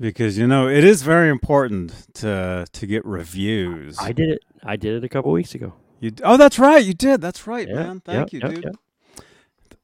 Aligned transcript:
because 0.00 0.36
you 0.38 0.46
know 0.46 0.68
it 0.68 0.84
is 0.84 1.02
very 1.02 1.28
important 1.28 1.92
to 2.14 2.66
to 2.72 2.86
get 2.86 3.04
reviews. 3.04 3.96
I 4.00 4.12
did 4.12 4.30
it. 4.30 4.40
I 4.62 4.76
did 4.76 4.94
it 4.94 5.04
a 5.04 5.08
couple 5.08 5.30
weeks 5.32 5.54
ago. 5.54 5.74
You 6.00 6.12
oh, 6.22 6.36
that's 6.36 6.58
right. 6.58 6.84
You 6.84 6.94
did. 6.94 7.20
That's 7.20 7.46
right, 7.46 7.68
Yeah, 7.68 7.74
man. 7.74 8.00
Thank 8.00 8.32
you, 8.32 8.40
dude. 8.40 8.76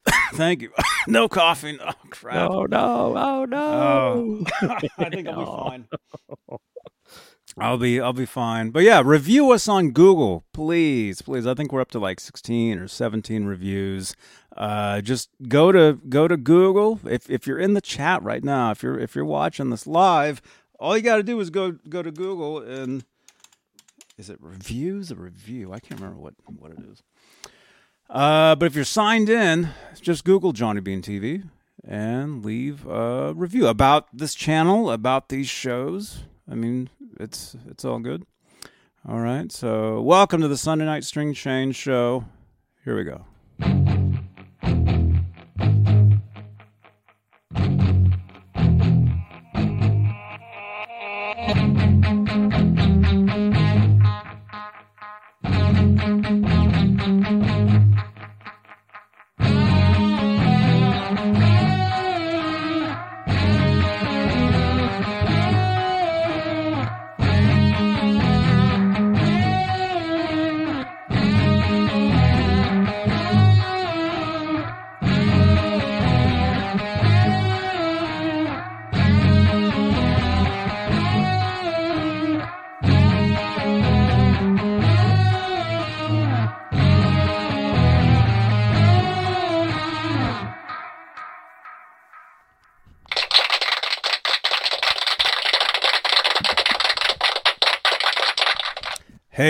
Thank 0.33 0.61
you. 0.61 0.71
no 1.07 1.27
coughing. 1.29 1.77
Oh 1.81 1.91
crap. 2.09 2.49
Oh 2.49 2.65
no! 2.65 3.15
Oh 3.17 3.45
no! 3.45 4.43
I 4.97 5.09
think 5.09 5.27
I'll 5.27 5.35
be 5.39 5.45
Oh. 5.45 5.69
fine. 5.69 5.87
I'll 7.57 7.77
be 7.77 7.99
I'll 7.99 8.13
be 8.13 8.25
fine. 8.25 8.69
But 8.71 8.83
yeah, 8.83 9.01
review 9.03 9.51
us 9.51 9.67
on 9.67 9.91
Google, 9.91 10.45
please, 10.53 11.21
please. 11.21 11.45
I 11.45 11.53
think 11.53 11.71
we're 11.73 11.81
up 11.81 11.91
to 11.91 11.99
like 11.99 12.19
16 12.19 12.79
or 12.79 12.87
17 12.87 13.43
reviews. 13.45 14.15
Uh, 14.55 15.01
just 15.01 15.29
go 15.47 15.71
to 15.71 15.99
go 16.09 16.27
to 16.27 16.37
Google. 16.37 16.99
If 17.05 17.29
if 17.29 17.47
you're 17.47 17.59
in 17.59 17.73
the 17.73 17.81
chat 17.81 18.21
right 18.21 18.43
now, 18.43 18.71
if 18.71 18.83
you're 18.83 18.99
if 18.99 19.15
you're 19.15 19.25
watching 19.25 19.69
this 19.69 19.87
live, 19.87 20.41
all 20.79 20.97
you 20.97 21.03
got 21.03 21.17
to 21.17 21.23
do 21.23 21.39
is 21.39 21.49
go 21.49 21.71
go 21.87 22.01
to 22.01 22.11
Google 22.11 22.59
and 22.59 23.05
is 24.17 24.29
it 24.29 24.37
reviews 24.41 25.11
or 25.11 25.15
review? 25.15 25.71
I 25.73 25.79
can't 25.79 25.99
remember 25.99 26.21
what 26.21 26.33
what 26.45 26.71
it 26.71 26.79
is. 26.91 27.01
Uh, 28.09 28.55
but 28.55 28.65
if 28.65 28.75
you're 28.75 28.83
signed 28.83 29.29
in, 29.29 29.69
just 30.01 30.25
Google 30.25 30.51
Johnny 30.51 30.81
Bean 30.81 31.01
TV 31.01 31.47
and 31.87 32.43
leave 32.43 32.85
a 32.85 33.33
review 33.33 33.67
about 33.67 34.07
this 34.11 34.35
channel, 34.35 34.91
about 34.91 35.29
these 35.29 35.47
shows. 35.47 36.23
I 36.49 36.55
mean, 36.55 36.89
it's 37.19 37.55
it's 37.69 37.85
all 37.85 37.99
good. 37.99 38.25
All 39.07 39.19
right. 39.19 39.51
So, 39.51 40.01
welcome 40.01 40.41
to 40.41 40.47
the 40.47 40.57
Sunday 40.57 40.85
Night 40.85 41.03
String 41.03 41.33
Change 41.33 41.75
Show. 41.75 42.25
Here 42.83 42.95
we 42.95 43.03
go. 43.03 43.25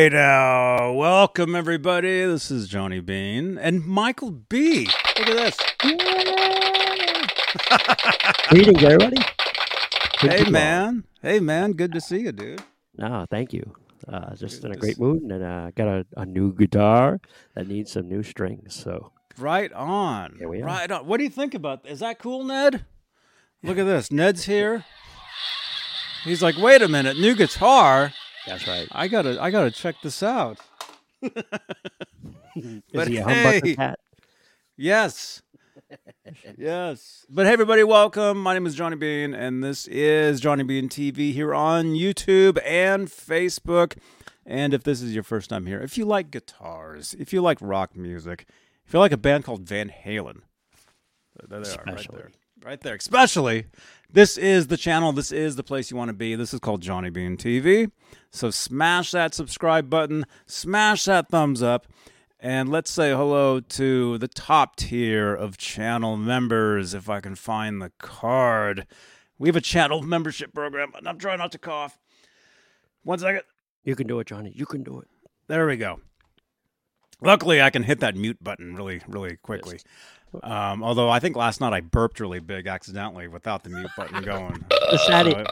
Hey 0.02 0.10
now, 0.10 0.94
welcome 0.94 1.54
everybody. 1.54 2.26
This 2.26 2.50
is 2.50 2.68
Johnny 2.68 3.02
Bean 3.02 3.60
and 3.60 3.86
Michael 3.86 4.32
B. 4.32 4.88
Look 5.20 5.30
at 5.30 5.36
this. 5.36 5.58
Greetings, 8.50 8.84
everybody. 8.84 9.18
Good 10.22 10.32
Hey 10.32 10.50
man. 10.50 11.04
Hey 11.22 11.40
man, 11.40 11.74
good 11.74 11.92
to 11.92 12.02
see 12.02 12.22
you, 12.22 12.32
dude. 12.32 12.64
No, 12.98 13.28
thank 13.30 13.54
you. 13.54 13.76
Uh, 14.08 14.34
just 14.34 14.64
Good 14.64 14.72
in 14.72 14.76
a 14.76 14.80
great 14.80 15.00
mood, 15.00 15.22
and 15.22 15.44
uh, 15.44 15.70
got 15.76 15.88
a, 15.88 16.04
a 16.18 16.26
new 16.26 16.52
guitar 16.52 17.22
that 17.54 17.68
needs 17.68 17.92
some 17.92 18.10
new 18.10 18.24
strings. 18.24 18.74
So 18.74 19.12
Right 19.38 19.72
on. 19.72 20.36
Here 20.40 20.50
we 20.50 20.64
are. 20.64 20.66
Right 20.66 20.90
on. 20.90 21.06
What 21.06 21.18
do 21.18 21.26
you 21.26 21.30
think 21.30 21.54
about 21.54 21.86
Is 21.86 22.00
that 22.00 22.18
cool, 22.18 22.44
Ned? 22.44 22.88
Look 23.62 23.78
at 23.78 23.84
this. 23.84 24.12
Ned's 24.12 24.46
here. 24.46 24.84
He's 26.24 26.42
like, 26.42 26.58
"Wait 26.58 26.82
a 26.82 26.88
minute, 26.88 27.20
new 27.20 27.36
guitar? 27.36 28.14
That's 28.46 28.68
right. 28.68 28.88
I 28.92 29.08
got 29.08 29.24
to 29.24 29.42
I 29.42 29.52
got 29.52 29.64
to 29.64 29.72
check 29.72 29.96
this 30.04 30.22
out." 30.24 30.60
Is 32.56 32.82
But 32.94 33.08
he 33.08 33.18
a 33.18 33.24
humbucker 33.24 33.66
hey. 33.66 33.76
cat? 33.76 34.00
Yes. 34.76 35.42
yes. 36.58 37.26
But 37.30 37.46
hey, 37.46 37.54
everybody, 37.54 37.84
welcome. 37.84 38.42
My 38.42 38.54
name 38.54 38.66
is 38.66 38.76
Johnny 38.76 38.98
Bean, 38.98 39.34
and 39.34 39.64
this 39.64 39.88
is 39.88 40.42
Johnny 40.42 40.64
Bean 40.64 40.90
TV 40.90 41.34
here 41.34 41.54
on 41.54 41.94
YouTube 41.94 42.60
and 42.66 43.08
Facebook. 43.08 43.98
And 44.46 44.74
if 44.74 44.84
this 44.84 45.02
is 45.02 45.14
your 45.14 45.24
first 45.24 45.50
time 45.50 45.66
here, 45.66 45.80
if 45.82 45.98
you 45.98 46.04
like 46.06 46.32
guitars, 46.32 47.14
if 47.20 47.32
you 47.32 47.42
like 47.42 47.58
rock 47.62 47.96
music, 47.96 48.46
if 48.86 48.94
you 48.94 49.00
like 49.00 49.12
a 49.14 49.18
band 49.18 49.46
called 49.46 49.62
Van 49.62 49.90
Halen, 49.90 50.42
there 51.48 51.62
they 51.62 51.70
are, 51.70 51.84
right 51.86 52.08
there. 52.12 52.32
Right 52.64 52.80
there. 52.80 52.94
Especially, 52.94 53.66
this 54.12 54.38
is 54.38 54.68
the 54.68 54.78
channel. 54.78 55.12
This 55.14 55.32
is 55.32 55.56
the 55.56 55.64
place 55.64 55.90
you 55.90 55.98
want 55.98 56.10
to 56.10 56.14
be. 56.14 56.36
This 56.36 56.54
is 56.54 56.60
called 56.60 56.82
Johnny 56.82 57.10
Bean 57.10 57.36
TV. 57.36 57.92
So 58.30 58.52
smash 58.52 59.12
that 59.12 59.34
subscribe 59.34 59.90
button, 59.90 60.26
smash 60.46 61.06
that 61.06 61.30
thumbs 61.30 61.64
up, 61.64 61.88
and 62.40 62.70
let's 62.70 62.92
say 62.92 63.10
hello 63.12 63.62
to 63.62 64.20
the 64.20 64.28
top 64.28 64.76
tier 64.76 65.34
of 65.34 65.58
channel 65.58 66.18
members. 66.18 66.94
If 66.94 67.10
I 67.10 67.20
can 67.20 67.34
find 67.34 67.82
the 67.82 67.92
card, 67.98 68.86
we 69.40 69.50
have 69.50 69.56
a 69.56 69.62
channel 69.62 70.04
membership 70.04 70.54
program, 70.54 70.92
and 70.96 71.08
I'm 71.08 71.18
trying 71.18 71.40
not 71.40 71.52
to 71.54 71.58
cough. 71.58 71.98
One 73.04 73.18
second. 73.18 73.42
You 73.84 73.96
can 73.96 74.06
do 74.06 74.20
it, 74.20 74.28
Johnny. 74.28 74.54
You 74.56 74.68
can 74.68 74.84
do 74.84 75.00
it. 75.00 75.08
There 75.48 75.66
we 75.66 75.78
go. 75.78 76.00
Luckily, 77.22 77.62
I 77.62 77.70
can 77.70 77.84
hit 77.84 78.00
that 78.00 78.16
mute 78.16 78.44
button 78.44 78.76
really, 78.76 79.02
really 79.08 79.38
quickly. 79.38 79.80
Um, 80.44 80.82
although 80.84 81.10
I 81.10 81.20
think 81.20 81.36
last 81.36 81.60
night 81.62 81.74
I 81.74 81.82
burped 81.82 82.20
really 82.20 82.40
big 82.40 82.66
accidentally 82.68 83.28
without 83.28 83.64
the 83.64 83.70
mute 83.70 83.92
button 83.98 84.24
going. 84.24 84.64
The 84.70 84.98
Saturday, 85.06 85.36
So 85.36 85.42
it- 85.42 85.48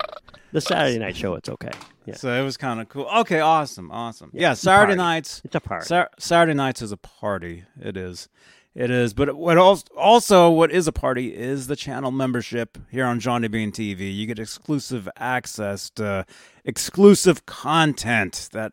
the 0.54 0.62
Saturday 0.62 0.98
night 1.00 1.16
show. 1.16 1.36
It's 1.36 1.50
okay. 1.50 1.72
Yeah, 2.06 2.16
So 2.16 2.34
it 2.34 2.44
was 2.44 2.58
kind 2.58 2.80
of 2.82 2.90
cool. 2.90 3.08
Okay, 3.20 3.40
awesome, 3.40 3.92
awesome. 3.92 4.32
Yeah, 4.34 4.42
Yeah, 4.50 4.54
Saturday 4.56 4.96
nights. 4.96 5.42
it's 5.44 5.54
a 5.56 5.60
party. 5.60 5.86
Sar- 5.86 6.10
Saturday 6.18 6.56
nights 6.56 6.82
is 6.82 6.92
a 6.92 6.98
party. 6.98 7.66
It 7.80 7.98
is. 7.98 8.30
It 8.74 8.90
is. 8.90 9.14
But 9.14 9.36
what 9.36 9.58
also, 9.58 9.84
also 9.98 10.50
what 10.50 10.72
is 10.72 10.88
a 10.88 10.92
party 10.94 11.36
is 11.36 11.68
the 11.68 11.76
channel 11.76 12.12
membership 12.12 12.78
here 12.90 13.06
on 13.06 13.20
Johnny 13.20 13.48
Bean 13.50 13.72
TV. 13.72 14.16
You 14.16 14.26
get 14.28 14.40
exclusive 14.40 15.10
access 15.18 15.90
to 15.92 16.26
exclusive 16.64 17.46
content 17.46 18.48
that 18.54 18.72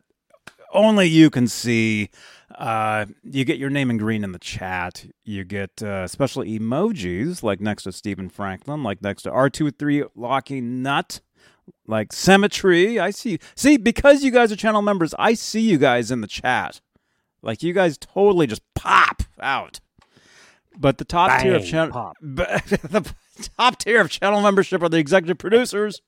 only 0.77 1.07
you 1.07 1.31
can 1.31 1.49
see. 1.49 2.11
Uh, 2.55 3.07
you 3.25 3.45
get 3.45 3.59
your 3.59 3.71
name 3.71 3.91
in 3.91 3.97
green 3.97 4.23
in 4.23 4.33
the 4.33 4.39
chat. 4.39 5.05
You 5.25 5.45
get 5.45 5.83
uh, 5.83 6.07
special 6.07 6.43
emojis 6.43 7.43
like 7.43 7.61
next 7.61 7.83
to 7.85 7.93
Stephen 7.93 8.29
Franklin, 8.29 8.83
like 8.83 9.03
next 9.03 9.23
to 9.23 9.31
R23 9.31 10.11
Locky 10.15 10.61
Nut, 10.61 11.21
like 11.87 12.13
Symmetry. 12.13 13.01
I 13.01 13.11
see. 13.11 13.39
See, 13.57 13.77
because 13.77 14.23
you 14.23 14.31
guys 14.31 14.53
are 14.53 14.57
channel 14.57 14.83
members, 14.83 15.15
I 15.19 15.35
see 15.35 15.61
you 15.61 15.79
guys 15.79 16.11
in 16.11 16.21
the 16.21 16.29
chat. 16.29 16.81
Like 17.43 17.63
you 17.63 17.73
guys 17.73 17.99
totally 17.99 18.47
just 18.47 18.63
pop 18.75 19.23
out. 19.41 19.81
But 20.79 20.99
the 20.99 21.05
top 21.05 21.41
tier 21.41 21.55
of 21.57 21.65
channel, 21.65 22.13
the 22.21 23.15
top 23.57 23.79
tier 23.79 24.01
of 24.01 24.11
channel 24.11 24.43
membership 24.43 24.83
are 24.83 24.89
the 24.89 24.99
executive 24.99 25.39
producers, 25.39 26.03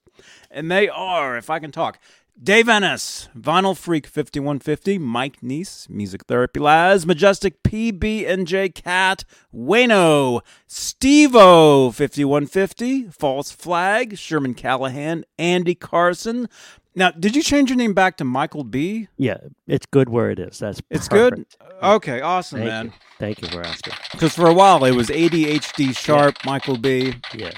and 0.50 0.70
they 0.70 0.88
are, 0.88 1.38
if 1.38 1.48
I 1.48 1.58
can 1.58 1.72
talk, 1.72 1.98
Dave 2.40 2.68
Ennis, 2.68 3.28
Vinyl 3.36 3.76
Freak 3.76 4.06
5150, 4.06 4.96
Mike 4.98 5.40
Neese, 5.42 5.90
Music 5.90 6.24
Therapy 6.26 6.60
Laz, 6.60 7.04
Majestic 7.04 7.64
PB 7.64 8.28
and 8.28 8.46
J 8.46 8.68
Cat, 8.68 9.24
Wayno, 9.52 10.42
Stevo 10.68 11.92
5150, 11.92 13.08
False 13.10 13.50
Flag, 13.50 14.16
Sherman 14.16 14.54
Callahan, 14.54 15.24
Andy 15.36 15.74
Carson. 15.74 16.48
Now, 16.94 17.10
did 17.10 17.34
you 17.34 17.42
change 17.42 17.70
your 17.70 17.76
name 17.76 17.92
back 17.92 18.16
to 18.18 18.24
Michael 18.24 18.64
B? 18.64 19.08
Yeah, 19.16 19.38
it's 19.66 19.86
good 19.86 20.08
where 20.08 20.30
it 20.30 20.38
is. 20.38 20.60
That's 20.60 20.80
It's 20.90 21.08
good. 21.08 21.44
Uh, 21.82 21.94
okay, 21.96 22.20
awesome, 22.20 22.58
Thank 22.60 22.68
man. 22.70 22.84
you. 22.86 22.92
Thank 23.18 23.42
you 23.42 23.48
for 23.48 23.62
asking. 23.62 23.94
Because 24.12 24.32
for 24.34 24.46
a 24.46 24.54
while 24.54 24.84
it 24.84 24.92
was 24.94 25.08
ADHD 25.08 25.96
sharp 25.96 26.36
Michael 26.44 26.76
B. 26.76 27.14
Yeah, 27.34 27.50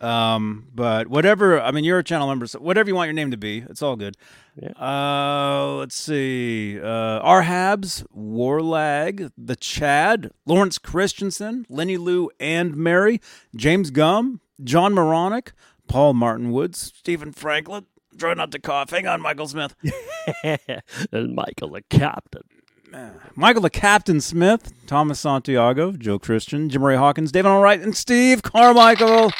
Um, 0.00 0.68
but 0.74 1.08
whatever, 1.08 1.60
I 1.60 1.70
mean, 1.70 1.84
you're 1.84 1.98
a 1.98 2.04
channel 2.04 2.28
member, 2.28 2.46
so 2.46 2.58
whatever 2.60 2.88
you 2.88 2.94
want 2.94 3.08
your 3.08 3.14
name 3.14 3.30
to 3.30 3.36
be, 3.36 3.64
it's 3.68 3.82
all 3.82 3.96
good. 3.96 4.16
Yeah. 4.60 4.70
Uh, 4.70 5.74
let's 5.74 5.96
see. 5.96 6.78
Uh, 6.80 7.20
Arhabs, 7.22 8.04
Warlag, 8.16 9.30
The 9.36 9.56
Chad, 9.56 10.30
Lawrence 10.46 10.78
Christensen, 10.78 11.66
Lenny 11.68 11.96
Lou 11.96 12.30
and 12.38 12.76
Mary, 12.76 13.20
James 13.54 13.90
Gum, 13.90 14.40
John 14.62 14.94
Moronic, 14.94 15.52
Paul 15.88 16.14
Martin 16.14 16.52
Woods, 16.52 16.92
Stephen 16.96 17.32
Franklin. 17.32 17.86
Try 18.16 18.34
not 18.34 18.50
to 18.52 18.58
cough. 18.58 18.90
Hang 18.90 19.06
on, 19.06 19.20
Michael 19.20 19.46
Smith. 19.46 19.74
and 21.12 21.34
Michael 21.34 21.70
the 21.70 21.82
captain. 21.82 22.42
Michael 23.34 23.62
the 23.62 23.70
Captain 23.70 24.20
Smith, 24.20 24.72
Thomas 24.86 25.20
Santiago, 25.20 25.92
Joe 25.92 26.18
Christian, 26.18 26.68
Jim 26.70 26.82
Ray 26.82 26.96
Hawkins, 26.96 27.30
David 27.30 27.48
Allwright, 27.48 27.82
and 27.82 27.96
Steve 27.96 28.42
Carmichael. 28.42 29.30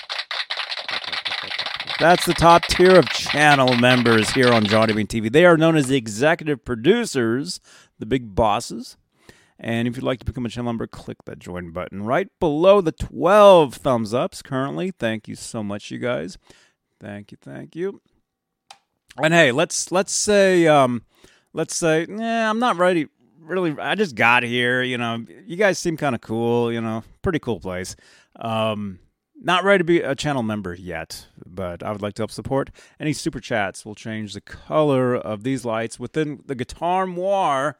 That's 1.99 2.27
the 2.27 2.35
top 2.35 2.63
tier 2.67 2.97
of 2.97 3.09
channel 3.09 3.75
members 3.77 4.31
here 4.31 4.53
on 4.53 4.65
Johnny 4.65 4.93
Bean 4.93 5.09
TV. 5.09 5.33
They 5.33 5.45
are 5.45 5.57
known 5.57 5.75
as 5.75 5.89
the 5.89 5.97
executive 5.97 6.65
producers, 6.65 7.61
the 7.99 8.07
big 8.07 8.37
bosses. 8.37 8.97
And 9.59 9.89
if 9.89 9.97
you'd 9.97 10.05
like 10.05 10.21
to 10.21 10.25
become 10.25 10.47
a 10.47 10.49
channel 10.49 10.71
member, 10.71 10.87
click 10.87 11.25
that 11.25 11.41
join 11.41 11.73
button 11.73 12.05
right 12.05 12.29
below 12.39 12.81
the 12.81 12.93
12 12.93 13.75
thumbs 13.75 14.15
ups 14.15 14.43
currently. 14.43 14.93
Thank 14.93 15.27
you 15.27 15.35
so 15.35 15.65
much, 15.65 15.91
you 15.91 15.99
guys. 15.99 16.39
Thank 17.01 17.33
you, 17.33 17.39
thank 17.41 17.75
you. 17.75 18.01
And 19.21 19.35
hey, 19.35 19.51
let's 19.51 19.91
let's 19.91 20.13
say 20.13 20.69
um 20.69 21.03
let's 21.53 21.75
say, 21.75 22.07
yeah, 22.09 22.49
I'm 22.49 22.61
not 22.61 22.77
ready 22.77 23.09
really 23.41 23.77
I 23.77 23.97
just 23.97 24.15
got 24.15 24.45
here, 24.45 24.85
you 24.85 24.99
know. 24.99 25.25
You 25.47 25.57
guys 25.57 25.81
seem 25.81 25.97
kind 25.97 26.15
of 26.15 26.21
cool, 26.21 26.73
you 26.73 26.81
know. 26.81 27.03
Pretty 27.23 27.41
cool 27.41 27.59
place. 27.59 27.97
Um 28.37 29.01
not 29.41 29.65
ready 29.65 29.79
to 29.79 29.85
be 29.85 30.01
a 30.01 30.15
channel 30.15 30.43
member 30.43 30.75
yet, 30.75 31.27
but 31.47 31.83
I 31.83 31.93
would 31.93 32.03
like 32.03 32.15
to 32.15 32.23
help 32.23 32.31
support. 32.31 32.71
Any 32.99 33.13
super 33.13 33.41
chats 33.41 33.85
will 33.85 33.95
change 33.95 34.35
the 34.35 34.41
color 34.41 35.15
of 35.15 35.43
these 35.43 35.65
lights 35.65 35.99
within 35.99 36.43
the 36.47 36.55
Guitar 36.55 37.07
Moir. 37.07 37.79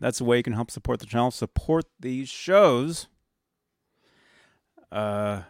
That's 0.00 0.18
the 0.18 0.24
way 0.24 0.38
you 0.38 0.42
can 0.42 0.52
help 0.52 0.70
support 0.70 1.00
the 1.00 1.06
channel, 1.06 1.30
support 1.30 1.86
these 1.98 2.28
shows. 2.28 3.08
Uh, 4.92 5.42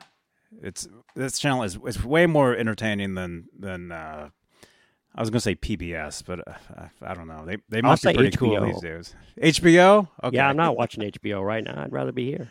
it's 0.63 0.89
this 1.15 1.39
channel 1.39 1.63
is 1.63 1.79
is 1.87 2.03
way 2.03 2.27
more 2.27 2.57
entertaining 2.57 3.15
than 3.15 3.49
than 3.57 3.93
uh, 3.93 4.31
I 5.15 5.21
was 5.21 5.31
gonna 5.31 5.41
say 5.41 5.55
PBS, 5.55 6.25
but 6.25 6.47
uh, 6.47 6.87
I 7.03 7.15
don't 7.15 7.29
know. 7.29 7.45
They 7.45 7.59
they 7.69 7.83
must 7.83 8.05
be 8.05 8.15
pretty 8.15 8.37
cool 8.37 8.57
HBO. 8.57 8.73
these 8.73 8.81
days. 8.81 9.17
HBO. 9.41 10.09
Okay. 10.25 10.37
Yeah, 10.37 10.49
I'm 10.49 10.57
not 10.57 10.77
watching 10.77 11.05
HBO 11.11 11.45
right 11.45 11.63
now. 11.63 11.83
I'd 11.83 11.93
rather 11.93 12.13
be 12.13 12.27
here. 12.27 12.51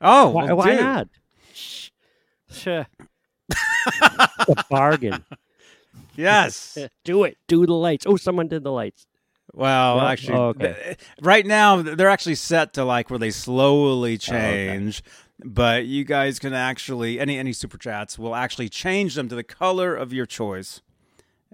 Oh, 0.00 0.30
Why, 0.30 0.44
well, 0.44 0.56
why 0.58 0.74
not? 0.76 1.08
Sure. 2.50 2.86
a 4.48 4.64
bargain. 4.70 5.24
Yes. 6.16 6.76
Do 7.04 7.22
it. 7.24 7.38
Do 7.46 7.64
the 7.64 7.74
lights. 7.74 8.04
Oh, 8.04 8.16
someone 8.16 8.48
did 8.48 8.64
the 8.64 8.72
lights. 8.72 9.06
Well, 9.54 9.96
Well, 9.96 10.06
actually, 10.06 10.36
oh, 10.36 10.48
okay. 10.48 10.74
th- 10.84 10.98
right 11.22 11.46
now 11.46 11.80
they're 11.80 12.08
actually 12.10 12.34
set 12.34 12.72
to 12.74 12.84
like 12.84 13.08
where 13.08 13.20
they 13.20 13.30
slowly 13.30 14.12
Oh, 14.12 14.14
okay. 14.14 14.66
change. 14.66 15.02
But 15.44 15.86
you 15.86 16.04
guys 16.04 16.40
can 16.40 16.52
actually 16.54 17.20
any 17.20 17.38
any 17.38 17.52
super 17.52 17.78
chats 17.78 18.18
will 18.18 18.34
actually 18.34 18.68
change 18.68 19.14
them 19.14 19.28
to 19.28 19.36
the 19.36 19.44
color 19.44 19.94
of 19.94 20.12
your 20.12 20.26
choice, 20.26 20.82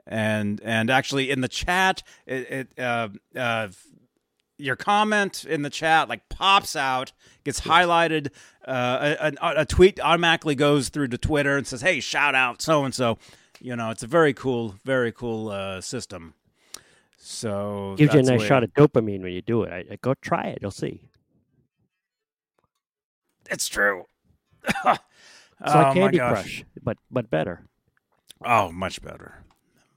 and 0.07 0.61
and 0.65 0.89
actually 0.91 1.31
in 1.31 1.43
the 1.43 1.49
chat 1.49 2.03
it, 2.27 2.51
it 2.51 2.79
uh, 2.83 3.09
uh, 3.37 3.69
your 4.59 4.77
comment 4.77 5.45
in 5.45 5.63
the 5.63 5.71
chat 5.71 6.09
like 6.09 6.29
pops 6.29 6.77
out, 6.77 7.13
gets 7.45 7.63
highlighted. 7.63 8.29
Uh, 8.67 9.15
a, 9.21 9.33
a, 9.41 9.61
a 9.63 9.65
tweet 9.67 10.01
automatically 10.01 10.55
goes 10.55 10.89
through 10.89 11.09
to 11.09 11.19
Twitter 11.19 11.57
and 11.57 11.67
says, 11.67 11.81
"Hey, 11.83 12.01
shout 12.01 12.35
out 12.35 12.63
so 12.63 12.85
and 12.85 12.95
so." 12.95 13.19
You 13.61 13.77
know, 13.77 13.91
it's 13.91 14.03
a 14.03 14.07
very 14.07 14.35
cool, 14.35 14.75
very 14.85 15.11
cool 15.11 15.49
uh, 15.49 15.81
system. 15.81 16.35
So 17.17 17.95
Gives 17.97 18.13
you 18.13 18.21
a 18.21 18.23
nice 18.23 18.41
way- 18.41 18.47
shot 18.47 18.63
of 18.63 18.75
dopamine 18.75 19.23
when 19.23 19.33
you 19.33 19.41
do 19.41 19.63
it. 19.63 19.73
I, 19.73 19.95
I- 19.95 19.99
go 20.03 20.13
try 20.15 20.43
it. 20.49 20.59
You'll 20.61 20.71
see. 20.71 21.09
It's 23.51 23.69
true. 23.69 24.05
It's 25.61 25.73
oh 25.75 25.79
like 25.79 25.95
Candy. 25.95 26.19
Crush, 26.19 26.65
but 26.83 26.99
but 27.11 27.31
better. 27.31 27.65
Oh, 28.45 28.73
much 28.73 29.01
better. 29.01 29.44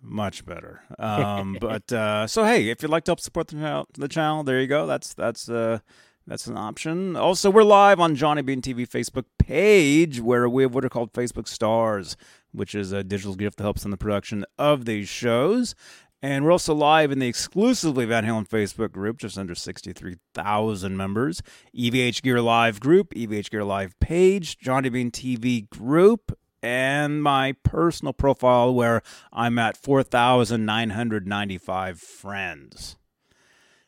Much 0.02 0.46
better. 0.46 0.82
Um, 1.00 1.58
but 1.62 1.92
uh, 1.92 2.28
so 2.28 2.44
hey, 2.44 2.70
if 2.70 2.82
you'd 2.82 2.92
like 2.92 3.06
to 3.06 3.12
help 3.12 3.20
support 3.20 3.48
the 3.48 3.56
channel, 3.56 3.88
the 3.94 4.08
channel, 4.08 4.44
there 4.44 4.62
you 4.62 4.68
go. 4.68 4.86
That's 4.88 5.14
that's 5.14 5.50
uh, 5.50 5.80
that's 6.26 6.48
an 6.48 6.58
option. 6.58 7.16
Also, 7.16 7.50
we're 7.50 7.64
live 7.64 8.00
on 8.00 8.16
Johnny 8.16 8.42
Bean 8.42 8.62
TV 8.62 8.88
Facebook 8.88 9.26
page, 9.40 10.20
where 10.20 10.50
we 10.50 10.64
have 10.64 10.76
what 10.76 10.84
are 10.84 10.90
called 10.90 11.14
Facebook 11.14 11.48
Stars, 11.48 12.18
which 12.52 12.76
is 12.76 12.92
a 12.92 13.04
digital 13.04 13.36
gift 13.36 13.58
that 13.58 13.64
helps 13.64 13.86
in 13.86 13.92
the 13.92 13.98
production 13.98 14.46
of 14.58 14.86
these 14.86 15.08
shows. 15.08 15.74
And 16.22 16.44
we're 16.44 16.52
also 16.52 16.74
live 16.74 17.12
in 17.12 17.20
the 17.20 17.28
exclusively 17.28 18.06
Van 18.06 18.26
Halen 18.26 18.48
Facebook 18.48 18.92
group, 18.92 19.20
just 19.20 19.38
under 19.38 19.54
63,000 19.54 20.98
members. 20.98 21.44
EVH 21.78 22.24
Gear 22.24 22.42
Live 22.42 22.80
group, 22.80 23.14
EVH 23.14 23.52
Gear 23.52 23.64
Live 23.64 23.98
page, 24.00 24.58
Johnny 24.58 24.90
Bean 24.90 25.12
TV 25.12 25.70
group, 25.70 26.38
and 26.64 27.22
my 27.24 27.54
personal 27.64 28.14
profile 28.14 28.74
where 28.74 29.02
I'm 29.32 29.60
at 29.60 29.78
4,995 29.78 32.00
friends. 32.00 32.98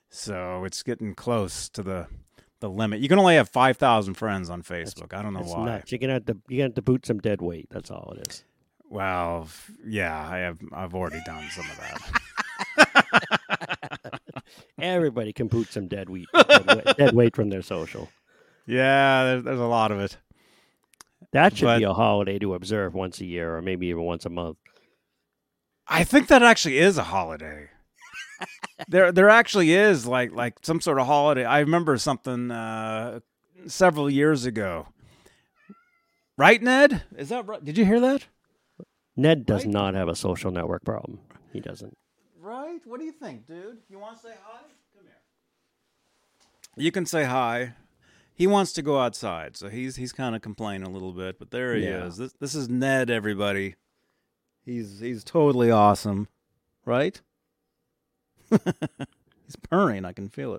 So 0.09 0.63
it's 0.65 0.83
getting 0.83 1.15
close 1.15 1.67
to 1.69 1.81
the 1.83 2.07
the 2.61 2.69
limit. 2.69 2.99
You 2.99 3.07
can 3.07 3.19
only 3.19 3.35
have 3.35 3.47
5,000 3.47 4.15
friends 4.15 4.49
on 4.49 4.63
Facebook. 4.63 5.13
I 5.13 5.21
don't 5.21 5.33
know 5.33 5.43
why. 5.43 5.65
nuts. 5.65 5.91
You're 5.93 5.99
gonna 5.99 6.11
have 6.13 6.25
to 6.25 6.35
you're 6.49 6.57
gonna 6.57 6.67
have 6.69 6.75
to 6.75 6.81
boot 6.81 7.05
some 7.05 7.19
dead 7.19 7.41
weight. 7.41 7.67
That's 7.69 7.89
all 7.89 8.13
it 8.17 8.27
is. 8.27 8.43
Well, 8.89 9.47
yeah, 9.85 10.27
I 10.27 10.39
have 10.39 10.57
I've 10.73 10.93
already 10.95 11.21
done 11.25 11.47
some 11.51 11.65
of 11.69 11.77
that. 11.77 12.01
Everybody 14.79 15.31
can 15.31 15.47
boot 15.47 15.71
some 15.71 15.87
dead 15.87 16.09
weight, 16.09 16.27
dead 16.47 16.65
weight, 16.67 16.97
dead 16.97 17.13
weight 17.13 17.35
from 17.35 17.49
their 17.49 17.61
social. 17.61 18.09
yeah, 18.65 19.23
there's, 19.25 19.43
there's 19.43 19.59
a 19.59 19.65
lot 19.65 19.91
of 19.91 19.99
it. 19.99 20.17
That 21.31 21.55
should 21.55 21.77
be 21.77 21.83
a 21.83 21.93
holiday 21.93 22.39
to 22.39 22.53
observe 22.55 22.93
once 22.93 23.19
a 23.21 23.25
year, 23.25 23.55
or 23.57 23.61
maybe 23.61 23.87
even 23.87 24.03
once 24.03 24.25
a 24.25 24.29
month. 24.29 24.57
I 25.87 26.03
think 26.03 26.27
that 26.27 26.41
actually 26.43 26.77
is 26.79 26.97
a 26.97 27.03
holiday. 27.03 27.69
there 28.87 29.11
there 29.11 29.29
actually 29.29 29.73
is 29.73 30.05
like 30.07 30.31
like 30.31 30.55
some 30.63 30.81
sort 30.81 30.99
of 30.99 31.05
holiday. 31.07 31.45
I 31.45 31.59
remember 31.59 31.97
something 31.97 32.49
uh, 32.51 33.19
several 33.67 34.09
years 34.09 34.45
ago. 34.45 34.87
Right, 36.37 36.61
Ned? 36.63 37.03
Is 37.17 37.29
that 37.29 37.45
right? 37.47 37.63
Did 37.63 37.77
you 37.77 37.85
hear 37.85 37.99
that? 37.99 38.25
Ned 39.17 39.45
does 39.45 39.65
Right? 39.65 39.73
not 39.73 39.93
have 39.95 40.07
a 40.07 40.15
social 40.15 40.51
network 40.51 40.85
problem. 40.85 41.19
He 41.51 41.59
doesn't. 41.59 41.97
Right? 42.39 42.79
What 42.85 42.99
do 43.01 43.05
you 43.05 43.11
think, 43.11 43.45
dude? 43.45 43.79
You 43.89 43.99
want 43.99 44.15
to 44.15 44.23
say 44.23 44.33
hi? 44.43 44.59
Come 44.95 45.03
here. 45.03 46.83
You 46.83 46.91
can 46.91 47.05
say 47.05 47.25
hi. 47.25 47.73
He 48.39 48.47
wants 48.47 48.71
to 48.73 48.81
go 48.81 48.97
outside, 48.99 49.55
so 49.57 49.67
he's 49.69 49.97
he's 49.97 50.13
kind 50.13 50.33
of 50.33 50.41
complaining 50.41 50.87
a 50.87 50.89
little 50.89 51.11
bit, 51.11 51.37
but 51.37 51.51
there 51.51 51.75
he 51.75 51.83
Yeah. 51.83 52.05
is. 52.05 52.15
This 52.17 52.33
this 52.39 52.55
is 52.55 52.69
Ned, 52.69 53.09
everybody. 53.11 53.75
He's 54.65 54.99
he's 55.01 55.23
totally 55.25 55.69
awesome, 55.71 56.27
right? 56.85 57.19
he's 58.49 59.55
purring. 59.69 60.05
I 60.05 60.13
can 60.13 60.29
feel 60.29 60.55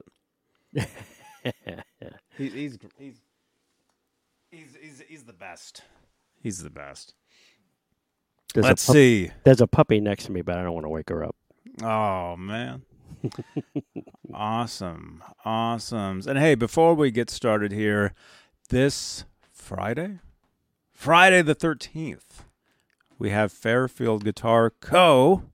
it. 0.74 0.88
He, 2.36 2.48
he's 2.50 2.78
he's 2.98 3.14
he's 4.50 4.76
he's 4.78 5.02
he's 5.08 5.22
the 5.24 5.32
best. 5.32 5.82
He's 6.42 6.62
the 6.62 6.68
best. 6.70 7.14
There's 8.52 8.64
Let's 8.66 8.86
pup- 8.86 8.92
see. 8.94 9.30
There's 9.44 9.62
a 9.62 9.66
puppy 9.66 10.00
next 10.00 10.24
to 10.26 10.32
me, 10.32 10.42
but 10.42 10.58
I 10.58 10.62
don't 10.62 10.74
want 10.74 10.84
to 10.84 10.90
wake 10.90 11.08
her 11.08 11.24
up. 11.24 11.34
Oh 11.82 12.36
man. 12.36 12.82
awesome. 14.34 15.22
Awesome. 15.44 16.22
And 16.26 16.38
hey, 16.38 16.54
before 16.54 16.94
we 16.94 17.10
get 17.10 17.30
started 17.30 17.72
here, 17.72 18.12
this 18.68 19.24
Friday, 19.52 20.18
Friday 20.92 21.42
the 21.42 21.54
13th, 21.54 22.44
we 23.18 23.30
have 23.30 23.52
Fairfield 23.52 24.24
Guitar 24.24 24.70
Co. 24.80 25.44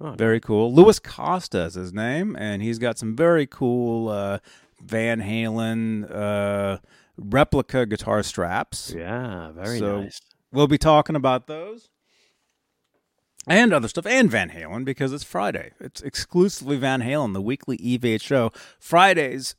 Oh, 0.00 0.12
Very 0.12 0.40
cool. 0.40 0.72
Louis 0.74 0.98
Costa 0.98 1.60
is 1.64 1.74
his 1.74 1.92
name, 1.92 2.34
and 2.36 2.60
he's 2.62 2.78
got 2.78 2.98
some 2.98 3.14
very 3.14 3.46
cool 3.46 4.08
uh, 4.08 4.38
Van 4.82 5.20
Halen 5.20 6.10
uh, 6.12 6.78
replica 7.16 7.86
guitar 7.86 8.22
straps. 8.24 8.92
yeah, 8.96 9.52
very 9.52 9.78
So- 9.78 10.02
nice. 10.02 10.20
We'll 10.54 10.66
be 10.66 10.76
talking 10.76 11.16
about 11.16 11.46
those 11.46 11.88
and 13.46 13.72
other 13.72 13.88
stuff 13.88 14.06
and 14.06 14.30
Van 14.30 14.50
Halen 14.50 14.84
because 14.84 15.12
it's 15.12 15.24
Friday. 15.24 15.72
It's 15.80 16.00
exclusively 16.00 16.76
Van 16.76 17.00
Halen, 17.02 17.32
the 17.34 17.42
weekly 17.42 17.76
EVH 17.78 18.22
show. 18.22 18.50
Fridays, 18.78 19.54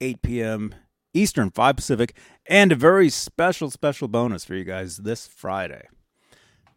8 0.00 0.22
p.m. 0.22 0.74
Eastern, 1.14 1.50
5 1.50 1.76
Pacific, 1.76 2.16
and 2.46 2.72
a 2.72 2.76
very 2.76 3.08
special, 3.08 3.70
special 3.70 4.08
bonus 4.08 4.44
for 4.44 4.54
you 4.54 4.64
guys 4.64 4.98
this 4.98 5.26
Friday. 5.26 5.86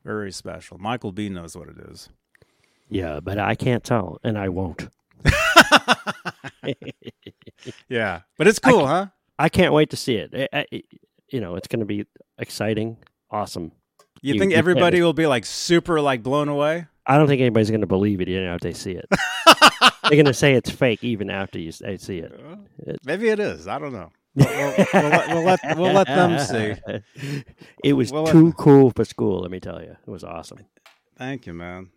Very 0.06 0.32
special. 0.32 0.78
Michael 0.78 1.12
B 1.12 1.28
knows 1.30 1.56
what 1.58 1.68
it 1.68 1.78
is. 1.78 2.10
Yeah, 2.89 3.20
but 3.20 3.38
I 3.38 3.56
can't 3.56 3.84
tell, 3.84 4.20
and 4.24 4.38
I 4.38 4.50
won't. 4.50 4.88
Yeah, 7.89 8.22
but 8.38 8.48
it's 8.48 8.60
cool, 8.60 8.88
huh? 8.88 9.08
I 9.38 9.50
can't 9.50 9.74
wait 9.74 9.89
to 9.89 9.98
see 9.98 10.16
it. 10.16 10.50
I- 10.54 10.66
I- 10.72 10.84
you 11.32 11.39
know, 11.42 11.56
it's 11.56 11.68
going 11.68 11.82
to 11.82 11.86
be 11.86 12.06
exciting, 12.38 12.98
awesome. 13.30 13.72
You, 14.21 14.33
You- 14.33 14.39
think 14.39 14.51
you 14.51 14.55
can't 14.55 14.59
everybody 14.59 15.01
will 15.01 15.13
be 15.13 15.27
like 15.27 15.45
super 15.45 16.01
like 16.01 16.23
blown 16.23 16.49
away? 16.49 16.88
I 17.05 17.17
don't 17.17 17.27
think 17.27 17.41
anybody's 17.41 17.69
going 17.71 17.81
to 17.81 17.88
believe 17.88 18.21
it, 18.21 18.29
even 18.29 18.43
after 18.45 18.67
they 18.67 18.73
see 18.73 18.91
it. 18.91 19.05
They're 20.03 20.11
going 20.11 20.25
to 20.25 20.33
say 20.33 20.53
it's 20.53 20.69
fake 20.69 21.03
even 21.03 21.29
after 21.31 21.57
you 21.59 21.71
they 21.71 21.97
see 21.97 22.19
it. 22.19 22.31
Maybe 23.03 23.29
it 23.29 23.39
is. 23.39 23.67
I 23.67 23.79
don't 23.79 23.93
know. 23.93 24.11
We'll, 24.35 24.47
we'll, 24.47 24.85
we'll 24.93 25.43
let, 25.43 25.59
we'll, 25.77 25.91
let, 25.91 25.93
let 25.93 26.07
them 26.07 26.39
see. 26.39 27.43
It 27.83 27.93
was 27.93 28.11
We'll 28.11 28.23
let- 28.23 28.31
too 28.31 28.53
cool 28.53 28.91
for 28.91 29.03
school. 29.05 29.41
Let 29.41 29.49
me 29.51 29.59
tell 29.59 29.81
you, 29.81 29.95
it 30.05 30.09
was 30.09 30.23
awesome. 30.23 30.59
Thank 31.17 31.47
you, 31.47 31.53
man. 31.53 31.89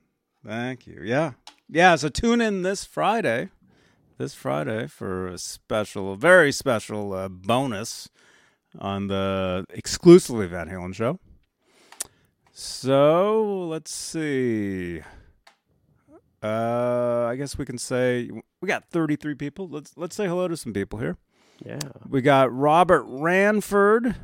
Thank 0.46 0.86
you. 0.86 1.00
Yeah. 1.04 1.32
Yeah. 1.68 1.96
So 1.96 2.08
tune 2.08 2.40
in 2.40 2.62
this 2.62 2.84
Friday, 2.84 3.50
this 4.18 4.34
Friday 4.34 4.86
for 4.86 5.28
a 5.28 5.36
special, 5.38 6.16
very 6.16 6.52
special 6.52 7.12
uh, 7.12 7.28
bonus 7.28 8.08
on 8.78 9.08
the 9.08 9.66
exclusively 9.70 10.46
Van 10.46 10.68
Halen 10.68 10.94
show. 10.94 11.20
So 12.52 13.66
let's 13.68 13.92
see. 13.92 15.00
Uh, 16.42 17.26
I 17.30 17.36
guess 17.36 17.56
we 17.56 17.64
can 17.64 17.78
say 17.78 18.30
we 18.60 18.68
got 18.68 18.84
33 18.90 19.34
people. 19.36 19.68
Let's 19.68 19.92
let's 19.96 20.14
say 20.14 20.26
hello 20.26 20.48
to 20.48 20.56
some 20.56 20.72
people 20.72 20.98
here. 20.98 21.16
Yeah. 21.64 21.78
We 22.08 22.20
got 22.20 22.52
Robert 22.52 23.04
Ranford. 23.04 24.16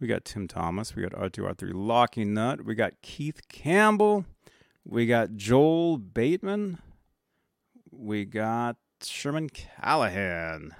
We 0.00 0.06
got 0.06 0.24
Tim 0.24 0.48
Thomas. 0.48 0.94
We 0.94 1.02
got 1.02 1.12
R2R3 1.12 1.72
Locky 1.74 2.24
Nut. 2.24 2.64
We 2.64 2.74
got 2.74 3.02
Keith 3.02 3.48
Campbell. 3.48 4.24
We 4.84 5.06
got 5.06 5.34
Joel 5.34 5.98
Bateman. 5.98 6.78
We 7.90 8.24
got 8.24 8.76
Sherman 9.02 9.50
Callahan. 9.50 10.74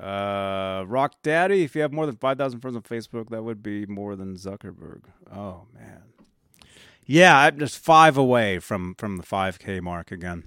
Uh, 0.00 0.84
Rock 0.86 1.16
Daddy. 1.22 1.62
If 1.62 1.74
you 1.74 1.82
have 1.82 1.92
more 1.92 2.06
than 2.06 2.16
5,000 2.16 2.60
friends 2.60 2.76
on 2.76 2.82
Facebook, 2.82 3.28
that 3.30 3.42
would 3.42 3.62
be 3.62 3.84
more 3.86 4.16
than 4.16 4.34
Zuckerberg. 4.36 5.02
Oh, 5.30 5.66
man. 5.74 6.02
Yeah, 7.04 7.36
I'm 7.36 7.58
just 7.58 7.78
five 7.78 8.16
away 8.16 8.60
from, 8.60 8.94
from 8.94 9.16
the 9.16 9.22
5K 9.22 9.82
mark 9.82 10.10
again. 10.10 10.44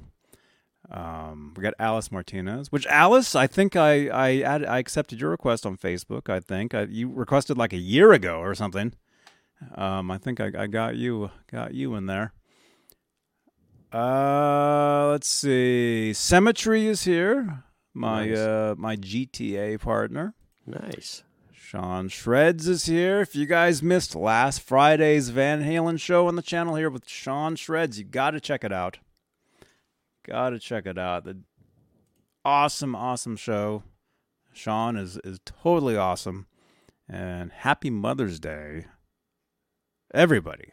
Um, 0.90 1.54
we 1.56 1.64
got 1.64 1.74
Alice 1.80 2.12
Martinez, 2.12 2.72
which 2.72 2.86
Alice, 2.88 3.36
I 3.36 3.48
think 3.48 3.76
I 3.76 4.08
I 4.10 4.42
added, 4.42 4.68
I 4.68 4.80
accepted 4.80 5.20
your 5.20 5.32
request 5.32 5.66
on 5.66 5.78
Facebook. 5.78 6.30
I 6.30 6.40
think 6.40 6.76
I, 6.76 6.84
you 6.84 7.10
requested 7.10 7.58
like 7.58 7.74
a 7.74 7.78
year 7.78 8.12
ago 8.12 8.40
or 8.40 8.54
something. 8.54 8.94
Um, 9.76 10.12
I 10.12 10.18
think 10.18 10.42
I, 10.42 10.52
I 10.58 10.68
got 10.68 10.96
you 10.96 11.32
got 11.50 11.74
you 11.74 11.96
in 11.96 12.06
there. 12.06 12.34
Uh, 13.94 15.10
let's 15.12 15.30
see. 15.30 16.12
Cemetery 16.14 16.88
is 16.88 17.04
here. 17.04 17.64
My 17.94 18.26
Nice. 18.28 18.38
uh 18.38 18.76
my 18.78 18.96
GTA 18.96 19.80
partner. 19.80 20.34
Nice. 20.66 21.24
Sean 21.52 22.08
Shreds 22.08 22.68
is 22.68 22.86
here. 22.86 23.22
If 23.22 23.36
you 23.36 23.46
guys 23.46 23.82
missed 23.82 24.16
last 24.16 24.62
Friday's 24.62 25.30
Van 25.30 25.64
Halen 25.64 26.00
show 26.00 26.28
on 26.28 26.36
the 26.36 26.42
channel 26.42 26.76
here 26.76 26.90
with 26.90 27.08
Sean 27.08 27.56
Shreds, 27.56 27.98
you 27.98 28.06
got 28.06 28.32
to 28.32 28.40
check 28.40 28.64
it 28.64 28.72
out. 28.72 29.00
Got 30.28 30.52
to 30.52 30.60
check 30.60 30.86
it 30.86 30.98
out. 30.98 31.24
The 31.24 31.40
awesome, 32.46 32.96
awesome 32.96 33.36
show. 33.36 33.84
Sean 34.54 34.96
is 34.98 35.18
is 35.24 35.40
totally 35.46 35.98
awesome. 35.98 36.46
And 37.10 37.52
happy 37.52 37.90
Mother's 37.90 38.40
Day, 38.40 38.86
everybody, 40.14 40.72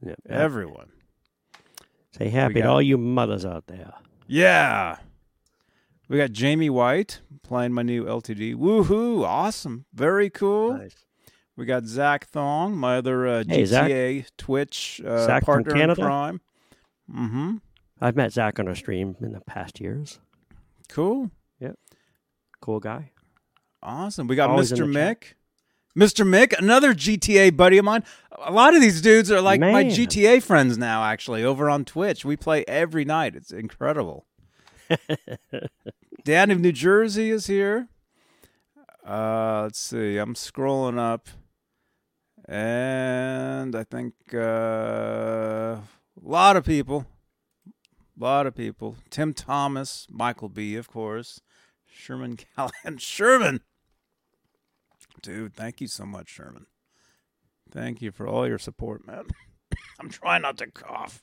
Yeah. 0.00 0.14
everyone. 0.28 0.92
Say 2.16 2.28
happy 2.28 2.54
to 2.62 2.68
all 2.68 2.82
you 2.82 2.96
mothers 2.98 3.44
out 3.44 3.66
there. 3.66 3.94
Yeah. 4.26 4.98
We 6.08 6.18
got 6.18 6.32
Jamie 6.32 6.70
White 6.70 7.20
playing 7.42 7.72
my 7.72 7.82
new 7.82 8.04
LTD. 8.04 8.56
Woohoo! 8.56 9.24
Awesome. 9.24 9.86
Very 9.94 10.28
cool. 10.30 10.76
Nice. 10.76 10.96
We 11.56 11.66
got 11.66 11.84
Zach 11.86 12.26
Thong, 12.26 12.76
my 12.76 12.96
other 12.96 13.26
uh, 13.26 13.44
Hey, 13.46 13.64
Zach. 13.64 13.88
GTA 13.90 14.26
Twitch 14.36 15.00
uh, 15.06 15.24
Zach 15.24 15.44
from 15.44 15.64
partner 15.64 15.90
in 15.90 15.94
crime. 15.94 16.40
Mm-hmm. 17.12 17.56
I've 18.00 18.16
met 18.16 18.32
Zach 18.32 18.58
on 18.58 18.68
a 18.68 18.74
stream 18.74 19.16
in 19.20 19.32
the 19.32 19.40
past 19.40 19.80
years. 19.80 20.18
Cool. 20.88 21.30
Yep. 21.60 21.78
Cool 22.60 22.80
guy. 22.80 23.12
Awesome. 23.82 24.26
We 24.26 24.36
got 24.36 24.50
Always 24.50 24.72
Mr. 24.72 24.78
the 24.78 24.84
Mick. 24.84 25.34
Mr. 25.96 26.26
Mick, 26.26 26.58
another 26.58 26.92
GTA 26.92 27.56
buddy 27.56 27.78
of 27.78 27.84
mine. 27.84 28.02
A 28.44 28.50
lot 28.50 28.74
of 28.74 28.80
these 28.80 29.00
dudes 29.00 29.30
are 29.30 29.40
like 29.40 29.60
my 29.60 29.84
GTA 29.84 30.42
friends 30.42 30.76
now, 30.76 31.04
actually, 31.04 31.44
over 31.44 31.70
on 31.70 31.84
Twitch. 31.84 32.24
We 32.24 32.36
play 32.36 32.64
every 32.66 33.04
night. 33.04 33.36
It's 33.36 33.52
incredible. 33.52 34.26
Dan 36.24 36.50
of 36.50 36.60
New 36.60 36.72
Jersey 36.72 37.30
is 37.30 37.46
here. 37.46 37.88
Uh, 39.06 39.62
let's 39.64 39.78
see. 39.78 40.16
I'm 40.16 40.34
scrolling 40.34 40.98
up. 40.98 41.28
And 42.46 43.74
I 43.74 43.84
think 43.84 44.14
uh, 44.32 44.38
a 45.76 45.82
lot 46.22 46.56
of 46.56 46.64
people. 46.64 47.06
A 47.66 48.24
lot 48.24 48.46
of 48.46 48.54
people. 48.54 48.96
Tim 49.10 49.32
Thomas, 49.32 50.06
Michael 50.10 50.48
B., 50.48 50.76
of 50.76 50.88
course. 50.88 51.40
Sherman 51.86 52.36
Callahan. 52.56 52.98
Sherman! 52.98 53.60
Dude, 55.22 55.54
thank 55.54 55.80
you 55.80 55.86
so 55.86 56.04
much, 56.04 56.28
Sherman. 56.28 56.66
Thank 57.70 58.02
you 58.02 58.12
for 58.12 58.26
all 58.26 58.46
your 58.46 58.58
support, 58.58 59.06
man. 59.06 59.24
I'm 60.00 60.10
trying 60.10 60.42
not 60.42 60.58
to 60.58 60.66
cough. 60.66 61.22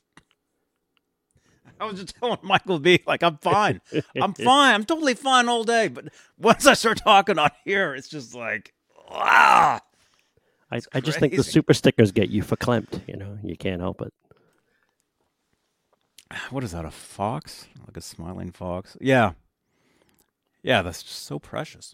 I 1.82 1.86
was 1.86 2.00
just 2.00 2.16
telling 2.20 2.38
Michael 2.44 2.80
B, 2.80 3.02
like, 3.08 3.24
I'm 3.24 3.38
fine. 3.38 3.82
I'm 4.16 4.34
fine. 4.34 4.76
I'm 4.76 4.86
totally 4.86 5.16
fine 5.16 5.50
all 5.50 5.64
day. 5.64 5.88
But 5.88 6.10
once 6.38 6.68
I 6.68 6.76
start 6.76 7.00
talking 7.00 7.40
on 7.40 7.50
here, 7.66 7.96
it's 7.96 8.08
just 8.08 8.36
like, 8.36 8.74
ah. 9.10 9.82
I, 10.72 10.80
I 10.94 11.02
just 11.02 11.20
think 11.20 11.36
the 11.36 11.44
super 11.44 11.74
stickers 11.74 12.12
get 12.12 12.30
you 12.30 12.44
verklempt. 12.44 13.02
You 13.08 13.18
know, 13.18 13.40
you 13.44 13.58
can't 13.58 13.82
help 13.82 14.02
it. 14.02 14.14
What 16.50 16.64
is 16.64 16.72
that, 16.72 16.86
a 16.86 16.92
fox? 16.92 17.68
Like 17.86 17.98
a 17.98 18.02
smiling 18.02 18.52
fox? 18.52 18.96
Yeah. 19.02 19.34
Yeah, 20.64 20.82
that's 20.82 21.04
just 21.04 21.24
so 21.24 21.40
precious. 21.40 21.94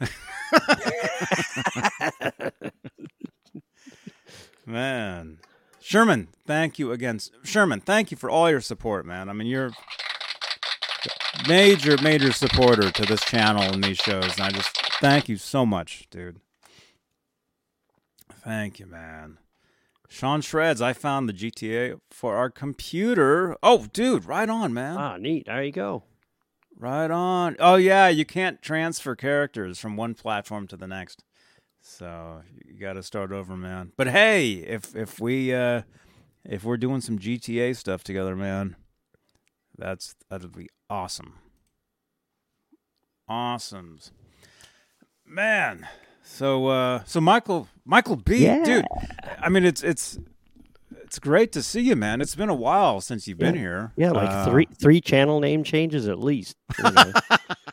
man. 4.66 5.38
Sherman, 5.86 6.26
thank 6.44 6.80
you 6.80 6.90
again. 6.90 7.20
Sherman, 7.44 7.78
thank 7.78 8.10
you 8.10 8.16
for 8.16 8.28
all 8.28 8.50
your 8.50 8.60
support, 8.60 9.06
man. 9.06 9.28
I 9.28 9.32
mean, 9.32 9.46
you're 9.46 9.70
major, 11.46 11.96
major 12.02 12.32
supporter 12.32 12.90
to 12.90 13.02
this 13.06 13.20
channel 13.20 13.62
and 13.62 13.84
these 13.84 13.98
shows. 13.98 14.32
And 14.36 14.40
I 14.40 14.50
just 14.50 14.76
thank 15.00 15.28
you 15.28 15.36
so 15.36 15.64
much, 15.64 16.08
dude. 16.10 16.40
Thank 18.42 18.80
you, 18.80 18.86
man. 18.86 19.38
Sean 20.08 20.40
Shreds, 20.40 20.82
I 20.82 20.92
found 20.92 21.28
the 21.28 21.32
GTA 21.32 22.00
for 22.10 22.34
our 22.34 22.50
computer. 22.50 23.56
Oh, 23.62 23.86
dude, 23.92 24.24
right 24.24 24.48
on, 24.48 24.74
man. 24.74 24.96
Ah, 24.96 25.16
neat. 25.18 25.46
There 25.46 25.62
you 25.62 25.70
go. 25.70 26.02
Right 26.76 27.12
on. 27.12 27.54
Oh 27.60 27.76
yeah, 27.76 28.08
you 28.08 28.24
can't 28.24 28.60
transfer 28.60 29.14
characters 29.14 29.78
from 29.78 29.96
one 29.96 30.14
platform 30.14 30.66
to 30.66 30.76
the 30.76 30.88
next. 30.88 31.22
So 31.88 32.42
you 32.66 32.80
got 32.80 32.94
to 32.94 33.02
start 33.02 33.30
over, 33.30 33.56
man. 33.56 33.92
But 33.96 34.08
hey, 34.08 34.54
if 34.54 34.94
if 34.96 35.20
we 35.20 35.54
uh 35.54 35.82
if 36.44 36.64
we're 36.64 36.76
doing 36.76 37.00
some 37.00 37.16
GTA 37.18 37.76
stuff 37.76 38.02
together, 38.02 38.34
man, 38.34 38.74
that's 39.78 40.16
that'd 40.28 40.52
be 40.56 40.68
awesome. 40.90 41.34
Awesome. 43.28 44.00
Man. 45.24 45.86
So 46.22 46.66
uh 46.66 47.04
so 47.04 47.20
Michael 47.20 47.68
Michael 47.84 48.16
B, 48.16 48.44
Yeah. 48.44 48.64
dude. 48.64 48.84
I 49.40 49.48
mean 49.48 49.64
it's 49.64 49.84
it's 49.84 50.18
it's 51.04 51.20
great 51.20 51.52
to 51.52 51.62
see 51.62 51.82
you, 51.82 51.94
man. 51.94 52.20
It's 52.20 52.34
been 52.34 52.48
a 52.48 52.54
while 52.54 53.00
since 53.00 53.28
you've 53.28 53.38
been 53.38 53.54
here. 53.54 53.92
Yeah, 53.96 54.10
like 54.10 54.28
Uh, 54.28 54.44
three 54.50 54.66
three 54.78 55.00
channel 55.00 55.38
name 55.38 55.62
changes 55.62 56.08
at 56.08 56.18
least. 56.18 56.56
you 56.78 56.90
know. 56.90 57.12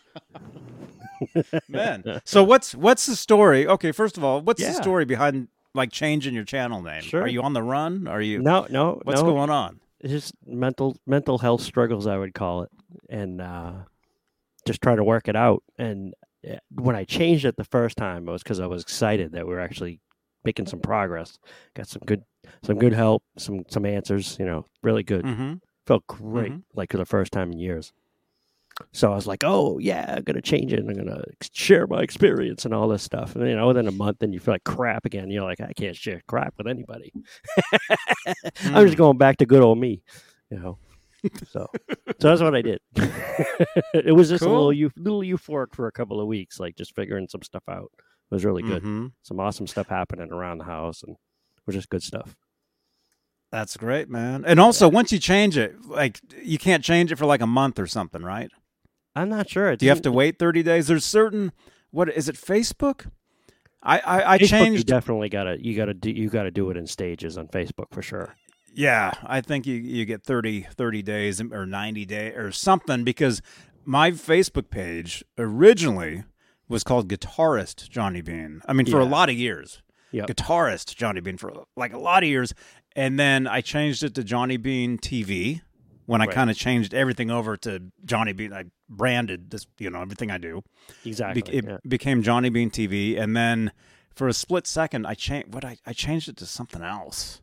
man. 1.68 2.22
So 2.26 2.44
what's 2.44 2.74
what's 2.76 3.06
the 3.06 3.16
story? 3.16 3.68
Okay, 3.68 3.92
first 3.92 4.18
of 4.18 4.24
all, 4.24 4.42
what's 4.42 4.62
the 4.62 4.74
story 4.74 5.06
behind 5.06 5.48
like 5.74 5.92
changing 5.92 6.34
your 6.34 6.44
channel 6.46 6.82
name? 6.82 7.02
Sure. 7.02 7.22
Are 7.24 7.28
you 7.28 7.42
on 7.42 7.54
the 7.54 7.64
run? 7.64 8.08
Are 8.08 8.22
you? 8.22 8.40
no, 8.40 8.68
no, 8.70 9.00
What's 9.04 9.22
no. 9.22 9.28
going 9.34 9.50
on? 9.50 9.80
It's 10.00 10.12
just 10.14 10.34
mental 10.46 10.98
mental 11.08 11.38
health 11.38 11.62
struggles, 11.62 12.08
I 12.08 12.18
would 12.18 12.34
call 12.34 12.64
it, 12.64 12.70
and 13.10 13.42
uh, 13.42 13.72
just 14.68 14.82
try 14.82 14.96
to 14.96 15.04
work 15.04 15.28
it 15.28 15.36
out. 15.36 15.64
And 15.78 16.14
uh, 16.50 16.56
when 16.76 16.96
I 16.96 17.06
changed 17.06 17.46
it 17.46 17.56
the 17.56 17.64
first 17.64 17.98
time, 17.98 18.28
it 18.28 18.32
was 18.32 18.44
because 18.44 18.60
I 18.60 18.68
was 18.68 18.82
excited 18.84 19.32
that 19.32 19.48
we 19.48 19.54
were 19.54 19.62
actually 19.62 20.00
making 20.44 20.66
some 20.68 20.80
progress. 20.82 21.40
Got 21.74 21.88
some 21.88 22.02
good 22.06 22.24
some 22.64 22.78
good 22.78 22.94
help, 22.94 23.24
some 23.38 23.64
some 23.70 23.86
answers. 23.86 24.36
You 24.40 24.46
know, 24.46 24.66
really 24.82 25.04
good. 25.04 25.24
Mm-hmm. 25.24 25.54
Felt 25.88 26.06
great, 26.08 26.52
Mhm. 26.52 26.64
like 26.76 26.92
for 26.92 26.98
the 26.98 27.06
first 27.06 27.32
time 27.32 27.52
in 27.52 27.60
years. 27.60 27.94
So 28.92 29.12
I 29.12 29.16
was 29.16 29.28
like, 29.28 29.44
"Oh 29.44 29.78
yeah, 29.78 30.16
I'm 30.18 30.24
gonna 30.24 30.42
change 30.42 30.74
it. 30.74 30.80
and 30.80 30.90
I'm 30.90 30.96
gonna 30.96 31.24
share 31.52 31.86
my 31.88 32.02
experience 32.02 32.66
and 32.66 32.74
all 32.74 32.88
this 32.88 33.04
stuff." 33.04 33.36
And 33.36 33.48
you 33.48 33.56
know, 33.56 33.68
within 33.68 33.88
a 33.88 33.92
month, 33.92 34.18
then 34.20 34.34
you 34.34 34.40
feel 34.40 34.54
like 34.56 34.64
crap 34.64 35.06
again. 35.06 35.30
You're 35.30 35.44
like, 35.44 35.62
"I 35.62 35.74
can't 35.74 35.96
share 35.96 36.22
crap 36.28 36.56
with 36.58 36.68
anybody." 36.68 37.12
I'm 38.66 38.86
just 38.86 38.98
going 38.98 39.18
back 39.18 39.38
to 39.38 39.46
good 39.46 39.62
old 39.62 39.78
me, 39.80 40.02
you 40.50 40.60
know. 40.60 40.78
So, 41.48 41.68
so 42.20 42.28
that's 42.28 42.42
what 42.42 42.56
I 42.56 42.62
did. 42.62 42.82
it 43.94 44.14
was 44.16 44.28
just 44.30 44.44
a 44.44 44.50
little 44.50 44.74
eu- 44.74 44.90
little 44.98 45.22
euphoric 45.22 45.74
for 45.74 45.88
a 45.88 45.92
couple 45.92 46.20
of 46.20 46.28
weeks, 46.28 46.60
like 46.60 46.76
just 46.76 46.96
figuring 46.96 47.28
some 47.30 47.42
stuff 47.44 47.64
out. 47.70 47.92
It 47.98 48.36
was 48.36 48.44
really 48.44 48.64
good. 48.64 48.84
Mhm. 48.84 49.12
Some 49.22 49.40
awesome 49.40 49.68
stuff 49.68 49.88
happening 49.88 50.32
around 50.32 50.58
the 50.58 50.66
house, 50.66 51.02
and 51.04 51.12
it 51.14 51.62
was 51.66 51.76
just 51.76 51.90
good 51.90 52.04
stuff. 52.04 52.36
That's 53.52 53.78
great, 53.78 54.10
man. 54.10 54.44
And 54.46 54.60
also, 54.60 54.90
once 54.90 55.12
you 55.12 55.20
change 55.20 55.58
it, 55.58 55.76
like 55.86 56.20
you 56.42 56.58
can't 56.58 56.84
change 56.84 57.12
it 57.12 57.18
for 57.18 57.26
like 57.28 57.42
a 57.42 57.48
month 57.48 57.78
or 57.80 57.86
something, 57.88 58.24
right? 58.24 58.50
I'm 59.16 59.30
not 59.30 59.50
sure. 59.50 59.72
It 59.72 59.80
Do 59.80 59.86
you 59.86 59.92
have 59.92 60.02
to 60.04 60.12
wait 60.12 60.40
thirty 60.40 60.64
days? 60.64 60.88
There's 60.88 61.06
certain 61.06 61.52
what 61.92 62.10
is 62.10 62.28
it? 62.30 62.36
Facebook? 62.36 63.10
I 63.82 64.00
I, 64.00 64.34
I 64.34 64.38
Facebook, 64.38 64.42
You 64.42 64.48
changed. 64.48 64.88
definitely 64.88 65.30
gotta 65.30 65.64
you 65.64 65.76
gotta 65.76 65.94
do 65.94 66.10
you 66.12 66.30
gotta 66.30 66.52
do 66.52 66.70
it 66.70 66.78
in 66.78 66.88
stages 66.88 67.38
on 67.38 67.48
Facebook 67.48 67.92
for 67.92 68.02
sure. 68.02 68.36
Yeah, 68.76 69.12
I 69.24 69.42
think 69.42 69.68
you, 69.68 69.76
you 69.76 70.04
get 70.04 70.24
30, 70.24 70.62
30 70.64 71.02
days 71.04 71.40
or 71.40 71.64
90 71.68 72.06
days 72.06 72.34
or 72.36 72.52
something 72.52 73.04
because 73.04 73.40
my 73.86 74.10
Facebook 74.10 74.72
page 74.72 75.24
originally 75.38 76.24
was 76.68 76.84
called 76.84 77.08
guitarist 77.08 77.88
Johnny 77.92 78.22
Bean. 78.22 78.64
I 78.68 78.74
mean, 78.74 78.88
for 78.88 79.00
a 79.00 79.06
lot 79.06 79.30
of 79.30 79.36
years, 79.36 79.84
Yep. 80.12 80.26
guitarist 80.28 80.96
Johnny 80.96 81.22
Bean 81.22 81.38
for 81.38 81.54
like 81.76 81.94
a 81.94 82.00
lot 82.00 82.24
of 82.24 82.30
years, 82.30 82.54
and 82.96 83.20
then 83.20 83.46
I 83.46 83.62
changed 83.62 84.04
it 84.04 84.16
to 84.16 84.24
Johnny 84.24 84.58
Bean 84.58 84.98
TV 84.98 85.62
when 86.06 86.22
I 86.22 86.26
Right. 86.26 86.34
kind 86.36 86.50
of 86.50 86.58
changed 86.58 86.94
everything 86.94 87.32
over 87.32 87.56
to 87.58 87.92
Johnny 88.06 88.34
Bean. 88.34 88.54
I 88.54 88.66
branded 88.90 89.50
this, 89.52 89.66
you 89.80 89.90
know, 89.90 90.02
everything 90.02 90.32
I 90.32 90.38
do. 90.38 90.64
Exactly. 91.06 91.42
Be- 91.42 91.58
it 91.58 91.66
yeah. 91.66 91.78
became 91.88 92.22
Johnny 92.24 92.50
Bean 92.50 92.70
TV, 92.70 93.18
and 93.18 93.36
then 93.36 93.72
for 94.16 94.28
a 94.28 94.34
split 94.34 94.68
second, 94.68 95.06
I 95.06 95.14
changed. 95.14 95.54
What 95.54 95.64
I 95.66 95.78
I 95.86 95.94
changed 95.94 96.30
it 96.30 96.38
to 96.38 96.46
something 96.46 96.82
else. 96.82 97.42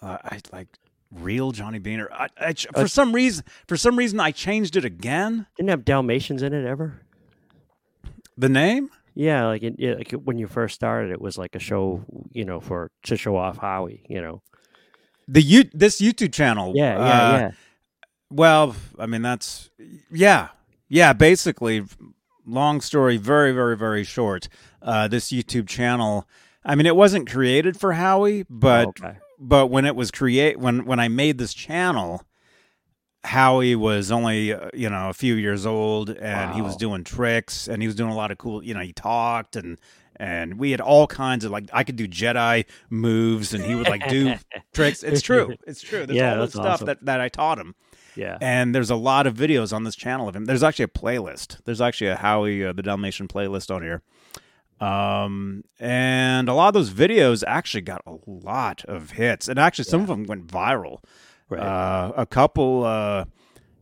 Uh, 0.00 0.18
I 0.24 0.40
like 0.52 0.68
real 1.12 1.52
Johnny 1.52 1.78
Bean, 1.78 2.00
or 2.00 2.12
I, 2.12 2.28
I 2.36 2.52
for 2.54 2.80
Uh, 2.80 2.86
some 2.88 3.12
reason, 3.14 3.44
for 3.68 3.76
some 3.76 3.96
reason, 3.96 4.18
I 4.18 4.30
changed 4.32 4.76
it 4.76 4.84
again. 4.84 5.46
Didn't 5.56 5.70
have 5.70 5.84
Dalmatians 5.84 6.42
in 6.42 6.52
it 6.52 6.66
ever. 6.66 7.02
The 8.36 8.48
name? 8.48 8.90
Yeah, 9.14 9.46
like, 9.46 9.62
it, 9.62 9.74
yeah, 9.78 9.92
like 9.92 10.10
when 10.12 10.38
you 10.38 10.46
first 10.46 10.74
started, 10.74 11.10
it 11.12 11.20
was 11.20 11.36
like 11.36 11.54
a 11.54 11.58
show, 11.58 12.02
you 12.32 12.46
know, 12.46 12.60
for 12.60 12.90
to 13.04 13.16
show 13.16 13.36
off 13.36 13.58
Howie. 13.58 14.04
You 14.08 14.22
know. 14.22 14.42
The 15.28 15.40
you 15.42 15.64
this 15.72 16.00
YouTube 16.00 16.32
channel. 16.32 16.72
Yeah, 16.74 16.94
yeah, 16.96 17.00
uh, 17.00 17.38
yeah. 17.38 17.50
Well, 18.30 18.76
I 18.98 19.06
mean 19.06 19.22
that's 19.22 19.70
yeah, 20.10 20.48
yeah. 20.88 21.12
Basically, 21.12 21.84
long 22.46 22.80
story, 22.80 23.16
very, 23.16 23.52
very, 23.52 23.76
very 23.76 24.04
short. 24.04 24.48
Uh, 24.80 25.08
this 25.08 25.30
YouTube 25.30 25.68
channel. 25.68 26.26
I 26.64 26.74
mean, 26.74 26.86
it 26.86 26.96
wasn't 26.96 27.28
created 27.30 27.78
for 27.78 27.92
Howie, 27.94 28.44
but 28.48 28.86
Oh, 28.86 28.88
okay. 28.90 29.18
but 29.38 29.66
when 29.66 29.84
it 29.84 29.96
was 29.96 30.10
create 30.10 30.58
when 30.58 30.84
when 30.84 31.00
I 31.00 31.08
made 31.08 31.38
this 31.38 31.54
channel, 31.54 32.24
Howie 33.24 33.74
was 33.76 34.10
only 34.10 34.52
uh, 34.52 34.70
you 34.74 34.88
know 34.90 35.08
a 35.08 35.12
few 35.14 35.34
years 35.34 35.66
old, 35.66 36.10
and 36.10 36.54
he 36.54 36.62
was 36.62 36.76
doing 36.76 37.04
tricks, 37.04 37.68
and 37.68 37.80
he 37.82 37.86
was 37.86 37.94
doing 37.96 38.10
a 38.10 38.16
lot 38.16 38.30
of 38.30 38.38
cool. 38.38 38.62
You 38.64 38.74
know, 38.74 38.80
he 38.80 38.92
talked 38.92 39.56
and. 39.56 39.78
And 40.22 40.56
we 40.56 40.70
had 40.70 40.80
all 40.80 41.08
kinds 41.08 41.44
of 41.44 41.50
like 41.50 41.68
I 41.72 41.82
could 41.82 41.96
do 41.96 42.06
Jedi 42.06 42.64
moves, 42.88 43.52
and 43.54 43.64
he 43.64 43.74
would 43.74 43.88
like 43.88 44.06
do 44.08 44.36
tricks. 44.72 45.02
It's 45.02 45.20
true. 45.20 45.56
It's 45.66 45.80
true. 45.80 46.06
There's 46.06 46.16
Yeah, 46.16 46.36
all 46.36 46.42
this 46.42 46.52
stuff 46.52 46.64
awesome. 46.64 46.86
that, 46.86 47.04
that 47.06 47.20
I 47.20 47.28
taught 47.28 47.58
him. 47.58 47.74
Yeah. 48.14 48.38
And 48.40 48.72
there's 48.72 48.90
a 48.90 48.94
lot 48.94 49.26
of 49.26 49.34
videos 49.34 49.72
on 49.72 49.82
this 49.82 49.96
channel 49.96 50.28
of 50.28 50.36
him. 50.36 50.44
There's 50.44 50.62
actually 50.62 50.84
a 50.84 50.88
playlist. 50.88 51.58
There's 51.64 51.80
actually 51.80 52.06
a 52.06 52.14
Howie 52.14 52.64
uh, 52.64 52.72
the 52.72 52.82
Dalmatian 52.82 53.26
playlist 53.26 53.74
on 53.74 53.82
here. 53.82 54.02
Um, 54.80 55.64
and 55.80 56.48
a 56.48 56.54
lot 56.54 56.68
of 56.68 56.74
those 56.74 56.90
videos 56.90 57.42
actually 57.44 57.80
got 57.80 58.02
a 58.06 58.18
lot 58.24 58.84
of 58.84 59.12
hits, 59.12 59.48
and 59.48 59.58
actually 59.58 59.86
some 59.86 60.02
of 60.02 60.06
them 60.06 60.22
went 60.22 60.46
viral. 60.46 60.98
Right. 61.48 61.60
Uh, 61.60 62.12
a 62.16 62.26
couple, 62.26 62.84
uh, 62.84 63.24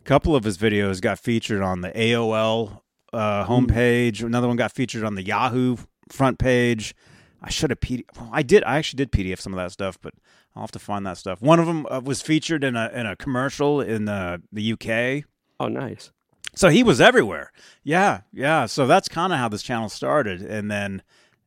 couple 0.05 0.35
of 0.35 0.45
his 0.45 0.57
videos 0.57 1.03
got 1.03 1.19
featured 1.19 1.61
on 1.61 1.83
the 1.83 1.91
AOL 1.91 2.81
uh, 3.13 3.45
homepage. 3.45 4.25
Another 4.25 4.49
one 4.49 4.57
got 4.57 4.73
featured 4.73 5.05
on 5.05 5.17
the 5.17 5.23
Yahoo 5.23 5.77
front 6.11 6.39
page. 6.39 6.95
I 7.43 7.49
should 7.51 7.71
have 7.71 7.81
PDF. 7.81 8.05
Well, 8.17 8.29
I 8.33 8.43
did. 8.43 8.63
I 8.65 8.77
actually 8.77 8.99
did 8.99 9.13
PDF 9.13 9.41
some 9.41 9.53
of 9.55 9.57
that 9.57 9.73
stuff, 9.73 9.99
but 10.01 10.13
I'll 10.55 10.63
have 10.63 10.71
to 10.73 10.79
find 10.79 11.07
that 11.07 11.17
stuff. 11.17 11.41
One 11.41 11.59
of 11.59 11.67
them 11.67 11.87
uh, 11.91 12.01
was 12.05 12.21
featured 12.21 12.63
in 12.65 12.77
a 12.77 12.91
in 12.93 13.07
a 13.07 13.17
commercial 13.17 13.81
in 13.81 14.05
the 14.05 14.43
the 14.53 14.73
UK. 14.73 15.25
oh, 15.59 15.69
nice. 15.69 16.11
So 16.55 16.69
he 16.69 16.83
was 16.83 17.01
everywhere. 17.01 17.53
Yeah, 17.85 18.23
yeah. 18.33 18.67
So 18.67 18.87
that's 18.87 19.09
kind 19.09 19.33
of 19.33 19.39
how 19.39 19.49
this 19.49 19.63
channel 19.63 19.89
started, 19.89 20.43
and 20.43 20.71
then 20.71 21.03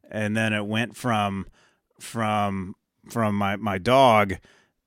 and 0.10 0.36
then 0.36 0.54
it 0.54 0.66
went 0.66 0.96
from 0.96 1.46
from 2.00 2.76
from 3.10 3.36
my 3.36 3.56
my 3.58 3.78
dog 3.78 4.36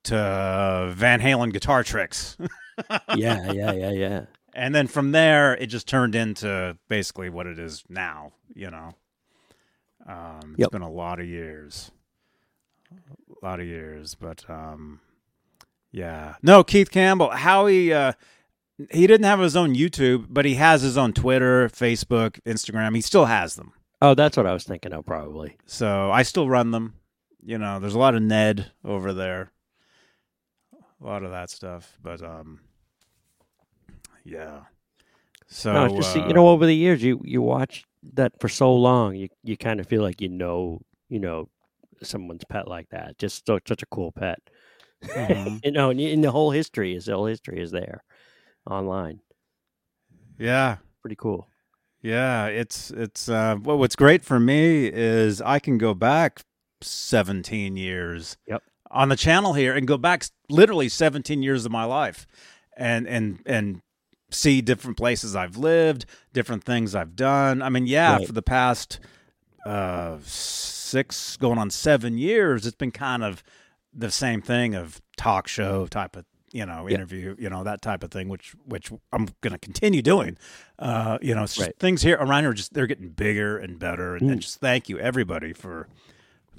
to 0.04 0.92
Van 0.95 1.21
Halen 1.21 1.52
guitar 1.52 1.83
tricks, 1.85 2.37
Yeah, 3.14 3.52
yeah, 3.52 3.73
yeah, 3.73 3.90
yeah. 3.90 4.21
and 4.54 4.75
then 4.75 4.87
from 4.87 5.12
there 5.12 5.54
it 5.56 5.66
just 5.66 5.87
turned 5.88 6.14
into 6.14 6.78
basically 6.88 7.28
what 7.28 7.47
it 7.47 7.59
is 7.59 7.85
now. 7.88 8.33
You 8.54 8.71
know, 8.71 8.95
um, 10.06 10.50
it's 10.52 10.60
Yep. 10.60 10.70
been 10.70 10.82
a 10.82 10.90
lot 10.90 11.20
of 11.20 11.26
years, 11.26 11.90
a 13.42 13.44
lot 13.44 13.60
of 13.60 13.66
years, 13.66 14.14
but 14.14 14.48
um, 14.48 15.00
yeah. 15.92 16.37
No, 16.42 16.62
Keith 16.64 16.90
Campbell, 16.90 17.31
how 17.31 17.66
he. 17.66 17.92
Uh, 17.92 18.12
he 18.90 19.07
didn't 19.07 19.24
have 19.24 19.40
his 19.40 19.57
own 19.57 19.74
YouTube, 19.74 20.26
but 20.28 20.44
he 20.44 20.57
has 20.57 20.83
his 20.83 20.98
own 20.98 21.14
Twitter, 21.14 21.66
Facebook, 21.70 22.38
Instagram. 22.42 22.94
He 22.94 23.00
still 23.00 23.24
has 23.24 23.54
them. 23.57 23.72
Oh, 24.02 24.12
that's 24.12 24.37
what 24.37 24.46
I 24.46 24.52
was 24.52 24.64
thinking 24.64 24.92
of, 24.92 25.07
probably. 25.07 25.57
So 25.64 26.11
I 26.11 26.22
still 26.22 26.46
run 26.46 26.72
them. 26.72 26.92
You 27.42 27.57
know, 27.57 27.81
there's 27.81 27.94
a 27.94 27.98
lot 27.98 28.14
of 28.14 28.20
Ned 28.22 28.70
over 28.85 29.14
there. 29.14 29.50
A 31.02 31.07
lot 31.07 31.22
of 31.22 31.31
that 31.31 31.48
stuff. 31.48 31.96
But 32.02 32.22
um 32.22 32.61
yeah. 34.24 34.64
So 35.46 35.72
no, 35.72 35.96
just 35.96 36.14
uh, 36.14 36.26
you 36.26 36.35
know, 36.35 36.48
over 36.48 36.66
the 36.66 36.74
years, 36.76 37.02
you 37.02 37.20
you 37.24 37.40
watch 37.40 37.85
that 38.14 38.33
for 38.40 38.49
so 38.49 38.75
long, 38.75 39.14
you 39.16 39.29
you 39.45 39.57
kind 39.57 39.81
of 39.81 39.87
feel 39.88 40.03
like 40.03 40.21
you 40.21 40.29
know, 40.29 40.81
you 41.09 41.19
know, 41.21 41.49
someone's 42.03 42.45
pet 42.49 42.69
like 42.69 42.88
that. 42.90 43.19
Just 43.19 43.47
so, 43.47 43.59
such 43.66 43.83
a 43.83 43.87
cool 43.87 44.12
pet. 44.12 44.38
Mhm. 45.03 45.61
you 45.64 45.73
know, 45.73 45.90
and, 45.90 46.01
and 46.01 46.25
the 46.25 46.31
whole 46.31 46.51
history 46.51 46.95
is 46.95 47.07
the 47.07 47.14
whole 47.14 47.27
history 47.27 47.61
is 47.61 47.71
there 47.71 48.03
online. 48.71 49.21
Yeah. 50.38 50.77
Pretty 51.03 51.16
cool. 51.16 51.49
Yeah, 52.03 52.47
it's 52.47 52.90
it's 52.90 53.29
uh 53.29 53.57
well, 53.62 53.79
what's 53.79 53.97
great 53.97 54.25
for 54.25 54.38
me 54.38 54.87
is 54.87 55.40
I 55.42 55.59
can 55.59 55.79
go 55.79 55.95
back 55.95 56.42
17 56.83 57.77
years 57.77 58.37
Yep. 58.47 58.62
on 58.90 59.09
the 59.09 59.16
channel 59.16 59.55
here 59.55 59.75
and 59.75 59.87
go 59.88 59.97
back 59.97 60.25
literally 60.49 60.88
17 60.88 61.42
years 61.42 61.64
of 61.66 61.73
my 61.73 61.85
life 61.85 62.27
and 62.77 63.09
and 63.09 63.40
and 63.47 63.81
see 64.30 64.60
different 64.60 64.96
places 64.96 65.36
I've 65.36 65.56
lived, 65.56 66.04
different 66.32 66.64
things 66.64 66.94
I've 66.94 67.14
done. 67.16 67.62
I 67.62 67.68
mean, 67.68 67.86
yeah, 67.86 68.16
Right. 68.16 68.26
for 68.26 68.32
the 68.32 68.42
past 68.42 68.98
uh 69.64 70.18
6 70.22 71.36
going 71.38 71.58
on 71.58 71.70
7 71.70 72.16
years 72.18 72.66
it's 72.66 72.76
been 72.76 72.92
kind 72.92 73.24
of 73.24 73.42
the 73.92 74.10
same 74.12 74.40
thing 74.40 74.76
of 74.76 75.00
talk 75.16 75.48
show 75.48 75.86
type 75.88 76.14
of 76.14 76.24
you 76.52 76.64
know 76.64 76.86
Yeah. 76.88 76.94
interview 76.96 77.34
you 77.36 77.50
know 77.50 77.64
that 77.64 77.82
type 77.82 78.04
of 78.04 78.12
thing 78.12 78.28
which 78.28 78.54
which 78.64 78.92
i'm 79.12 79.26
going 79.40 79.52
to 79.52 79.58
continue 79.58 80.02
doing 80.02 80.38
uh 80.78 81.18
you 81.20 81.34
know 81.34 81.46
Right. 81.58 81.72
things 81.80 82.02
here 82.02 82.16
around 82.20 82.44
here 82.44 82.50
are 82.50 82.54
just 82.54 82.74
they're 82.74 82.86
getting 82.86 83.08
bigger 83.08 83.58
and 83.58 83.76
better 83.80 84.14
and, 84.14 84.30
and 84.30 84.38
Mm. 84.38 84.42
just 84.42 84.60
thank 84.60 84.88
you 84.88 85.00
everybody 85.00 85.52
for 85.52 85.88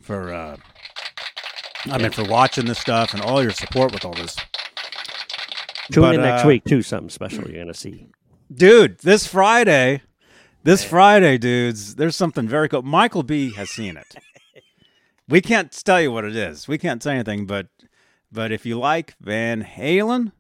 for 0.02 0.34
uh 0.34 0.58
i 1.90 1.98
mean 1.98 2.12
for 2.12 2.26
watching 2.26 2.66
this 2.66 2.80
stuff 2.80 3.14
and 3.14 3.22
all 3.24 3.42
your 3.42 3.54
support 3.54 3.94
with 3.94 4.04
all 4.04 4.14
this 4.14 4.36
Tune 5.92 6.02
But, 6.04 6.16
in 6.16 6.22
next 6.22 6.44
uh, 6.46 6.48
week 6.48 6.64
too. 6.66 6.82
Something 6.82 7.10
special 7.10 7.50
you're 7.50 7.62
gonna 7.64 7.74
see. 7.74 8.08
dude 8.54 8.98
this 9.00 9.26
friday 9.28 10.02
this 10.64 10.84
friday 10.84 11.38
dudes 11.38 11.96
there's 11.96 12.16
something 12.16 12.48
very 12.48 12.68
cool 12.70 12.82
michael 12.82 13.24
b 13.24 13.52
has 13.54 13.70
seen 13.70 13.96
it 13.98 14.16
we 15.30 15.42
can't 15.42 15.72
tell 15.72 16.02
you 16.02 16.12
what 16.12 16.24
it 16.26 16.36
is 16.36 16.68
we 16.68 16.78
can't 16.78 17.02
say 17.04 17.14
anything 17.14 17.46
but 17.46 17.68
but 18.32 18.52
if 18.52 18.66
you 18.66 18.78
like 18.80 19.16
van 19.22 19.64
halen 19.64 20.32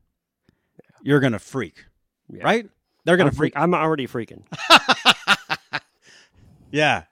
you're 1.01 1.19
gonna 1.19 1.39
freak 1.39 1.85
Yeah. 2.29 2.43
right 2.43 2.69
they're 3.05 3.17
gonna 3.17 3.29
I'm, 3.29 3.35
freak 3.35 3.53
freak- 3.53 3.61
I'm 3.63 3.73
already 3.73 4.05
freaking. 4.07 4.43
yeah 6.71 7.03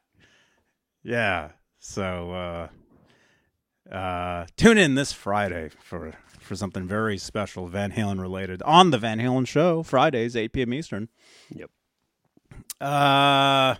yeah 1.03 1.49
so 1.79 2.31
uh 2.31 2.67
uh 3.91 4.45
tune 4.57 4.77
in 4.77 4.95
this 4.95 5.11
friday 5.11 5.69
for 5.79 6.13
for 6.39 6.55
something 6.55 6.87
very 6.87 7.17
special 7.17 7.67
van 7.67 7.91
halen 7.91 8.19
related 8.19 8.61
on 8.63 8.89
the 8.91 8.97
van 8.97 9.19
halen 9.19 9.47
show 9.47 9.83
fridays 9.83 10.35
8 10.35 10.51
p.m 10.53 10.73
eastern 10.73 11.09
Yep. 11.53 11.69
uh 12.81 13.75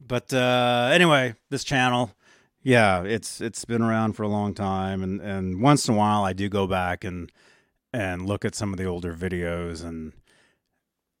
but 0.00 0.32
uh 0.32 0.90
anyway 0.92 1.34
this 1.50 1.64
channel 1.64 2.14
yeah 2.62 3.02
it's 3.02 3.40
it's 3.40 3.64
been 3.64 3.82
around 3.82 4.14
for 4.14 4.22
a 4.22 4.28
long 4.28 4.54
time 4.54 5.02
and 5.02 5.20
and 5.20 5.60
once 5.62 5.86
in 5.88 5.94
a 5.94 5.96
while 5.98 6.24
i 6.24 6.32
do 6.32 6.48
go 6.48 6.66
back 6.66 7.04
and 7.04 7.30
and 7.92 8.26
look 8.26 8.44
at 8.44 8.54
some 8.54 8.72
of 8.72 8.78
the 8.78 8.84
older 8.86 9.14
videos 9.14 9.84
and 9.84 10.12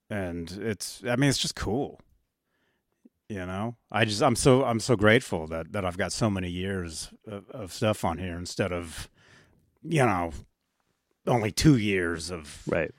and 0.08 0.52
it's 0.62 1.02
i 1.06 1.16
mean 1.16 1.28
it's 1.30 1.38
just 1.38 1.54
cool 1.54 2.00
you 3.30 3.46
know 3.46 3.76
i 3.92 4.04
just 4.04 4.22
i'm 4.22 4.34
so 4.36 4.64
i'm 4.64 4.80
so 4.80 4.96
grateful 4.96 5.46
that 5.46 5.72
that 5.72 5.84
i've 5.84 5.96
got 5.96 6.10
so 6.12 6.28
many 6.28 6.50
years 6.50 7.12
of, 7.26 7.48
of 7.50 7.72
stuff 7.72 8.04
on 8.04 8.18
here 8.18 8.36
instead 8.36 8.72
of 8.72 9.08
you 9.82 10.04
know 10.04 10.32
only 11.26 11.52
two 11.52 11.76
years 11.76 12.30
of 12.30 12.62
Right. 12.66 12.90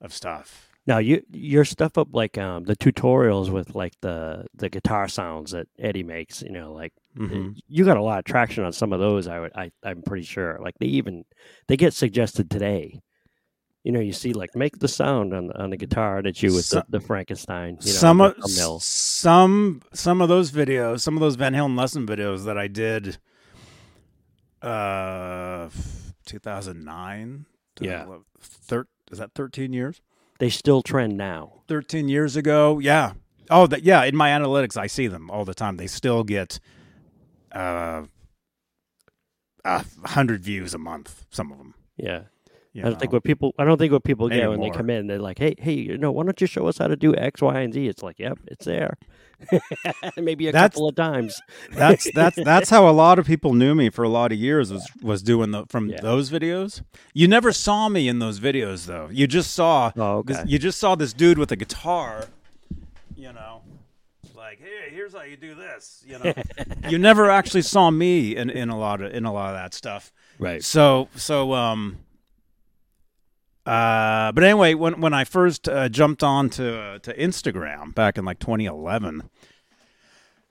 of 0.00 0.12
stuff 0.14 0.68
Now 0.86 0.98
you 0.98 1.22
your 1.30 1.64
stuff 1.64 1.98
up 1.98 2.08
like 2.12 2.38
um 2.38 2.64
the 2.64 2.76
tutorials 2.76 3.50
with 3.50 3.74
like 3.74 3.94
the 4.00 4.46
the 4.54 4.68
guitar 4.70 5.08
sounds 5.08 5.50
that 5.52 5.66
Eddie 5.78 6.02
makes. 6.04 6.40
You 6.42 6.52
know, 6.52 6.72
like 6.72 6.92
Mhm. 7.16 7.56
you 7.68 7.84
got 7.84 7.96
a 7.98 8.02
lot 8.02 8.18
of 8.20 8.24
traction 8.24 8.64
on 8.64 8.72
some 8.72 8.92
of 8.94 9.00
those. 9.00 9.26
I 9.28 9.40
would 9.40 9.52
I 9.54 9.70
I'm 9.82 10.02
pretty 10.02 10.24
sure. 10.24 10.58
Like 10.62 10.76
they 10.80 10.86
even 10.86 11.24
they 11.68 11.76
get 11.76 11.92
suggested 11.94 12.50
today. 12.50 13.00
You 13.84 13.92
know, 13.92 14.00
you 14.00 14.12
see 14.12 14.32
like 14.34 14.54
make 14.54 14.78
the 14.78 14.88
sound 14.88 15.32
on 15.32 15.46
the 15.46 15.58
on 15.58 15.70
the 15.70 15.76
guitar 15.78 16.20
that 16.22 16.42
you 16.42 16.52
with 16.54 16.66
So- 16.66 16.82
the, 16.88 16.98
the 16.98 17.00
Frankenstein. 17.00 17.78
You 17.80 17.92
know, 17.92 17.98
some 17.98 18.20
of 18.20 18.34
some 18.82 19.82
some 19.94 20.20
of 20.20 20.28
those 20.28 20.50
videos, 20.50 21.00
some 21.00 21.14
of 21.16 21.20
those 21.20 21.36
Van 21.36 21.54
Halen 21.54 21.78
lesson 21.78 22.06
videos 22.06 22.44
that 22.44 22.58
I 22.58 22.68
did, 22.68 23.16
uh, 24.62 25.68
2009. 26.26 27.46
Yeah. 27.80 28.04
what, 28.04 28.20
thir- 28.40 28.86
is 29.10 29.18
that 29.18 29.32
13 29.34 29.72
years? 29.72 30.00
They 30.38 30.50
still 30.50 30.82
trend 30.82 31.16
now. 31.16 31.62
13 31.68 32.08
years 32.08 32.36
ago, 32.36 32.78
yeah. 32.78 33.12
Oh, 33.50 33.66
that 33.66 33.82
yeah. 33.82 34.04
In 34.04 34.16
my 34.16 34.28
analytics, 34.30 34.76
I 34.76 34.86
see 34.86 35.06
them 35.06 35.30
all 35.30 35.44
the 35.44 35.54
time. 35.54 35.76
They 35.76 35.86
still 35.86 36.22
get 36.22 36.60
uh, 37.52 38.02
a 39.64 39.84
hundred 40.04 40.42
views 40.42 40.72
a 40.72 40.78
month. 40.78 41.24
Some 41.30 41.50
of 41.50 41.58
them. 41.58 41.74
Yeah. 41.96 42.22
I 42.76 42.80
don't 42.82 43.00
think 43.00 43.12
what 43.12 43.24
people 43.24 43.52
I 43.58 43.64
don't 43.64 43.78
think 43.78 43.92
what 43.92 44.04
people 44.04 44.28
Maybe 44.28 44.40
get 44.42 44.48
when 44.50 44.60
they 44.60 44.70
come 44.70 44.90
in, 44.90 45.06
they're 45.08 45.18
like, 45.18 45.38
Hey, 45.38 45.54
hey, 45.58 45.72
you 45.72 45.98
know, 45.98 46.12
why 46.12 46.22
don't 46.24 46.40
you 46.40 46.46
show 46.46 46.66
us 46.68 46.78
how 46.78 46.86
to 46.86 46.96
do 46.96 47.14
X, 47.16 47.42
Y, 47.42 47.60
and 47.60 47.74
Z? 47.74 47.86
It's 47.88 48.02
like, 48.02 48.18
Yep, 48.18 48.38
it's 48.46 48.64
there. 48.64 48.96
Maybe 50.16 50.48
a 50.48 50.52
That's- 50.52 50.72
couple 50.72 50.88
of 50.88 50.94
times. 50.94 51.40
that's 51.72 52.08
that's 52.14 52.36
that's 52.44 52.70
how 52.70 52.88
a 52.88 52.92
lot 52.92 53.18
of 53.18 53.26
people 53.26 53.54
knew 53.54 53.74
me 53.74 53.88
for 53.90 54.02
a 54.04 54.08
lot 54.08 54.32
of 54.32 54.38
years 54.38 54.70
was 54.72 54.88
was 55.02 55.22
doing 55.22 55.50
the 55.50 55.64
from 55.66 55.88
Yeah. 55.88 56.00
those 56.00 56.30
videos. 56.30 56.82
You 57.14 57.26
never 57.26 57.50
saw 57.52 57.88
me 57.88 58.06
in 58.06 58.18
those 58.18 58.38
videos 58.38 58.86
though. 58.86 59.08
You 59.10 59.26
just 59.26 59.52
saw 59.52 59.90
Oh, 59.96 60.22
this, 60.22 60.38
okay. 60.38 60.48
you 60.48 60.58
just 60.58 60.78
saw 60.78 60.94
this 60.94 61.12
dude 61.12 61.38
with 61.38 61.50
a 61.52 61.56
guitar, 61.56 62.26
you 63.16 63.32
know, 63.32 63.62
like 64.36 64.60
hey, 64.60 64.90
here's 64.94 65.14
how 65.14 65.22
you 65.22 65.36
do 65.38 65.54
this. 65.54 66.04
You 66.06 66.18
know, 66.18 66.32
you 66.90 66.98
never 66.98 67.30
actually 67.30 67.62
saw 67.62 67.90
me 67.90 68.36
in, 68.36 68.50
in 68.50 68.68
a 68.68 68.78
lot 68.78 69.00
of 69.00 69.12
in 69.12 69.24
a 69.24 69.32
lot 69.32 69.54
of 69.54 69.56
that 69.56 69.74
stuff. 69.74 70.12
Right. 70.38 70.62
So 70.62 71.08
so 71.16 71.52
um. 71.54 71.96
Uh, 73.66 74.32
but 74.32 74.42
anyway, 74.42 74.74
when 74.74 75.00
when 75.00 75.12
I 75.14 75.24
first 75.24 75.68
uh, 75.68 75.88
jumped 75.88 76.22
on 76.22 76.48
to 76.50 76.78
uh, 76.80 76.98
to 77.00 77.14
Instagram 77.16 77.94
back 77.94 78.16
in 78.18 78.24
like 78.24 78.38
2011, 78.38 79.28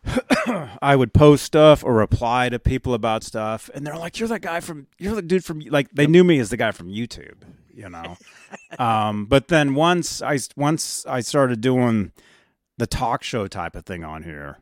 I 0.82 0.96
would 0.96 1.14
post 1.14 1.44
stuff 1.44 1.84
or 1.84 1.94
reply 1.96 2.50
to 2.50 2.60
people 2.60 2.94
about 2.94 3.24
stuff, 3.24 3.70
and 3.74 3.86
they're 3.86 3.98
like, 3.98 4.20
"You're 4.20 4.30
that 4.30 4.42
guy 4.42 4.60
from 4.60 4.88
you're 4.98 5.16
the 5.16 5.22
dude 5.22 5.44
from 5.44 5.60
like 5.62 5.90
they 5.92 6.08
knew 6.08 6.24
me 6.24 6.40
as 6.40 6.50
the 6.50 6.58
guy 6.58 6.72
from 6.72 6.88
YouTube, 6.88 7.42
you 7.74 7.90
know." 7.90 8.18
um, 8.80 9.26
but 9.26 9.48
then 9.50 9.76
once 9.76 10.22
I 10.22 10.40
once 10.56 11.06
I 11.06 11.20
started 11.22 11.62
doing 11.62 12.12
the 12.78 12.88
talk 12.88 13.24
show 13.24 13.48
type 13.48 13.76
of 13.76 13.86
thing 13.86 14.04
on 14.04 14.24
here, 14.24 14.60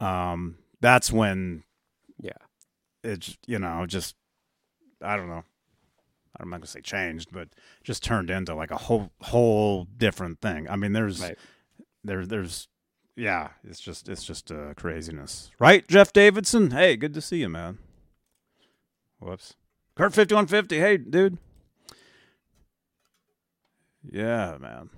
um, 0.00 0.56
that's 0.80 1.12
when 1.12 1.62
Yeah. 2.20 2.32
it's 3.04 3.36
you 3.46 3.58
know 3.58 3.86
just 3.86 4.16
I 5.02 5.16
don't 5.16 5.28
know. 5.28 5.44
I'm 6.40 6.50
not 6.50 6.58
gonna 6.58 6.66
say 6.66 6.80
changed, 6.80 7.30
but 7.32 7.48
just 7.82 8.02
turned 8.04 8.30
into 8.30 8.54
like 8.54 8.70
a 8.70 8.76
whole 8.76 9.10
whole 9.20 9.84
different 9.84 10.40
thing. 10.40 10.68
I 10.68 10.76
mean, 10.76 10.92
there's 10.92 11.20
Right. 11.20 11.38
there 12.04 12.24
there's 12.26 12.68
yeah, 13.16 13.48
it's 13.64 13.80
just 13.80 14.08
it's 14.08 14.24
just 14.24 14.52
uh, 14.52 14.74
craziness, 14.74 15.50
right? 15.58 15.86
Jeff 15.88 16.12
Davidson, 16.12 16.70
hey, 16.70 16.96
good 16.96 17.14
to 17.14 17.20
see 17.20 17.38
you, 17.38 17.48
man. 17.48 17.78
Whoops, 19.18 19.54
Kurt 19.96 20.14
fifty 20.14 20.34
one 20.34 20.46
fifty, 20.46 20.78
hey, 20.78 20.96
dude. 20.96 21.38
Yeah, 24.10 24.56
man. 24.60 24.90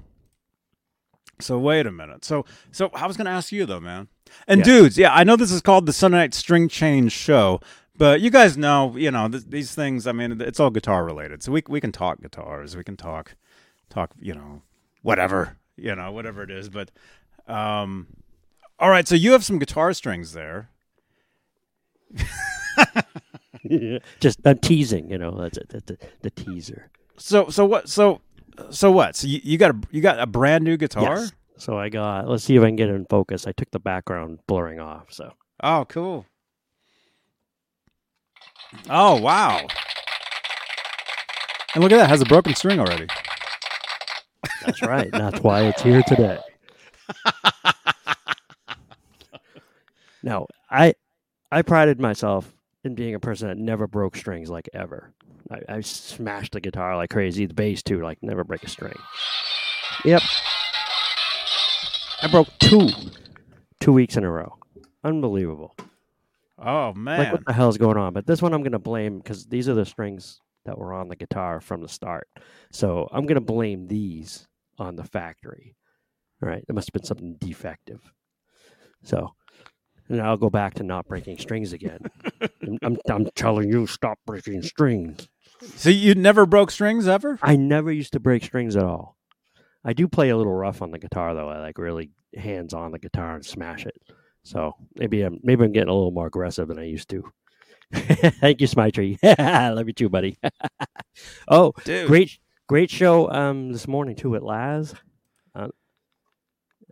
So 1.40 1.58
wait 1.58 1.86
a 1.86 1.90
minute. 1.92 2.24
So 2.24 2.44
so 2.70 2.90
I 2.94 3.06
was 3.06 3.16
gonna 3.16 3.30
ask 3.30 3.50
you 3.50 3.64
though, 3.66 3.80
man. 3.80 4.08
And 4.46 4.58
Yeah. 4.60 4.64
dudes, 4.64 4.98
yeah, 4.98 5.14
I 5.14 5.24
know 5.24 5.36
this 5.36 5.50
is 5.50 5.62
called 5.62 5.86
the 5.86 5.92
Sunday 5.92 6.18
Night 6.18 6.34
String 6.34 6.68
Change 6.68 7.12
Show, 7.12 7.60
but 7.96 8.20
you 8.20 8.30
guys 8.30 8.56
know, 8.56 8.96
you 8.96 9.10
know, 9.10 9.28
th- 9.28 9.44
these 9.46 9.74
things. 9.74 10.06
I 10.06 10.12
mean, 10.12 10.40
it's 10.40 10.60
all 10.60 10.70
guitar 10.70 11.04
related, 11.04 11.42
so 11.42 11.52
we 11.52 11.62
we 11.68 11.80
can 11.80 11.92
talk 11.92 12.20
guitars, 12.22 12.76
we 12.76 12.84
can 12.84 12.96
talk 12.96 13.34
talk, 13.88 14.12
you 14.20 14.34
know, 14.34 14.62
whatever, 15.02 15.58
you 15.76 15.94
know, 15.94 16.10
whatever 16.12 16.42
it 16.42 16.50
is. 16.50 16.68
But 16.68 16.90
um, 17.46 18.06
all 18.78 18.90
right, 18.90 19.06
so 19.06 19.14
you 19.14 19.32
have 19.32 19.44
some 19.44 19.58
guitar 19.58 19.92
strings 19.92 20.32
there. 20.32 20.70
Just 24.20 24.40
I'm 24.44 24.58
teasing, 24.58 25.10
you 25.10 25.18
know, 25.18 25.32
that's 25.40 25.58
it. 25.58 25.68
That's 25.68 25.84
the, 25.84 25.98
the 26.22 26.30
teaser. 26.30 26.90
So 27.18 27.48
so 27.50 27.64
what? 27.66 27.88
So 27.88 28.20
so 28.70 28.90
what? 28.90 29.16
So 29.16 29.26
you, 29.26 29.40
you 29.42 29.58
got 29.58 29.72
a 29.72 29.80
you 29.90 30.00
got 30.00 30.18
a 30.18 30.26
brand 30.26 30.64
new 30.64 30.76
guitar? 30.76 31.18
Yes. 31.18 31.32
So 31.58 31.78
I 31.78 31.90
got 31.90 32.26
let's 32.28 32.44
see 32.44 32.56
if 32.56 32.62
I 32.62 32.66
can 32.66 32.76
get 32.76 32.88
it 32.88 32.94
in 32.94 33.04
focus. 33.10 33.46
I 33.46 33.52
took 33.52 33.70
the 33.70 33.78
background 33.78 34.38
blurring 34.46 34.80
off, 34.80 35.12
so 35.12 35.34
Oh, 35.62 35.84
cool. 35.88 36.24
Oh, 38.88 39.20
wow. 39.20 39.66
And 41.74 41.82
look 41.82 41.92
at 41.92 41.98
that, 41.98 42.04
it 42.04 42.08
has 42.08 42.20
a 42.20 42.26
broken 42.26 42.54
string 42.54 42.80
already. 42.80 43.06
that's 44.64 44.82
right. 44.82 45.10
that's 45.12 45.40
why 45.40 45.62
it's 45.62 45.82
here 45.82 46.02
today. 46.02 46.38
now, 50.22 50.46
I 50.70 50.94
I 51.52 51.62
prided 51.62 52.00
myself 52.00 52.52
in 52.84 52.94
being 52.94 53.14
a 53.14 53.20
person 53.20 53.48
that 53.48 53.58
never 53.58 53.86
broke 53.86 54.16
strings 54.16 54.50
like 54.50 54.68
ever. 54.72 55.12
I, 55.50 55.76
I 55.76 55.80
smashed 55.80 56.52
the 56.52 56.60
guitar 56.60 56.96
like 56.96 57.10
crazy, 57.10 57.46
the 57.46 57.54
bass 57.54 57.82
too, 57.82 58.02
like 58.02 58.18
never 58.22 58.44
break 58.44 58.62
a 58.62 58.68
string. 58.68 58.94
Yep. 60.04 60.22
I 62.22 62.28
broke 62.30 62.48
two, 62.58 62.88
two 63.80 63.92
weeks 63.92 64.16
in 64.16 64.24
a 64.24 64.30
row. 64.30 64.56
Unbelievable. 65.02 65.74
Oh 66.60 66.92
man. 66.94 67.18
Like 67.18 67.32
what 67.32 67.46
the 67.46 67.52
hell 67.52 67.68
is 67.68 67.78
going 67.78 67.96
on? 67.96 68.12
But 68.12 68.26
this 68.26 68.42
one 68.42 68.52
I'm 68.52 68.62
gonna 68.62 68.78
blame 68.78 69.18
because 69.18 69.46
these 69.46 69.68
are 69.68 69.74
the 69.74 69.86
strings 69.86 70.40
that 70.66 70.78
were 70.78 70.92
on 70.92 71.08
the 71.08 71.16
guitar 71.16 71.60
from 71.60 71.80
the 71.80 71.88
start. 71.88 72.28
So 72.70 73.08
I'm 73.12 73.26
gonna 73.26 73.40
blame 73.40 73.86
these 73.86 74.46
on 74.78 74.96
the 74.96 75.04
factory. 75.04 75.76
All 76.42 76.48
right, 76.48 76.64
there 76.66 76.74
must 76.74 76.88
have 76.88 76.92
been 76.94 77.04
something 77.04 77.36
defective. 77.38 78.00
So, 79.02 79.34
and 80.08 80.20
I'll 80.20 80.36
go 80.36 80.50
back 80.50 80.74
to 80.74 80.82
not 80.82 81.08
breaking 81.08 81.38
strings 81.38 81.72
again. 81.72 82.00
I'm, 82.62 82.78
I'm 82.82 82.96
I'm 83.08 83.26
telling 83.34 83.70
you, 83.70 83.86
stop 83.86 84.18
breaking 84.26 84.62
strings. 84.62 85.28
so 85.76 85.90
you 85.90 86.14
never 86.14 86.46
broke 86.46 86.70
strings 86.70 87.06
ever? 87.08 87.38
I 87.42 87.56
never 87.56 87.92
used 87.92 88.12
to 88.14 88.20
break 88.20 88.44
strings 88.44 88.76
at 88.76 88.84
all. 88.84 89.16
I 89.84 89.92
do 89.94 90.08
play 90.08 90.28
a 90.28 90.36
little 90.36 90.52
rough 90.52 90.82
on 90.82 90.90
the 90.90 90.98
guitar 90.98 91.34
though. 91.34 91.48
I 91.48 91.58
like 91.60 91.78
really 91.78 92.10
hands 92.36 92.74
on 92.74 92.92
the 92.92 92.98
guitar 92.98 93.34
and 93.34 93.44
smash 93.44 93.86
it. 93.86 93.96
So 94.42 94.74
maybe 94.94 95.22
I'm 95.22 95.38
maybe 95.42 95.64
I'm 95.64 95.72
getting 95.72 95.88
a 95.88 95.94
little 95.94 96.10
more 96.12 96.26
aggressive 96.26 96.68
than 96.68 96.78
I 96.78 96.84
used 96.84 97.08
to. 97.10 97.24
Thank 97.92 98.60
you, 98.60 98.66
Smitry. 98.66 99.18
I 99.22 99.68
love 99.74 99.86
you 99.86 99.92
too, 99.92 100.08
buddy. 100.08 100.38
oh, 101.48 101.72
Dude. 101.84 102.06
great 102.06 102.38
great 102.68 102.90
show 102.90 103.30
um 103.30 103.72
this 103.72 103.88
morning 103.88 104.16
too 104.16 104.34
at 104.36 104.42
Laz. 104.42 104.94
Uh, 105.54 105.68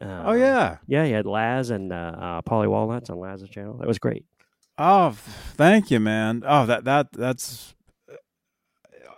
Oh 0.00 0.32
um, 0.32 0.38
yeah. 0.38 0.76
yeah. 0.86 1.04
You 1.04 1.14
had 1.14 1.26
Laz 1.26 1.70
and 1.70 1.92
uh, 1.92 1.96
uh, 1.96 2.42
Polly 2.42 2.68
Walnuts 2.68 3.10
on 3.10 3.18
Laz's 3.18 3.48
channel. 3.48 3.78
That 3.78 3.88
was 3.88 3.98
great. 3.98 4.24
Oh, 4.76 5.10
thank 5.10 5.90
you, 5.90 5.98
man. 5.98 6.44
Oh, 6.46 6.66
that 6.66 6.84
that 6.84 7.12
that's 7.12 7.74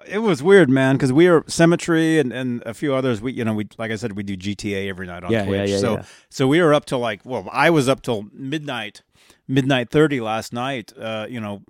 it 0.07 0.19
was 0.19 0.43
weird, 0.43 0.69
man, 0.71 0.97
because 0.97 1.13
we 1.13 1.27
are 1.29 1.45
Symmetry 1.47 2.19
and, 2.19 2.33
and 2.33 2.63
a 2.67 2.75
few 2.75 2.95
others. 2.95 3.21
We, 3.21 3.33
you 3.33 3.45
know, 3.45 3.55
we 3.55 3.69
like 3.79 3.91
I 3.91 3.97
said, 3.97 4.13
we 4.17 4.23
do 4.23 4.37
GTA 4.37 4.89
every 4.89 5.07
night 5.07 5.25
on 5.25 5.31
Yeah, 5.33 5.45
Twitch. 5.45 5.71
yeah, 5.71 5.79
so 5.79 5.93
yeah. 5.97 6.05
so 6.31 6.49
we 6.49 6.61
were 6.63 6.73
up 6.75 6.85
till 6.87 6.99
like, 6.99 7.21
well, 7.25 7.49
I 7.53 7.71
was 7.71 7.89
up 7.89 8.03
till 8.03 8.27
midnight, 8.33 9.03
midnight 9.47 9.91
thirty 9.91 10.21
last 10.21 10.53
night. 10.53 10.93
Uh, 10.99 11.27
you 11.29 11.41
know, 11.41 11.63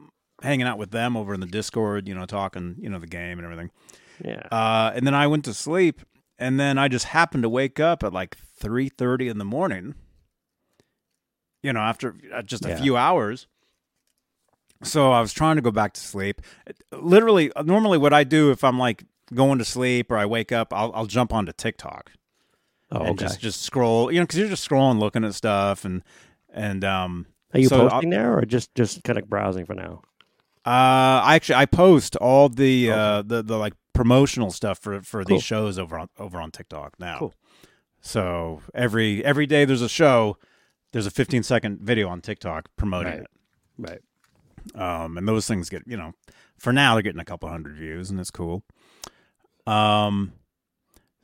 hanging 0.43 0.67
out 0.67 0.79
with 0.79 0.91
them 0.91 1.17
over 1.17 1.35
in 1.35 1.41
the 1.41 1.47
Discord. 1.47 2.07
You 2.09 2.15
know, 2.15 2.27
talking, 2.27 2.77
you 2.81 2.89
know, 2.89 2.99
the 2.99 3.07
game 3.07 3.39
and 3.39 3.45
everything. 3.45 3.71
Yeah. 4.25 4.43
Uh, 4.53 4.93
and 4.95 5.07
then 5.07 5.15
I 5.15 5.27
went 5.27 5.45
to 5.47 5.55
sleep, 5.55 6.01
and 6.39 6.61
then 6.61 6.79
I 6.79 6.89
just 6.89 7.07
happened 7.07 7.43
to 7.43 7.49
wake 7.49 7.81
up 7.81 8.03
at 8.05 8.13
like 8.13 8.37
three 8.57 8.89
thirty 8.89 9.29
in 9.29 9.39
the 9.39 9.45
morning. 9.45 9.95
You 11.63 11.73
know, 11.73 11.81
after 11.81 12.17
uh, 12.35 12.43
just 12.43 12.65
a 12.65 12.77
few 12.77 12.97
hours. 12.97 13.47
So 14.83 15.13
I 15.13 15.21
was 15.21 15.33
trying 15.33 15.57
to 15.57 15.63
go 15.63 15.71
back 15.71 15.93
to 15.95 16.01
sleep. 16.01 16.41
Literally, 16.93 17.53
uh, 17.53 17.63
normally 17.63 17.99
what 17.99 18.13
I 18.13 18.25
do 18.25 18.51
if 18.51 18.65
I'm 18.65 18.79
like 18.79 19.05
going 19.35 19.59
to 19.59 19.65
sleep 19.65 20.11
or 20.11 20.17
I 20.17 20.27
wake 20.27 20.53
up, 20.53 20.73
I'll 20.73 20.93
I'll 20.95 21.07
jump 21.07 21.33
onto 21.33 21.53
TikTok 21.53 22.13
oh, 22.91 23.01
and 23.01 23.11
okay. 23.11 23.25
just 23.25 23.41
just 23.41 23.63
scroll. 23.63 24.11
You 24.11 24.21
know, 24.21 24.25
because 24.25 24.39
you're 24.39 24.49
just 24.49 24.69
scrolling, 24.69 24.99
looking 24.99 25.25
at 25.25 25.35
stuff, 25.35 25.85
and 25.85 26.03
and 26.53 26.85
um. 26.85 27.27
Are 27.53 27.61
you 27.61 27.69
so 27.69 27.83
I'll- 27.83 27.91
posting 27.91 28.11
there 28.11 28.39
or 28.39 28.45
just 28.45 28.75
just 28.75 29.03
kind 29.05 29.19
of 29.19 29.29
browsing 29.29 29.67
for 29.67 29.75
now? 29.75 30.03
Uh, 30.65 31.25
I 31.25 31.37
actually 31.37 31.55
I 31.57 31.67
post 31.67 32.17
all 32.17 32.49
the 32.51 32.91
uh 32.91 33.23
the, 33.23 33.43
the 33.43 33.57
like 33.57 33.73
promotional 33.95 34.51
stuff 34.51 34.79
for 34.79 35.01
for 35.03 35.25
Cool. 35.25 35.37
these 35.37 35.45
shows 35.45 35.79
over 35.79 35.99
on 35.99 36.09
over 36.19 36.41
on 36.41 36.51
TikTok 36.51 37.01
now. 37.01 37.19
Cool. 37.19 37.35
So 38.01 38.63
every 38.75 39.25
every 39.25 39.47
day 39.47 39.65
there's 39.65 39.83
a 39.83 39.89
show, 39.89 40.37
there's 40.93 41.07
a 41.07 41.11
15 41.11 41.43
second 41.43 41.81
video 41.81 42.09
on 42.09 42.21
TikTok 42.21 42.69
promoting 42.77 43.13
it. 43.15 43.27
Right. 43.79 43.93
it. 43.95 44.05
Um, 44.75 45.17
and 45.19 45.27
those 45.29 45.47
things 45.47 45.69
get 45.69 45.83
you 45.87 45.97
know, 45.97 46.13
for 46.59 46.73
now 46.73 46.95
they're 46.95 47.03
getting 47.03 47.21
a 47.21 47.25
couple 47.25 47.49
hundred 47.49 47.77
views 47.77 48.11
and 48.11 48.19
it's 48.21 48.31
cool. 48.31 48.63
Um, 49.67 50.33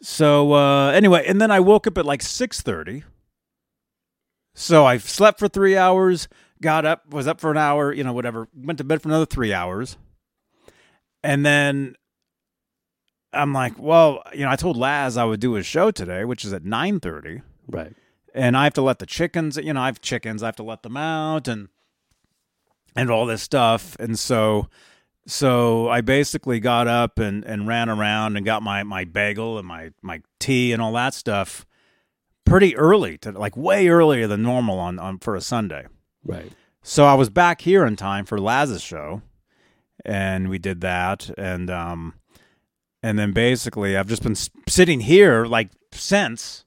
so 0.03 0.53
uh, 0.53 0.91
anyway, 0.91 1.25
and 1.27 1.41
then 1.41 1.51
I 1.51 1.61
woke 1.61 1.87
up 1.87 1.99
at 1.99 2.07
like 2.07 2.21
6:30. 2.21 3.03
So 4.55 4.87
I 4.87 4.97
slept 4.99 5.39
for 5.39 5.49
three 5.49 5.77
hours, 5.77 6.29
got 6.63 6.87
up, 6.87 7.13
was 7.13 7.27
up 7.27 7.41
for 7.41 7.51
an 7.51 7.59
hour, 7.59 7.93
you 7.93 8.03
know, 8.03 8.13
whatever, 8.15 8.49
went 8.57 8.79
to 8.79 8.85
bed 8.85 9.03
for 9.03 9.09
another 9.09 9.27
three 9.27 9.53
hours. 9.53 9.99
And 11.23 11.45
then 11.45 11.95
I'm 13.35 13.53
like, 13.53 13.75
well, 13.79 14.23
you 14.33 14.41
know, 14.45 14.51
I 14.51 14.57
told 14.57 14.77
Laz 14.79 15.17
I 15.19 15.25
would 15.25 15.41
do 15.41 15.57
a 15.57 15.63
show 15.63 15.91
today, 15.91 16.25
which 16.25 16.45
is 16.45 16.53
at 16.55 16.63
9:30, 16.65 17.43
Right. 17.69 17.93
and 18.35 18.57
I 18.57 18.65
have 18.65 18.75
to 18.75 18.83
let 18.83 18.99
the 18.99 19.07
chickens, 19.07 19.57
you 19.59 19.73
know, 19.75 19.81
I 19.83 19.87
have 19.87 20.01
chickens, 20.01 20.43
I 20.43 20.47
have 20.47 20.57
to 20.57 20.63
let 20.63 20.83
them 20.83 20.97
out 20.97 21.49
and 21.49 21.69
and 22.97 23.11
all 23.11 23.27
this 23.27 23.43
stuff. 23.43 23.97
And 23.99 24.19
so 24.19 24.69
so 25.27 25.89
I 25.89 26.03
basically 26.03 26.61
got 26.61 26.87
up 26.87 27.19
and, 27.19 27.45
and 27.45 27.67
ran 27.67 27.89
around 27.89 28.37
and 28.37 28.47
got 28.47 28.63
my, 28.63 28.85
my 28.85 29.05
bagel 29.05 29.59
and 29.59 29.67
my, 29.67 29.91
my 30.01 30.23
tea 30.39 30.73
and 30.73 30.81
all 30.81 30.93
that 30.93 31.15
stuff 31.15 31.67
pretty 32.45 32.77
early 32.77 33.19
to 33.19 33.33
like 33.33 33.57
way 33.57 33.89
earlier 33.89 34.29
than 34.29 34.43
normal 34.43 34.79
on, 34.79 35.01
on 35.01 35.19
for 35.19 35.35
a 35.35 35.41
Sunday. 35.41 35.87
Right. 36.25 36.53
So 36.83 37.05
I 37.05 37.15
was 37.15 37.29
back 37.29 37.63
here 37.63 37.85
in 37.85 37.97
time 37.97 38.25
for 38.25 38.39
Laz's 38.39 38.83
show, 38.83 39.23
and 40.05 40.49
we 40.49 40.59
did 40.59 40.81
that, 40.83 41.29
and 41.37 41.69
um, 41.69 42.15
and 43.03 43.19
then 43.19 43.33
basically 43.33 43.97
I've 43.97 44.07
just 44.07 44.23
been 44.23 44.37
sitting 44.69 45.01
here 45.01 45.47
like 45.47 45.71
since, 45.91 46.65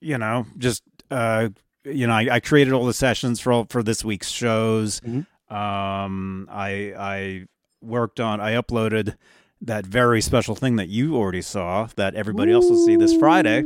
you 0.00 0.18
know, 0.18 0.46
just 0.58 0.82
uh, 1.12 1.50
you 1.84 2.06
know, 2.06 2.12
I, 2.14 2.28
I 2.32 2.40
created 2.40 2.72
all 2.72 2.86
the 2.86 2.94
sessions 2.94 3.40
for 3.40 3.52
all, 3.52 3.66
for 3.68 3.82
this 3.82 4.04
week's 4.04 4.28
shows. 4.30 5.00
Mhm. 5.00 5.26
Um, 5.50 6.48
I 6.50 6.94
I 6.98 7.46
worked 7.82 8.18
on, 8.20 8.40
I 8.40 8.52
uploaded 8.54 9.14
that 9.60 9.86
very 9.86 10.20
special 10.20 10.54
thing 10.54 10.76
that 10.76 10.88
you 10.88 11.16
already 11.16 11.42
saw 11.42 11.88
that 11.96 12.14
everybody 12.14 12.52
else 12.52 12.68
will 12.68 12.84
see 12.84 12.96
this 12.96 13.14
Friday. 13.16 13.62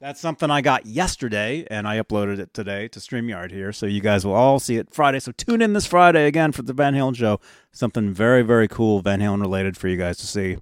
That's 0.00 0.18
something 0.20 0.50
I 0.50 0.62
got 0.62 0.86
yesterday, 0.86 1.66
and 1.70 1.86
I 1.86 2.00
uploaded 2.00 2.38
it 2.38 2.54
today 2.54 2.88
to 2.88 2.98
StreamYard 3.00 3.50
here, 3.50 3.70
so 3.70 3.84
you 3.86 4.00
guys 4.00 4.24
will 4.24 4.32
all 4.32 4.58
see 4.58 4.76
it 4.76 4.88
Friday. 4.94 5.20
So 5.20 5.30
tune 5.32 5.60
in 5.60 5.74
this 5.74 5.84
Friday 5.86 6.26
again 6.26 6.52
for 6.52 6.62
the 6.62 6.72
Van 6.72 6.94
Halen 6.94 7.14
show. 7.14 7.38
Something 7.70 8.10
very, 8.12 8.40
very 8.42 8.66
cool 8.66 9.00
Van 9.02 9.20
Halen 9.20 9.40
related 9.42 9.76
for 9.76 9.88
you 9.88 9.98
guys 9.98 10.16
to 10.18 10.26
see. 10.26 10.56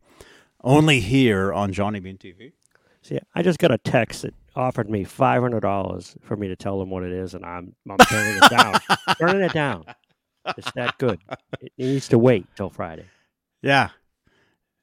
Only 0.64 0.98
here 1.00 1.52
on 1.52 1.72
Johnny 1.72 2.00
Bean 2.00 2.18
TV. 2.18 2.52
See, 3.02 3.18
I 3.34 3.42
just 3.42 3.60
got 3.60 3.70
a 3.70 3.78
text 3.78 4.22
that 4.22 4.34
offered 4.58 4.90
me 4.90 5.04
five 5.04 5.40
hundred 5.40 5.60
dollars 5.60 6.16
for 6.22 6.36
me 6.36 6.48
to 6.48 6.56
tell 6.56 6.78
them 6.78 6.90
what 6.90 7.04
it 7.04 7.12
is, 7.12 7.34
and 7.34 7.44
I'm 7.44 7.74
I'm 7.88 7.98
turning 7.98 8.42
it 8.42 8.50
down. 8.50 8.74
turning 9.18 9.42
it 9.42 9.52
down. 9.52 9.84
It's 10.56 10.70
that 10.72 10.98
good. 10.98 11.20
It 11.60 11.72
needs 11.78 12.08
to 12.08 12.18
wait 12.18 12.46
till 12.56 12.70
Friday. 12.70 13.06
Yeah, 13.62 13.90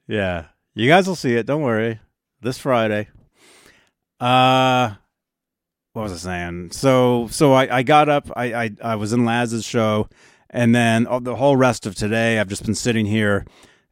yeah. 0.08 0.46
You 0.74 0.88
guys 0.88 1.06
will 1.06 1.16
see 1.16 1.34
it. 1.34 1.46
Don't 1.46 1.62
worry. 1.62 2.00
This 2.40 2.58
Friday. 2.58 3.08
Uh, 4.20 4.94
what 5.92 6.02
was 6.02 6.12
I 6.12 6.16
saying? 6.16 6.72
So, 6.72 7.28
so 7.30 7.54
I, 7.54 7.78
I 7.78 7.82
got 7.82 8.08
up. 8.10 8.30
I, 8.36 8.52
I, 8.54 8.70
I 8.82 8.96
was 8.96 9.14
in 9.14 9.24
Laz's 9.24 9.64
show, 9.64 10.08
and 10.50 10.74
then 10.74 11.06
all, 11.06 11.20
the 11.20 11.36
whole 11.36 11.56
rest 11.56 11.86
of 11.86 11.94
today, 11.94 12.38
I've 12.38 12.48
just 12.48 12.64
been 12.64 12.74
sitting 12.74 13.06
here, 13.06 13.46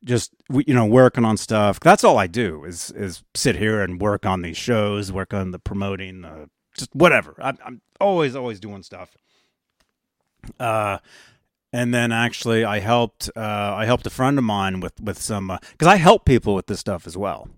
just 0.04 0.32
you 0.50 0.74
know, 0.74 0.86
working 0.86 1.24
on 1.24 1.36
stuff. 1.36 1.80
That's 1.80 2.04
all 2.04 2.18
I 2.18 2.26
do 2.26 2.64
is 2.64 2.90
is 2.92 3.22
sit 3.34 3.56
here 3.56 3.80
and 3.82 4.00
work 4.00 4.26
on 4.26 4.42
these 4.42 4.56
shows, 4.56 5.10
work 5.10 5.32
on 5.34 5.50
the 5.50 5.58
promoting, 5.58 6.24
uh, 6.24 6.46
just 6.76 6.94
whatever. 6.94 7.34
I'm, 7.40 7.58
I'm 7.64 7.80
always 8.00 8.36
always 8.36 8.60
doing 8.60 8.82
stuff. 8.82 9.16
Uh, 10.60 10.98
and 11.72 11.92
then 11.94 12.12
actually 12.12 12.64
I 12.64 12.78
helped 12.80 13.30
uh, 13.34 13.40
I 13.76 13.86
helped 13.86 14.06
a 14.06 14.10
friend 14.10 14.36
of 14.38 14.44
mine 14.44 14.80
with 14.80 15.00
with 15.00 15.18
some 15.20 15.56
because 15.72 15.88
I 15.88 15.96
help 15.96 16.24
people 16.24 16.54
with 16.54 16.66
this 16.66 16.80
stuff 16.80 17.06
as 17.06 17.16
well. 17.16 17.48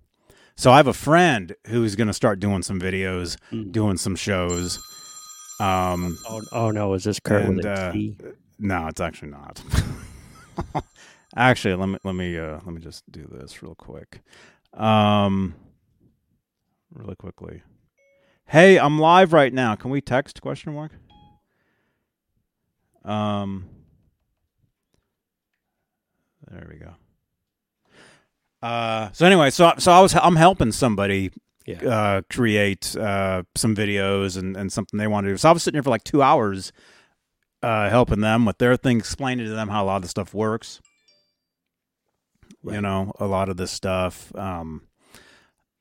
So 0.54 0.70
I 0.72 0.78
have 0.78 0.86
a 0.86 0.94
friend 0.94 1.54
who's 1.66 1.96
going 1.96 2.06
to 2.06 2.14
start 2.14 2.40
doing 2.40 2.62
some 2.62 2.80
videos, 2.80 3.36
Mm. 3.52 3.72
doing 3.72 3.96
some 3.98 4.16
shows. 4.16 4.78
Um, 5.60 6.16
Oh, 6.28 6.42
oh 6.52 6.70
no, 6.70 6.94
is 6.94 7.04
this 7.04 7.20
Kurt 7.20 7.44
And, 7.44 7.66
uh, 7.66 7.92
no, 8.58 8.86
it's 8.86 9.00
actually 9.00 9.32
not. 9.32 9.62
actually, 11.36 11.74
let 11.74 11.88
me 11.88 11.98
let 12.04 12.14
me 12.14 12.38
uh, 12.38 12.54
let 12.64 12.68
me 12.74 12.80
just 12.80 13.10
do 13.10 13.26
this 13.30 13.62
real 13.62 13.74
quick. 13.74 14.20
Um, 14.74 15.54
really 16.92 17.16
quickly. 17.16 17.62
Hey, 18.46 18.78
I'm 18.78 18.98
live 18.98 19.32
right 19.32 19.52
now. 19.52 19.74
Can 19.74 19.90
we 19.90 20.00
text 20.00 20.40
question 20.40 20.74
mark? 20.74 20.92
Um 23.04 23.66
There 26.50 26.66
we 26.70 26.76
go. 26.78 26.94
Uh 28.62 29.10
so 29.12 29.26
anyway, 29.26 29.50
so 29.50 29.72
so 29.78 29.92
I 29.92 30.00
was 30.00 30.14
I'm 30.14 30.36
helping 30.36 30.72
somebody 30.72 31.30
Yeah. 31.66 31.88
uh, 31.88 32.22
create 32.30 32.96
uh, 32.96 33.42
some 33.56 33.74
videos 33.74 34.36
and, 34.36 34.56
and 34.56 34.72
something 34.72 34.98
they 34.98 35.06
want 35.08 35.24
to 35.26 35.32
do. 35.32 35.36
So 35.36 35.48
I 35.48 35.52
was 35.52 35.62
sitting 35.62 35.76
here 35.76 35.82
for 35.82 35.90
like 35.90 36.04
two 36.04 36.22
hours 36.22 36.72
uh, 37.62 37.90
helping 37.90 38.20
them 38.20 38.44
with 38.44 38.58
their 38.58 38.76
thing, 38.76 38.98
explaining 38.98 39.46
to 39.46 39.52
them 39.52 39.68
how 39.68 39.84
a 39.84 39.86
lot 39.86 39.96
of 39.96 40.02
the 40.02 40.08
stuff 40.08 40.32
works. 40.34 40.80
You 42.64 42.80
know, 42.80 43.12
a 43.20 43.26
lot 43.26 43.48
of 43.48 43.56
this 43.56 43.70
stuff. 43.70 44.34
Um, 44.34 44.82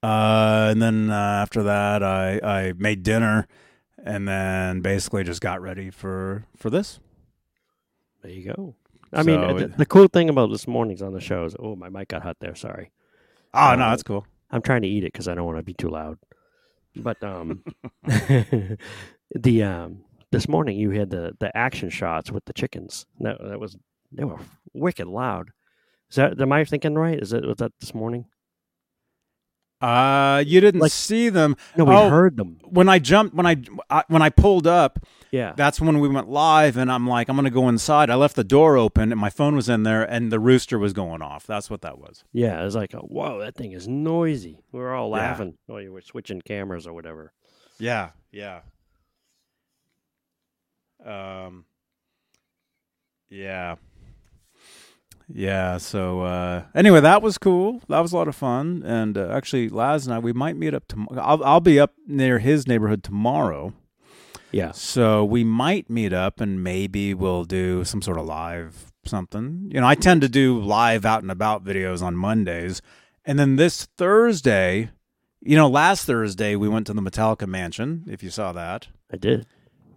uh, 0.04 0.68
and 0.72 0.82
then 0.82 1.10
uh, 1.10 1.14
after 1.42 1.64
that, 1.64 2.04
I, 2.04 2.40
I 2.44 2.74
made 2.78 3.02
dinner 3.02 3.48
and 4.04 4.28
then 4.28 4.82
basically 4.82 5.24
just 5.24 5.42
got 5.42 5.62
ready 5.62 5.90
for, 5.90 6.46
for 6.56 6.70
this. 6.70 7.00
There 8.22 8.32
you 8.32 8.54
go. 8.54 8.76
I 9.12 9.24
mean, 9.24 9.40
So 9.40 9.44
uh, 9.44 9.54
the, 9.54 9.68
the 9.70 9.86
cool 9.86 10.08
thing 10.08 10.30
about 10.30 10.52
this 10.52 10.68
morning's 10.68 11.02
on 11.02 11.14
the 11.14 11.22
show 11.22 11.46
is, 11.46 11.56
oh, 11.58 11.76
my 11.76 11.90
mic 11.90 12.10
got 12.10 12.22
hot 12.22 12.38
there. 12.40 12.54
Sorry. 12.56 12.92
Oh, 13.54 13.70
Uh, 13.70 13.76
no, 13.76 13.90
that's 13.90 14.04
cool. 14.04 14.28
I'm 14.52 14.62
trying 14.62 14.84
to 14.84 14.88
eat 14.88 15.04
it 15.04 15.12
because 15.12 15.28
I 15.28 15.34
don't 15.34 15.46
want 15.46 15.58
to 15.58 15.64
be 15.64 15.74
too 15.74 15.90
loud. 15.90 16.20
But 16.96 17.22
um, 17.24 17.64
the 19.36 19.64
um, 19.64 20.04
this 20.32 20.48
morning 20.48 20.78
you 20.78 20.92
had 20.92 21.10
the 21.10 21.36
the 21.40 21.56
action 21.56 21.90
shots 21.90 22.32
with 22.32 22.46
the 22.46 22.54
chickens. 22.54 23.06
That 23.20 23.38
that 23.42 23.60
was 23.60 23.76
they 24.12 24.24
were 24.24 24.40
wicked 24.74 25.08
loud. 25.08 25.50
Is 26.16 26.18
that 26.18 26.40
am 26.40 26.54
I 26.54 26.64
thinking 26.64 26.96
right? 26.96 27.20
Is 27.22 27.34
it 27.34 27.44
was 27.46 27.58
that 27.58 27.74
this 27.82 27.94
morning? 27.94 28.24
Uh, 29.82 30.42
you 30.48 30.62
didn't 30.62 30.80
like- 30.80 30.92
see 30.94 31.28
them 31.28 31.58
No, 31.76 31.84
we 31.84 31.94
Oh. 31.94 32.10
heard 32.10 32.38
them. 32.38 32.60
when 32.64 32.88
I 32.88 33.00
jumped 33.00 33.36
when 33.36 33.46
I, 33.46 33.58
I 33.90 34.04
when 34.08 34.22
I 34.22 34.30
pulled 34.30 34.66
up. 34.66 35.00
Yeah, 35.32 35.52
that's 35.58 35.82
when 35.82 36.00
we 36.00 36.08
went 36.08 36.30
live 36.30 36.78
and 36.78 36.90
i'm 36.90 37.06
like 37.06 37.28
i'm 37.28 37.36
gonna 37.36 37.50
go 37.50 37.68
inside 37.68 38.10
i 38.10 38.16
left 38.16 38.38
the 38.38 38.44
door 38.46 38.78
open 38.78 39.12
and 39.12 39.20
my 39.20 39.30
phone 39.30 39.54
was 39.54 39.68
in 39.68 39.84
there 39.84 40.04
and 40.04 40.32
the 40.32 40.40
rooster 40.40 40.80
was 40.80 40.94
going 40.94 41.22
off 41.22 41.46
that's 41.46 41.70
what 41.70 41.82
that 41.82 41.98
was 42.00 42.24
yeah. 42.32 42.62
It 42.62 42.64
was 42.64 42.76
like, 42.76 42.94
a, 42.94 43.00
whoa, 43.00 43.40
that 43.42 43.56
thing 43.56 43.74
is 43.74 43.86
noisy. 43.86 44.62
We 44.72 44.80
were 44.80 44.94
all 44.94 45.10
Yeah. 45.10 45.16
laughing. 45.18 45.58
Oh, 45.68 45.76
you 45.78 45.92
were 45.92 46.00
switching 46.00 46.40
cameras 46.42 46.88
or 46.88 46.94
whatever. 46.94 47.34
yeah 47.80 48.12
yeah 48.32 48.62
um 51.06 51.66
yeah 53.30 53.76
yeah 55.34 55.78
so 55.78 56.22
uh 56.22 56.64
anyway 56.76 57.02
that 57.02 57.22
was 57.22 57.38
cool 57.38 57.82
that 57.90 58.00
was 58.00 58.12
a 58.14 58.16
lot 58.18 58.28
of 58.28 58.36
fun 58.36 58.84
and 58.86 59.18
uh, 59.18 59.28
actually 59.32 59.70
laz 59.70 60.06
and 60.06 60.14
i 60.14 60.20
we 60.20 60.32
might 60.34 60.56
meet 60.56 60.74
up 60.74 60.88
tomorrow 60.88 61.20
I'll, 61.22 61.44
I'll 61.44 61.60
be 61.62 61.80
up 61.80 61.94
near 62.08 62.40
his 62.40 62.68
neighborhood 62.68 63.04
tomorrow 63.04 63.74
Yeah, 64.52 64.72
So 64.72 65.26
we 65.26 65.44
might 65.44 65.90
meet 65.90 66.14
up 66.14 66.40
and 66.40 66.64
maybe 66.64 67.14
we'll 67.14 67.44
do 67.44 67.84
some 67.84 68.02
sort 68.02 68.18
of 68.18 68.26
live 68.26 68.92
something. 69.06 69.70
You 69.74 69.82
know, 69.82 69.88
I 69.88 69.96
tend 69.96 70.22
to 70.22 70.30
do 70.30 70.60
live 70.62 71.06
out 71.06 71.22
and 71.24 71.32
about 71.32 71.66
videos 71.66 72.02
on 72.02 72.16
Mondays. 72.16 72.82
And 73.26 73.38
then 73.38 73.58
this 73.58 73.86
Thursday, 73.98 74.92
you 75.42 75.58
know, 75.58 75.68
last 75.68 76.06
Thursday 76.06 76.56
we 76.56 76.70
went 76.70 76.88
to 76.88 76.94
the 76.94 77.02
Metallica 77.02 77.48
mansion, 77.48 78.06
if 78.08 78.24
you 78.24 78.30
saw 78.30 78.54
that. 78.54 78.88
I 79.12 79.18
did. 79.18 79.46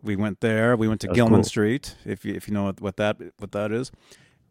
We 0.03 0.17
went 0.17 0.41
there. 0.41 0.77
We 0.77 0.89
went 0.89 1.01
to 1.03 1.09
Gilman 1.09 1.41
cool. 1.41 1.45
Street, 1.45 1.95
if 2.05 2.25
you 2.25 2.35
if 2.35 2.49
you 2.49 2.55
know 2.55 2.65
what, 2.65 2.81
what 2.81 2.97
that 2.97 3.17
what 3.39 3.53
that 3.53 3.71
is. 3.73 3.93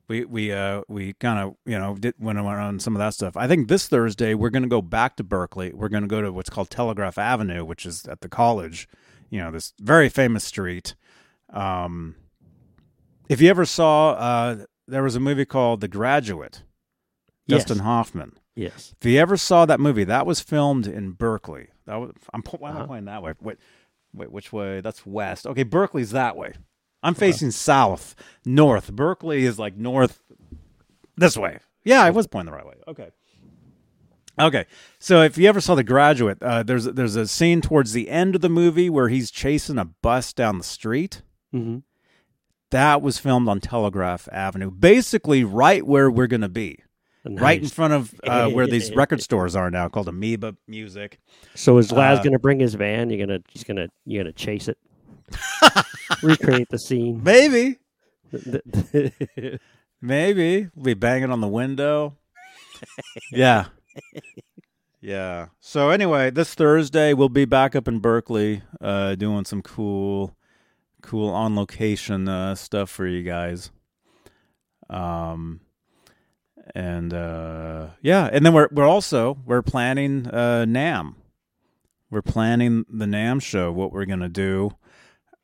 We 0.10 0.24
we 0.26 0.52
uh 0.54 0.84
we 0.88 1.14
kind 1.14 1.40
of 1.40 1.56
you 1.66 1.78
know 1.78 1.96
did 1.96 2.16
went 2.20 2.40
around 2.40 2.82
some 2.82 2.96
of 2.96 3.00
that 3.00 3.14
stuff. 3.14 3.36
I 3.36 3.48
think 3.48 3.68
this 3.68 3.88
Thursday 3.88 4.34
we're 4.34 4.50
going 4.50 4.64
to 4.64 4.70
go 4.70 4.82
back 4.82 5.18
to 5.18 5.24
Berkeley. 5.24 5.74
We're 5.74 5.90
going 5.90 6.04
to 6.04 6.08
go 6.08 6.22
to 6.22 6.32
what's 6.32 6.50
called 6.50 6.70
Telegraph 6.70 7.18
Avenue, 7.18 7.66
which 7.66 7.86
is 7.86 8.06
at 8.06 8.22
the 8.22 8.30
college. 8.30 8.88
You 9.30 9.40
know 9.42 9.52
this 9.52 9.74
very 9.82 10.08
famous 10.08 10.46
street. 10.46 10.96
Um, 11.50 12.16
if 13.30 13.42
you 13.42 13.50
ever 13.50 13.66
saw, 13.66 14.12
uh, 14.12 14.66
there 14.88 15.04
was 15.04 15.16
a 15.16 15.20
movie 15.20 15.46
called 15.46 15.82
The 15.82 15.88
Graduate. 15.90 16.64
Yes. 17.46 17.64
Dustin 17.66 17.80
Hoffman. 17.84 18.34
Yes. 18.56 18.94
If 19.02 19.06
you 19.10 19.20
ever 19.20 19.38
saw 19.38 19.66
that 19.66 19.80
movie, 19.80 20.04
that 20.06 20.26
was 20.26 20.40
filmed 20.40 20.88
in 20.88 21.12
Berkeley. 21.12 21.68
That 21.86 21.96
was, 21.98 22.12
I'm 22.34 22.42
why 22.44 22.70
am 22.72 22.76
I 22.76 22.80
Uh-huh. 22.80 22.88
pointing 22.88 23.06
that 23.06 23.22
way? 23.24 23.34
Wait, 23.42 23.58
wait, 24.14 24.32
which 24.32 24.52
way? 24.52 24.82
That's 24.82 25.06
west. 25.06 25.46
Okay, 25.46 25.64
Berkeley's 25.64 26.12
that 26.12 26.36
way. 26.36 26.54
I'm 27.04 27.14
facing 27.14 27.52
south, 27.52 28.16
north. 28.46 28.92
Berkeley 28.92 29.46
is 29.46 29.60
like 29.60 29.76
north, 29.78 30.22
this 31.16 31.38
way. 31.38 31.60
Yeah, 31.84 32.02
I 32.04 32.10
was 32.10 32.28
pointing 32.28 32.52
the 32.52 32.58
right 32.58 32.66
way. 32.66 32.76
Okay. 32.88 33.10
Okay, 34.40 34.66
so 35.00 35.24
if 35.24 35.36
you 35.38 35.50
ever 35.50 35.60
saw 35.60 35.74
The 35.74 35.84
Graduate, 35.84 36.38
uh, 36.44 36.62
there's 36.62 36.86
there's 36.86 37.16
a 37.16 37.26
scene 37.28 37.60
towards 37.60 37.94
the 37.94 38.08
end 38.10 38.36
of 38.36 38.42
the 38.42 38.50
movie 38.50 38.88
where 38.88 39.10
he's 39.10 39.32
chasing 39.32 39.80
a 39.80 39.86
bus 39.86 40.32
down 40.32 40.60
the 40.60 40.64
street. 40.64 41.24
Mm-hmm. 41.54 41.80
That 42.70 43.02
was 43.02 43.18
filmed 43.18 43.48
on 43.48 43.62
Telegraph 43.62 44.30
Avenue, 44.32 44.70
basically 44.70 45.44
right 45.44 45.84
where 45.88 46.12
we're 46.12 46.28
gonna 46.28 46.50
be, 46.50 46.78
right 47.26 47.60
in 47.60 47.68
front 47.68 47.94
of 47.94 48.14
uh, 48.26 48.50
where 48.50 48.68
these 48.68 48.92
record 48.96 49.24
stores 49.24 49.56
are 49.56 49.72
now, 49.72 49.90
called 49.90 50.08
Amoeba 50.08 50.56
Music. 50.68 51.20
So 51.56 51.80
is 51.80 51.92
Laz 51.92 52.20
Uh, 52.20 52.24
gonna 52.24 52.38
bring 52.38 52.60
his 52.60 52.76
van? 52.76 53.10
You're 53.10 53.26
gonna 53.26 53.40
he's 53.50 53.64
gonna 53.64 53.88
you're 54.06 54.24
gonna 54.24 54.34
chase 54.34 54.68
it, 54.68 54.78
recreate 56.22 56.70
the 56.70 56.80
scene. 56.80 57.22
Maybe, 57.24 57.78
maybe 60.02 60.70
we'll 60.76 60.84
be 60.84 60.94
banging 60.94 61.32
on 61.32 61.42
the 61.42 61.48
window. 61.48 62.18
yeah, 63.32 63.66
yeah. 65.02 65.48
So 65.60 65.90
anyway, 65.90 66.30
this 66.30 66.54
Thursday 66.54 67.14
we'll 67.14 67.30
be 67.30 67.46
back 67.46 67.76
up 67.76 67.88
in 67.88 68.00
Berkeley, 68.00 68.64
uh, 68.82 69.16
doing 69.16 69.46
some 69.46 69.62
cool, 69.62 70.36
cool 71.02 71.30
on 71.30 71.56
location 71.56 72.28
uh, 72.28 72.56
stuff 72.56 72.90
for 72.90 73.08
you 73.08 73.24
guys. 73.24 73.72
Um, 74.90 75.62
and 76.76 77.14
uh, 77.14 77.88
yeah, 78.02 78.30
and 78.32 78.46
then 78.46 78.54
we're 78.54 78.70
we're 78.72 78.88
also 78.88 79.38
we're 79.46 79.62
planning 79.62 80.28
uh, 80.28 80.66
NAMM. 80.68 81.16
We're 82.10 82.22
planning 82.22 82.86
the 82.90 83.06
NAMM 83.06 83.42
show. 83.42 83.72
What 83.72 83.92
we're 83.92 84.06
gonna 84.06 84.30
do. 84.30 84.72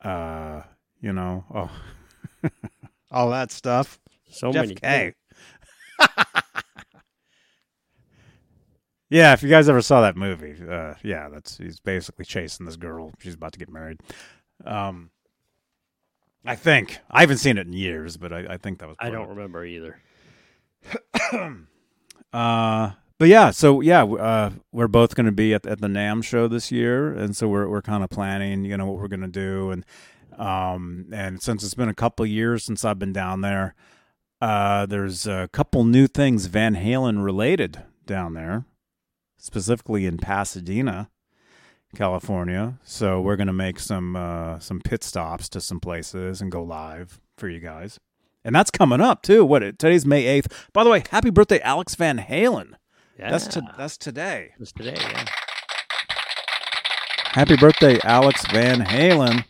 Uh, 0.04 0.62
you 1.00 1.12
know, 1.12 1.44
oh, 1.54 1.70
all 3.10 3.30
that 3.30 3.50
stuff. 3.50 3.98
So 4.30 4.52
Jeff 4.52 4.66
many. 4.66 4.74
K. 4.74 5.14
yeah, 9.10 9.32
if 9.32 9.42
you 9.42 9.48
guys 9.48 9.68
ever 9.68 9.82
saw 9.82 10.02
that 10.02 10.16
movie, 10.16 10.56
uh, 10.68 10.94
yeah, 11.02 11.28
that's 11.28 11.56
he's 11.58 11.80
basically 11.80 12.24
chasing 12.24 12.66
this 12.66 12.76
girl. 12.76 13.12
She's 13.18 13.34
about 13.34 13.52
to 13.54 13.58
get 13.58 13.70
married. 13.70 14.00
Um, 14.64 15.10
I 16.44 16.56
think 16.56 16.98
I 17.10 17.20
haven't 17.20 17.38
seen 17.38 17.56
it 17.56 17.66
in 17.66 17.72
years, 17.72 18.16
but 18.16 18.32
I, 18.32 18.54
I 18.54 18.56
think 18.58 18.80
that 18.80 18.88
was. 18.88 18.96
I 19.00 19.10
don't 19.10 19.28
remember 19.30 19.64
either. 19.64 20.00
Uh, 22.32 22.90
but 23.18 23.28
yeah, 23.28 23.50
so 23.50 23.80
yeah, 23.80 24.04
uh, 24.04 24.50
we're 24.72 24.88
both 24.88 25.14
going 25.14 25.26
to 25.26 25.32
be 25.32 25.54
at, 25.54 25.66
at 25.66 25.80
the 25.80 25.86
NAMM 25.86 26.24
show 26.24 26.48
this 26.48 26.72
year, 26.72 27.12
and 27.12 27.36
so 27.36 27.48
we're 27.48 27.68
we're 27.68 27.82
kind 27.82 28.02
of 28.02 28.10
planning, 28.10 28.64
you 28.64 28.76
know, 28.76 28.86
what 28.86 29.00
we're 29.00 29.08
going 29.08 29.20
to 29.20 29.28
do, 29.28 29.70
and 29.70 29.84
um, 30.38 31.06
and 31.12 31.40
since 31.40 31.62
it's 31.62 31.74
been 31.74 31.88
a 31.88 31.94
couple 31.94 32.26
years 32.26 32.64
since 32.64 32.84
I've 32.84 32.98
been 32.98 33.12
down 33.12 33.40
there, 33.40 33.74
uh, 34.40 34.86
there's 34.86 35.26
a 35.26 35.48
couple 35.52 35.84
new 35.84 36.06
things 36.06 36.46
Van 36.46 36.74
Halen 36.74 37.24
related 37.24 37.82
down 38.04 38.34
there, 38.34 38.64
specifically 39.38 40.06
in 40.06 40.18
Pasadena, 40.18 41.08
California. 41.94 42.78
So 42.82 43.20
we're 43.20 43.36
going 43.36 43.46
to 43.46 43.52
make 43.52 43.78
some 43.78 44.16
uh, 44.16 44.58
some 44.58 44.80
pit 44.80 45.04
stops 45.04 45.48
to 45.50 45.60
some 45.60 45.80
places 45.80 46.40
and 46.40 46.50
go 46.50 46.62
live 46.62 47.20
for 47.38 47.48
you 47.48 47.60
guys. 47.60 48.00
And 48.44 48.54
that's 48.54 48.70
coming 48.70 49.00
up 49.00 49.22
too. 49.22 49.44
What 49.44 49.60
today's 49.60 50.04
May 50.04 50.26
eighth. 50.26 50.68
By 50.72 50.84
the 50.84 50.90
way, 50.90 51.04
happy 51.10 51.30
birthday, 51.30 51.60
Alex 51.60 51.94
Van 51.94 52.18
Halen. 52.18 52.74
Yeah, 53.18 53.30
That's 53.30 53.46
to, 53.48 53.62
that's 53.78 53.96
today. 53.96 54.52
That's 54.58 54.72
today. 54.72 54.96
Yeah. 54.98 55.24
Happy 57.34 57.56
birthday, 57.56 57.98
Alex 58.02 58.44
Van 58.52 58.80
Halen. 58.80 59.44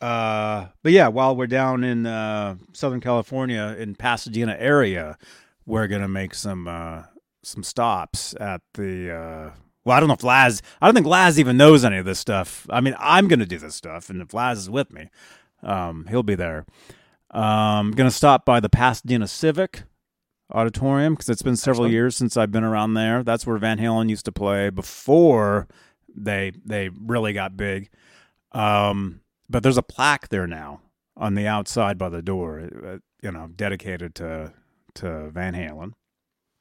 Uh, 0.00 0.68
but 0.82 0.92
yeah, 0.92 1.08
while 1.08 1.36
we're 1.36 1.46
down 1.46 1.84
in 1.84 2.06
uh, 2.06 2.56
Southern 2.72 3.00
California 3.00 3.76
in 3.78 3.94
Pasadena 3.94 4.56
area, 4.58 5.18
we're 5.66 5.88
gonna 5.88 6.08
make 6.08 6.34
some 6.34 6.66
uh, 6.66 7.02
some 7.42 7.62
stops 7.62 8.34
at 8.40 8.62
the. 8.74 9.10
Uh, 9.12 9.50
well, 9.84 9.96
I 9.96 10.00
don't 10.00 10.08
know 10.08 10.14
if 10.14 10.24
Laz. 10.24 10.62
I 10.80 10.86
don't 10.86 10.94
think 10.94 11.06
Laz 11.06 11.38
even 11.38 11.56
knows 11.56 11.84
any 11.84 11.98
of 11.98 12.04
this 12.04 12.18
stuff. 12.18 12.66
I 12.70 12.80
mean, 12.80 12.94
I'm 12.98 13.28
gonna 13.28 13.46
do 13.46 13.58
this 13.58 13.74
stuff, 13.74 14.08
and 14.08 14.22
if 14.22 14.32
Laz 14.32 14.58
is 14.58 14.70
with 14.70 14.92
me, 14.92 15.10
um, 15.62 16.06
he'll 16.08 16.22
be 16.22 16.34
there. 16.36 16.64
Um, 17.30 17.90
gonna 17.90 18.10
stop 18.10 18.44
by 18.44 18.60
the 18.60 18.68
Pasadena 18.68 19.28
Civic 19.28 19.82
Auditorium 20.52 21.14
because 21.14 21.28
it's 21.28 21.42
been 21.42 21.56
several 21.56 21.84
Excellent. 21.84 21.92
years 21.92 22.16
since 22.16 22.36
I've 22.36 22.52
been 22.52 22.64
around 22.64 22.94
there. 22.94 23.22
That's 23.22 23.46
where 23.46 23.58
Van 23.58 23.78
Halen 23.78 24.08
used 24.08 24.24
to 24.26 24.32
play 24.32 24.70
before 24.70 25.68
they 26.14 26.52
they 26.64 26.88
really 26.88 27.32
got 27.32 27.56
big. 27.56 27.88
Um, 28.52 29.20
but 29.48 29.62
there's 29.62 29.78
a 29.78 29.82
plaque 29.82 30.28
there 30.28 30.46
now 30.46 30.80
on 31.16 31.34
the 31.34 31.46
outside 31.46 31.98
by 31.98 32.08
the 32.08 32.22
door, 32.22 32.68
uh, 32.84 32.98
you 33.22 33.30
know, 33.32 33.48
dedicated 33.54 34.14
to 34.16 34.52
to 34.94 35.30
Van 35.30 35.54
Halen. 35.54 35.92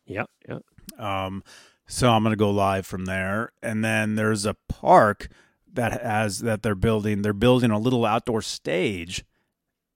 Yep. 0.05 0.29
Yep. 0.47 0.63
Um, 0.99 1.43
so 1.87 2.11
I'm 2.11 2.23
gonna 2.23 2.35
go 2.35 2.51
live 2.51 2.85
from 2.85 3.05
there, 3.05 3.51
and 3.61 3.83
then 3.83 4.15
there's 4.15 4.45
a 4.45 4.55
park 4.67 5.29
that 5.71 6.01
has 6.01 6.39
that 6.39 6.61
they're 6.63 6.75
building. 6.75 7.21
They're 7.21 7.33
building 7.33 7.71
a 7.71 7.79
little 7.79 8.05
outdoor 8.05 8.41
stage 8.41 9.23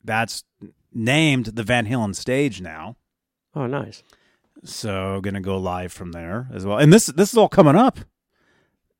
that's 0.04 0.44
named 0.94 1.46
the 1.48 1.64
Van 1.64 1.88
Halen 1.88 2.16
stage 2.16 2.62
now. 2.62 2.96
Oh, 3.56 3.68
nice. 3.68 4.04
So 4.64 5.20
gonna 5.22 5.42
go 5.42 5.58
live 5.58 5.92
from 5.92 6.12
there 6.12 6.48
as 6.54 6.66
well. 6.66 6.78
And 6.78 6.92
this 6.92 7.08
this 7.08 7.32
is 7.32 7.38
all 7.38 7.50
coming 7.50 7.76
up 7.76 8.00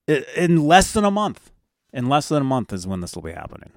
in 0.06 0.66
less 0.66 0.92
than 0.92 1.04
a 1.04 1.10
month. 1.10 1.50
In 1.92 2.08
less 2.08 2.28
than 2.28 2.42
a 2.42 2.44
month 2.44 2.72
is 2.72 2.86
when 2.86 3.00
this 3.00 3.14
will 3.14 3.22
be 3.22 3.32
happening. 3.32 3.72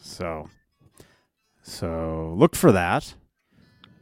So 0.00 0.48
so 1.62 2.34
look 2.36 2.54
for 2.54 2.72
that. 2.72 3.14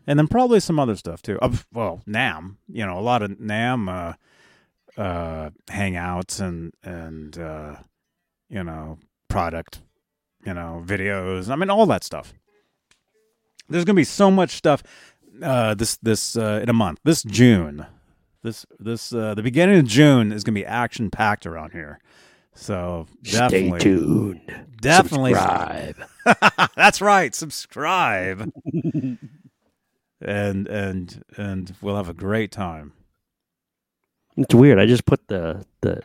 And 0.06 0.18
then 0.18 0.28
probably 0.28 0.60
some 0.60 0.78
other 0.78 0.94
stuff 0.94 1.20
too. 1.20 1.38
Uh, 1.40 1.56
well, 1.72 2.00
NAMM, 2.06 2.56
you 2.68 2.86
know, 2.86 2.98
a 2.98 3.00
lot 3.00 3.22
of 3.22 3.32
NAMM 3.32 3.88
uh, 3.88 5.00
uh, 5.00 5.50
hangouts 5.66 6.40
and 6.40 6.72
and 6.84 7.36
uh, 7.38 7.76
you 8.48 8.62
know 8.62 8.98
product, 9.28 9.80
you 10.44 10.54
know 10.54 10.82
videos. 10.86 11.50
I 11.50 11.56
mean, 11.56 11.70
all 11.70 11.86
that 11.86 12.04
stuff. 12.04 12.32
There's 13.68 13.84
gonna 13.84 13.96
be 13.96 14.04
so 14.04 14.30
much 14.30 14.50
stuff 14.50 14.82
uh, 15.42 15.74
this 15.74 15.96
this 15.98 16.36
uh, 16.36 16.60
in 16.62 16.68
a 16.68 16.72
month. 16.72 17.00
This 17.04 17.22
June, 17.22 17.86
this 18.42 18.64
this 18.78 19.12
uh, 19.12 19.34
the 19.34 19.42
beginning 19.42 19.78
of 19.78 19.84
June 19.86 20.32
is 20.32 20.44
gonna 20.44 20.54
be 20.54 20.64
action 20.66 21.10
packed 21.10 21.46
around 21.46 21.72
here. 21.72 21.98
So 22.54 23.06
definitely, 23.22 23.80
Stay 23.80 23.90
tuned. 23.90 24.40
definitely, 24.80 25.34
Subscribe. 25.34 25.96
that's 26.76 27.00
right. 27.02 27.34
Subscribe, 27.34 28.50
and 30.20 30.66
and 30.68 31.22
and 31.36 31.74
we'll 31.82 31.96
have 31.96 32.08
a 32.08 32.14
great 32.14 32.50
time. 32.52 32.92
It's 34.36 34.54
weird. 34.54 34.78
I 34.78 34.86
just 34.86 35.04
put 35.06 35.28
the 35.28 35.64
the 35.82 36.02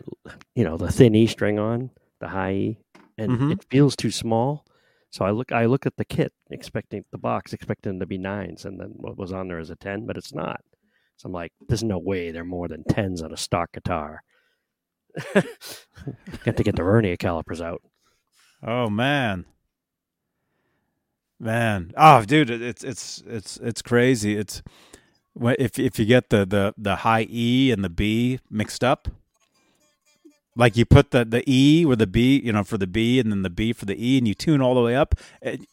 you 0.55 0.63
know 0.63 0.77
the 0.77 0.91
thin 0.91 1.15
E 1.15 1.27
string 1.27 1.59
on 1.59 1.89
the 2.19 2.27
high 2.27 2.53
E, 2.53 2.77
and 3.17 3.31
Mhm. 3.31 3.51
it 3.53 3.65
feels 3.69 3.95
too 3.95 4.11
small. 4.11 4.65
So 5.11 5.25
I 5.25 5.31
look 5.31 5.51
I 5.51 5.65
look 5.65 5.85
at 5.85 5.97
the 5.97 6.05
kit, 6.05 6.31
expecting 6.49 7.03
the 7.11 7.17
box, 7.17 7.51
expecting 7.51 7.99
to 7.99 8.05
be 8.05 8.17
nines, 8.17 8.63
and 8.63 8.79
then 8.79 8.93
what 8.95 9.17
was 9.17 9.33
on 9.33 9.49
there 9.49 9.59
is 9.59 9.69
a 9.69 9.75
ten, 9.75 10.05
but 10.05 10.17
it's 10.17 10.33
not. 10.33 10.61
So 11.17 11.27
I'm 11.27 11.33
like, 11.33 11.51
there's 11.67 11.83
no 11.83 11.99
way 11.99 12.31
they're 12.31 12.45
more 12.45 12.69
than 12.69 12.85
tens 12.85 13.21
on 13.21 13.33
a 13.33 13.37
stock 13.37 13.73
guitar. 13.73 14.23
Got 15.33 16.57
to 16.57 16.63
get 16.63 16.77
the 16.77 16.83
vernier 16.83 17.17
calipers 17.17 17.61
out. 17.61 17.81
Oh 18.65 18.89
man, 18.89 19.45
man. 21.39 21.91
Oh, 21.97 22.23
dude, 22.23 22.49
it's 22.49 22.83
it's 22.83 23.21
it's 23.27 23.57
it's 23.57 23.81
crazy. 23.81 24.37
It's 24.37 24.63
if 25.41 25.77
if 25.77 25.99
you 25.99 26.05
get 26.05 26.29
the 26.29 26.45
the 26.45 26.73
the 26.77 26.97
high 26.97 27.27
E 27.29 27.71
and 27.71 27.83
the 27.83 27.89
B 27.89 28.39
mixed 28.49 28.83
up, 28.83 29.09
like 30.55 30.75
you 30.75 30.85
put 30.85 31.11
the 31.11 31.23
the 31.25 31.43
E 31.47 31.85
or 31.85 31.95
the 31.95 32.07
B, 32.07 32.39
you 32.43 32.51
know, 32.51 32.63
for 32.63 32.77
the 32.77 32.87
B, 32.87 33.19
and 33.19 33.31
then 33.31 33.41
the 33.41 33.49
B 33.49 33.71
for 33.73 33.85
the 33.85 33.95
E, 34.03 34.17
and 34.17 34.27
you 34.27 34.33
tune 34.33 34.61
all 34.61 34.75
the 34.75 34.81
way 34.81 34.95
up. 34.95 35.15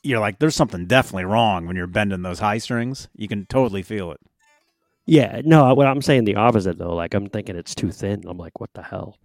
You're 0.03 0.21
like, 0.21 0.39
there's 0.39 0.55
something 0.55 0.87
definitely 0.87 1.25
wrong 1.25 1.67
when 1.67 1.77
you're 1.77 1.87
bending 1.87 2.23
those 2.23 2.39
high 2.39 2.59
strings. 2.59 3.09
You 3.15 3.29
can 3.29 3.47
totally 3.47 3.83
feel 3.83 4.13
it. 4.13 4.21
Yeah, 5.07 5.41
no, 5.45 5.73
what 5.75 5.87
I'm 5.87 6.03
saying 6.03 6.25
the 6.25 6.37
opposite 6.37 6.79
though. 6.79 6.95
Like 6.95 7.15
I'm 7.15 7.29
thinking 7.29 7.57
it's 7.57 7.75
too 7.75 7.91
thin. 7.91 8.25
I'm 8.27 8.39
like, 8.39 8.61
what 8.61 8.71
the 8.75 8.83
hell? 8.83 9.19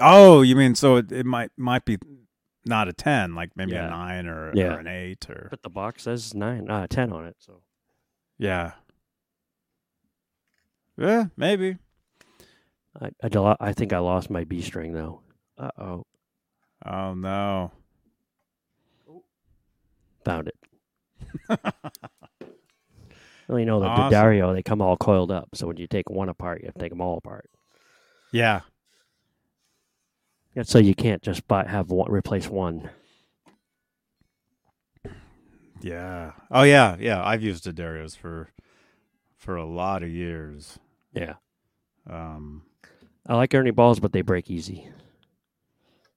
Oh, 0.00 0.42
you 0.42 0.56
mean 0.56 0.74
so 0.74 0.96
it, 0.96 1.12
it 1.12 1.24
might 1.26 1.50
might 1.56 1.84
be 1.84 1.98
not 2.64 2.88
a 2.88 2.92
ten, 2.92 3.34
like 3.34 3.50
maybe 3.56 3.72
Yeah. 3.72 3.86
a 3.86 3.90
nine 3.90 4.26
or, 4.26 4.52
Yeah. 4.54 4.74
or 4.74 4.78
an 4.80 4.86
eight 4.88 5.28
or 5.30 5.48
But 5.50 5.62
the 5.62 5.70
box 5.70 6.02
says 6.04 6.34
nine, 6.34 6.68
uh, 6.70 6.86
ten 6.88 7.12
on 7.12 7.26
it. 7.26 7.36
So 7.38 7.62
yeah. 8.38 8.72
Yeah, 10.98 11.26
maybe. 11.36 11.78
I 13.00 13.10
I, 13.22 13.56
I 13.60 13.72
think 13.72 13.92
I 13.92 13.98
lost 13.98 14.30
my 14.30 14.44
B 14.44 14.60
string 14.62 14.92
though. 14.92 15.22
Uh 15.58 15.70
oh, 15.78 16.06
Oh 16.84 17.14
no. 17.14 17.72
found 20.24 20.48
it. 20.48 20.56
well, 23.48 23.58
you 23.58 23.64
know 23.66 23.80
the 23.80 23.86
Awesome. 23.86 24.10
Dario, 24.10 24.52
they 24.54 24.62
come 24.62 24.80
all 24.80 24.96
coiled 24.96 25.30
up. 25.30 25.48
So 25.54 25.66
when 25.66 25.76
you 25.76 25.86
take 25.86 26.08
one 26.10 26.28
apart, 26.28 26.60
you 26.60 26.66
have 26.66 26.74
to 26.74 26.80
take 26.80 26.90
them 26.90 27.00
all 27.00 27.18
apart. 27.18 27.48
Yeah. 28.32 28.60
Yeah, 30.54 30.64
so 30.64 30.78
you 30.78 30.94
can't 30.94 31.22
just 31.22 31.48
buy 31.48 31.66
have 31.66 31.90
one 31.90 32.10
replace 32.10 32.48
one. 32.48 32.90
Yeah. 35.80 36.32
Oh 36.50 36.62
yeah, 36.62 36.96
yeah. 37.00 37.24
I've 37.24 37.42
used 37.42 37.64
D'Addarios 37.64 38.16
for 38.16 38.50
for 39.36 39.56
a 39.56 39.64
lot 39.66 40.02
of 40.02 40.10
years. 40.10 40.78
Yeah, 41.12 41.34
Um 42.08 42.62
I 43.26 43.36
like 43.36 43.54
Ernie 43.54 43.70
Balls, 43.70 44.00
but 44.00 44.12
they 44.12 44.22
break 44.22 44.50
easy. 44.50 44.88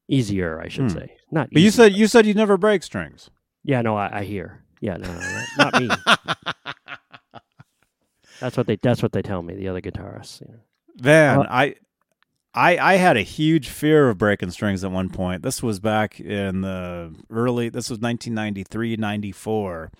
Easier, 0.07 0.59
I 0.61 0.67
should 0.69 0.91
Hmm. 0.91 0.97
say. 0.97 1.17
Not. 1.31 1.49
But 1.51 1.61
you 1.61 1.67
easy. 1.67 1.75
said 1.77 1.93
you 1.93 2.07
said 2.07 2.25
you 2.25 2.33
never 2.33 2.57
break 2.57 2.83
strings. 2.83 3.29
Yeah, 3.63 3.81
no, 3.81 3.95
I, 3.97 4.19
I 4.19 4.23
hear. 4.23 4.63
Yeah, 4.81 4.97
no, 4.97 5.07
no, 5.07 5.19
no, 5.19 5.45
not 5.57 5.73
me. 5.79 5.89
That's 8.39 8.57
what 8.57 8.67
they. 8.67 8.75
That's 8.75 9.01
what 9.01 9.11
they 9.13 9.21
tell 9.21 9.41
me. 9.41 9.55
The 9.55 9.67
other 9.69 9.81
guitarists. 9.81 10.41
You 10.41 10.47
know. 10.47 10.59
Man, 11.01 11.39
Uh, 11.39 11.47
I 11.49 11.75
I 12.53 12.77
I 12.77 12.95
had 12.95 13.17
a 13.17 13.21
huge 13.21 13.69
fear 13.69 14.09
of 14.09 14.17
breaking 14.17 14.51
strings 14.51 14.83
at 14.83 14.91
one 14.91 15.09
point. 15.09 15.41
This 15.41 15.63
was 15.63 15.79
back 15.79 16.19
in 16.19 16.61
the 16.61 17.13
early 17.29 17.69
this 17.69 17.89
was 17.89 17.99
1993, 17.99 18.97
94 18.97 19.91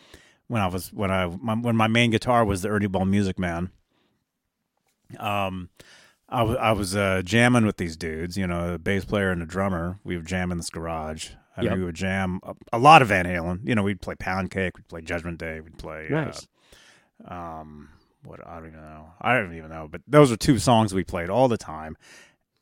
when 0.48 0.62
I 0.62 0.68
was 0.68 0.92
when 0.94 1.12
I 1.12 1.28
my, 1.42 1.56
when 1.56 1.76
my 1.76 1.88
main 1.88 2.12
guitar 2.12 2.46
was 2.46 2.62
the 2.62 2.70
Ernie 2.70 2.88
Ball 2.88 3.06
Music 3.06 3.40
Man. 3.40 3.72
Um 5.20 5.70
I 6.36 6.44
I 6.44 6.72
was 6.74 6.96
uh, 6.96 7.22
jamming 7.24 7.66
with 7.66 7.78
these 7.78 7.96
dudes, 7.98 8.38
you 8.38 8.46
know, 8.48 8.74
a 8.74 8.78
bass 8.78 9.06
player 9.06 9.32
and 9.32 9.42
a 9.42 9.46
drummer. 9.46 10.00
We 10.04 10.18
would 10.18 10.26
jam 10.28 10.52
in 10.52 10.58
this 10.58 10.70
garage. 10.70 11.30
I 11.58 11.62
mean, 11.62 11.80
we 11.80 11.86
would 11.86 11.96
jam 11.96 12.42
a, 12.44 12.54
a 12.74 12.78
lot 12.80 13.02
of 13.02 13.08
Van 13.08 13.26
Halen. 13.26 13.62
You 13.64 13.76
know, 13.76 13.84
we'd 13.84 14.02
play 14.02 14.16
Pound 14.16 14.52
Cake, 14.52 14.78
we'd 14.78 14.90
play 14.90 15.02
Judgment 15.02 15.38
Day, 15.40 15.62
we'd 15.62 15.78
play 15.78 16.08
uh, 16.12 16.26
Nice. 16.26 16.48
um, 17.28 17.90
what 18.26 18.46
I 18.46 18.56
don't 18.60 18.68
even 18.68 18.82
know. 18.82 19.12
I 19.22 19.34
don't 19.36 19.56
even 19.56 19.70
know, 19.70 19.88
but 19.90 20.02
those 20.08 20.32
are 20.32 20.38
two 20.38 20.60
songs 20.60 20.94
we 20.94 21.04
played 21.04 21.30
all 21.30 21.48
the 21.48 21.58
time. 21.58 21.96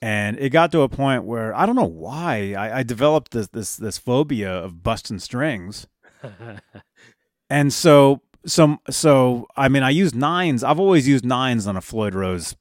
And 0.02 0.38
it 0.38 0.50
got 0.50 0.72
to 0.74 0.82
a 0.82 0.90
point 0.90 1.24
where 1.24 1.56
I 1.56 1.66
don't 1.66 1.76
know 1.76 1.86
why 1.86 2.54
I, 2.58 2.80
I 2.80 2.84
developed 2.84 3.32
this 3.32 3.48
this 3.48 3.78
this 3.78 3.98
phobia 3.98 4.52
of 4.54 4.84
busting 4.84 5.20
strings. 5.20 5.88
and 7.50 7.72
so 7.74 8.22
some 8.46 8.80
so 8.90 9.48
I 9.56 9.70
mean 9.70 9.82
I 9.84 9.90
use 9.90 10.14
nines. 10.14 10.64
I've 10.64 10.80
always 10.80 11.08
used 11.08 11.26
nines 11.26 11.68
on 11.68 11.78
a 11.78 11.82
Floyd 11.82 12.14
Rose 12.16 12.56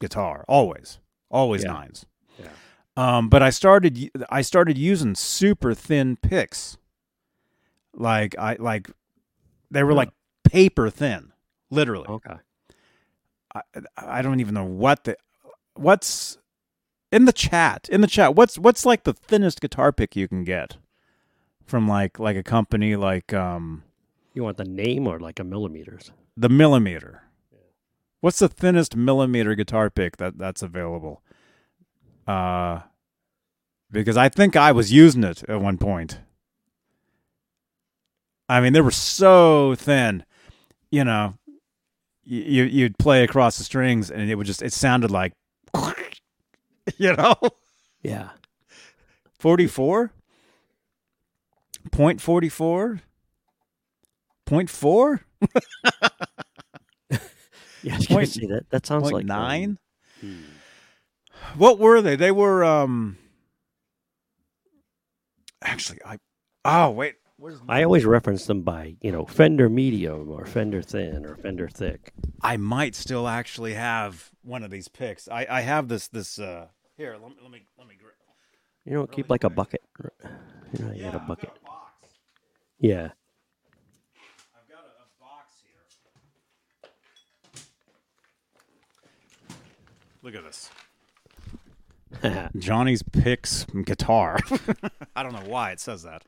guitar. 0.00 0.44
Always. 0.48 0.98
Always 1.30 1.64
Yeah. 1.64 1.72
nines. 1.72 2.06
Yeah. 2.38 2.48
Um, 2.96 3.28
but 3.28 3.42
I 3.42 3.50
started 3.50 4.10
I 4.30 4.42
started 4.42 4.78
using 4.78 5.14
super 5.14 5.74
thin 5.74 6.16
picks. 6.16 6.76
Like 7.94 8.36
I 8.38 8.56
like 8.58 8.90
they 9.70 9.82
were 9.82 9.90
Huh. 9.92 9.96
like 9.96 10.10
paper 10.44 10.90
thin, 10.90 11.32
literally. 11.70 12.06
okay. 12.08 12.36
I, 13.54 13.60
I 13.96 14.22
don't 14.22 14.40
even 14.40 14.54
know 14.54 14.64
what 14.64 15.04
the 15.04 15.16
what's 15.74 16.38
in 17.12 17.24
the 17.24 17.32
chat 17.32 17.88
in 17.90 18.00
the 18.00 18.06
chat 18.06 18.34
what's 18.34 18.58
what's 18.58 18.84
like 18.84 19.04
the 19.04 19.12
thinnest 19.14 19.60
guitar 19.60 19.92
pick 19.92 20.16
you 20.16 20.26
can 20.28 20.44
get 20.44 20.76
from 21.64 21.86
like 21.88 22.18
like 22.18 22.36
a 22.36 22.42
company 22.42 22.96
like 22.96 23.32
um 23.32 23.82
You 24.34 24.42
want 24.44 24.56
the 24.58 24.64
name 24.64 25.06
or 25.06 25.18
like 25.20 25.38
a 25.38 25.44
millimeters? 25.44 26.10
the 26.36 26.48
millimeter 26.48 27.22
what's 28.26 28.40
the 28.40 28.48
thinnest 28.48 28.96
millimeter 28.96 29.54
guitar 29.54 29.88
pick 29.88 30.16
that 30.16 30.36
that's 30.36 30.60
available? 30.60 31.22
Uh 32.26 32.80
because 33.92 34.16
i 34.16 34.28
think 34.28 34.56
i 34.56 34.72
was 34.72 34.92
using 34.92 35.22
it 35.22 35.44
at 35.48 35.60
one 35.60 35.78
point. 35.78 36.18
I 38.48 38.60
mean 38.60 38.72
they 38.72 38.80
were 38.80 38.90
so 38.90 39.76
thin 39.76 40.24
you 40.90 41.04
know 41.04 41.34
you 42.24 42.64
you'd 42.64 42.98
play 42.98 43.22
across 43.22 43.58
the 43.58 43.64
strings 43.64 44.10
and 44.10 44.28
it 44.28 44.34
would 44.34 44.48
just 44.48 44.60
it 44.60 44.72
sounded 44.72 45.12
like 45.12 45.32
you 46.96 47.14
know? 47.14 47.36
Yeah. 48.02 48.30
44 49.38 50.10
point 51.92 52.20
44 52.20 53.02
point 54.46 54.68
4 54.68 55.20
Yeah, 57.86 57.94
I 57.94 57.96
was 57.98 58.06
Point- 58.06 58.16
gonna 58.16 58.26
say 58.26 58.46
that. 58.46 58.70
That 58.70 58.84
sounds 58.84 59.04
point 59.04 59.14
like 59.14 59.22
um, 59.22 59.26
9 59.26 59.78
hmm. 60.20 60.34
What 61.54 61.78
were 61.78 62.00
they? 62.00 62.16
They 62.16 62.32
were 62.32 62.64
um 62.64 63.16
actually 65.62 66.00
I 66.04 66.18
oh 66.64 66.90
wait. 66.90 67.14
I 67.68 67.82
always 67.84 68.04
reference 68.06 68.46
them 68.46 68.62
by 68.62 68.96
you 69.02 69.12
know 69.12 69.24
Fender 69.26 69.68
medium 69.68 70.30
or 70.30 70.46
Fender 70.46 70.82
thin 70.82 71.24
or 71.24 71.36
Fender 71.36 71.68
thick. 71.68 72.12
I 72.42 72.56
might 72.56 72.94
still 72.94 73.28
actually 73.28 73.74
have 73.74 74.30
one 74.42 74.62
of 74.64 74.70
these 74.70 74.88
picks. 74.88 75.28
I, 75.28 75.46
I 75.48 75.60
have 75.60 75.86
this 75.86 76.08
this 76.08 76.38
uh 76.38 76.66
here, 76.96 77.16
let 77.22 77.30
me 77.30 77.36
let 77.42 77.50
me 77.52 77.66
let 77.78 77.86
me 77.86 77.94
grip. 78.00 78.14
You 78.84 78.94
know, 78.94 79.06
keep 79.06 79.28
like 79.30 79.44
a 79.44 79.50
bucket. 79.50 79.82
You 80.72 80.84
know, 80.84 80.92
you 80.92 81.02
got 81.04 81.14
a 81.14 81.18
bucket. 81.20 81.50
Yeah. 82.80 83.10
I've 84.54 84.68
got 84.68 84.84
a, 84.84 85.04
a 85.04 85.06
box 85.20 85.52
here. 85.62 85.82
Look 90.26 90.34
at 90.34 90.42
this. 90.42 90.70
Johnny's 92.58 93.04
picks 93.04 93.64
guitar. 93.84 94.38
I 95.14 95.22
don't 95.22 95.32
know 95.32 95.44
why 95.48 95.70
it 95.70 95.78
says 95.78 96.02
that, 96.02 96.24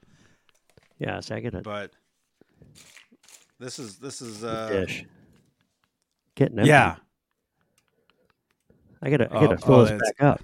yeah. 1.01 1.19
So 1.19 1.35
I 1.35 1.41
get 1.41 1.53
it. 1.55 1.65
but 1.65 1.91
this 3.59 3.81
is 3.81 3.97
this 3.97 4.23
is 4.23 4.45
uh 4.45 4.69
dish. 4.69 5.05
Getting 6.37 6.61
empty. 6.61 6.69
yeah. 6.69 6.95
I 9.03 9.11
gotta. 9.11 9.33
I 9.33 9.37
Oh, 9.37 9.41
gotta 9.41 9.59
fill 9.59 9.75
oh, 9.75 9.81
this 9.85 9.91
that's- 9.91 10.13
back 10.17 10.23
up. 10.23 10.41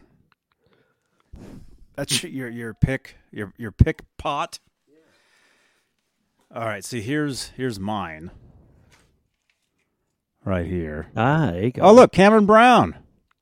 That's 1.95 2.25
your 2.25 2.51
your 2.51 2.75
pick 2.75 3.19
your 3.31 3.53
your 3.57 3.71
pick 3.71 4.03
pot. 4.19 4.59
All 6.53 6.65
right, 6.65 6.85
see 6.85 7.03
here's 7.03 7.51
here's 7.51 7.79
mine. 7.79 8.33
Right 10.45 10.67
here. 10.67 11.07
Ah, 11.17 11.53
there 11.53 11.63
you 11.67 11.71
go. 11.71 11.83
Oh 11.83 11.93
look, 11.95 12.11
Cameron 12.11 12.47
Brown. 12.47 12.97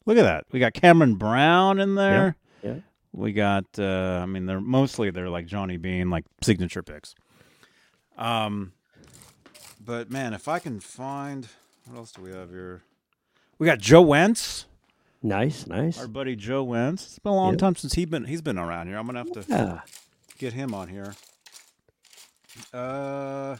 Look 0.06 0.18
at 0.18 0.22
that. 0.22 0.44
We 0.52 0.58
got 0.60 0.74
Cameron 0.74 1.14
Brown 1.14 1.78
in 1.80 1.94
there. 1.94 2.36
yeah. 2.62 2.76
We 3.12 3.32
got 3.32 3.64
uh 3.78 4.20
I 4.22 4.26
mean 4.26 4.46
they're 4.46 4.60
mostly 4.60 5.10
they're 5.10 5.28
like 5.28 5.46
Johnny 5.46 5.76
Bean, 5.76 6.08
like 6.10 6.24
signature 6.42 6.82
picks. 6.82 7.14
Um 8.16 8.72
but 9.84 10.10
man, 10.10 10.32
if 10.32 10.48
I 10.48 10.58
can 10.58 10.80
find 10.80 11.46
what 11.86 11.98
else 11.98 12.12
do 12.12 12.22
we 12.22 12.30
have 12.32 12.50
here? 12.50 12.82
We 13.58 13.66
got 13.66 13.78
Joe 13.78 14.00
Wentz, 14.02 14.66
Nice, 15.22 15.66
nice. 15.66 15.98
our 16.00 16.08
buddy 16.08 16.34
Joe 16.36 16.64
Wentz. 16.64 17.04
It's 17.04 17.18
been 17.18 17.32
a 17.32 17.36
long 17.36 17.52
Yeah. 17.52 17.58
time 17.58 17.76
since 17.76 17.92
he's 17.94 18.06
been 18.06 18.24
he's 18.24 18.40
been 18.42 18.58
around 18.58 18.86
here. 18.88 18.96
I'm 18.96 19.06
gonna 19.06 19.18
have 19.18 19.32
to 19.32 19.44
Yeah. 19.48 19.80
get 20.38 20.52
him 20.54 20.72
on 20.74 20.88
here. 20.88 21.14
Uh, 22.72 23.56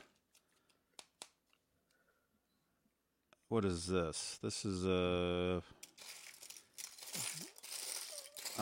what 3.48 3.64
is 3.64 3.86
this? 3.86 4.38
This 4.42 4.64
is 4.64 4.86
uh 4.86 5.60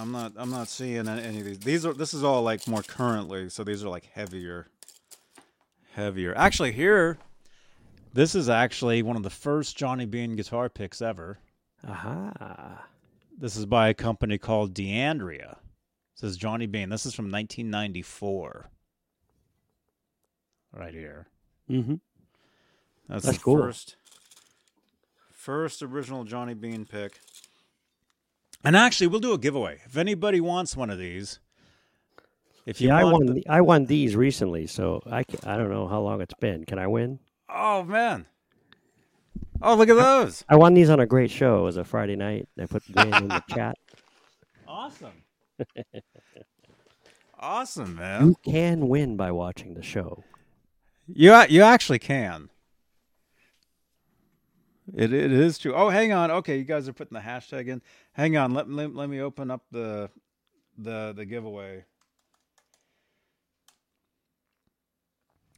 I'm 0.01 0.13
not. 0.13 0.33
I'm 0.37 0.51
not 0.51 0.69
seeing 0.69 1.07
any 1.09 1.41
of 1.41 1.45
these. 1.45 1.59
These 1.59 1.85
are. 1.87 1.93
This 1.93 2.15
is 2.15 2.25
all 2.25 2.43
like 2.43 2.67
more 2.67 2.83
currently. 2.83 3.51
So 3.51 3.63
these 3.65 3.85
are 3.85 3.89
like 3.89 4.07
heavier. 4.13 4.69
Heavier. 5.93 6.35
Actually, 6.37 6.73
here, 6.73 7.19
this 8.15 8.35
is 8.35 8.49
actually 8.49 9.03
one 9.03 9.17
of 9.17 9.23
the 9.23 9.31
first 9.31 9.77
Johnny 9.77 10.07
Bean 10.07 10.37
guitar 10.37 10.69
picks 10.69 11.03
ever. 11.03 11.39
Aha. 11.87 12.85
This 13.37 13.57
is 13.57 13.67
by 13.67 13.89
a 13.89 13.95
company 13.95 14.39
called 14.39 14.73
D'Andrea. 14.75 15.59
This 16.21 16.31
is 16.31 16.37
Johnny 16.37 16.67
Bean. 16.67 16.89
This 16.89 17.07
is 17.07 17.15
from 17.15 17.27
1994. 17.27 18.71
Right 20.73 20.95
here. 20.95 21.27
Mm-hmm. 21.69 21.95
That's, 23.09 23.25
That's 23.25 23.39
the 23.39 23.43
cool. 23.43 23.59
first 23.59 23.97
first 25.33 25.83
original 25.83 26.25
Johnny 26.25 26.55
Bean 26.55 26.85
pick. 26.85 27.21
And 28.65 28.77
actually, 28.77 29.07
we'll 29.07 29.21
do 29.21 29.33
a 29.33 29.39
giveaway. 29.39 29.81
If 29.87 29.97
anybody 29.97 30.41
wants 30.41 30.77
one 30.77 30.91
of 30.91 30.99
these, 30.99 31.41
if 32.67 32.81
you 32.81 32.89
Yeah, 32.89 32.99
I 32.99 33.05
want 33.05 33.15
won. 33.15 33.27
the- 33.27 33.33
the- 33.35 33.49
I 33.49 33.61
won 33.63 33.87
these 33.87 34.15
recently, 34.17 34.67
so 34.67 35.03
I 35.07 35.25
ca- 35.25 35.39
I 35.51 35.57
don't 35.57 35.71
know 35.71 35.89
how 35.89 36.01
long 36.01 36.21
it's 36.21 36.35
been. 36.35 36.65
Can 36.67 36.79
I 36.79 36.87
win? 36.87 37.21
oh 37.49 37.83
man, 37.83 38.27
oh 39.63 39.75
look 39.75 39.89
at 39.89 39.97
those, 39.97 40.45
I 40.49 40.57
won 40.57 40.75
these 40.75 40.89
on 40.91 41.01
a 41.01 41.07
great 41.07 41.31
show. 41.31 41.61
It 41.61 41.63
was 41.63 41.77
a 41.79 41.85
Friday 41.85 42.17
night. 42.17 42.49
I 42.61 42.67
put 42.67 42.83
win 42.95 43.13
in 43.15 43.29
the 43.29 43.43
chat. 43.51 43.77
awesome, 44.69 45.25
awesome, 47.39 47.97
man. 47.97 48.27
You 48.27 48.37
can 48.45 48.89
win 48.89 49.17
by 49.17 49.31
watching 49.33 49.75
the 49.75 49.83
show. 49.83 50.23
You 51.07 51.35
you 51.49 51.63
actually 51.63 51.99
can. 51.99 52.51
It 54.95 55.13
it 55.13 55.33
is 55.33 55.59
true. 55.59 55.75
Oh, 55.75 55.89
hang 55.89 56.13
on. 56.13 56.31
Okay, 56.31 56.59
you 56.59 56.65
guys 56.65 56.89
are 56.89 56.93
putting 56.93 57.15
the 57.15 57.21
hashtag 57.21 57.69
in. 57.69 57.83
Hang 58.13 58.37
on. 58.37 58.53
Let 58.55 58.69
let, 58.71 58.95
let 58.95 59.09
me 59.09 59.21
open 59.21 59.51
up 59.51 59.63
the 59.71 60.11
the 60.77 61.13
the 61.17 61.25
giveaway. 61.25 61.85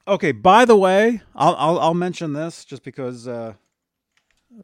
Okay. 0.06 0.32
By 0.32 0.64
the 0.64 0.76
way, 0.76 1.22
I'll 1.34 1.54
I'll, 1.58 1.78
I'll 1.78 1.94
mention 1.94 2.32
this 2.32 2.64
just 2.64 2.82
because 2.82 3.26
uh, 3.28 3.54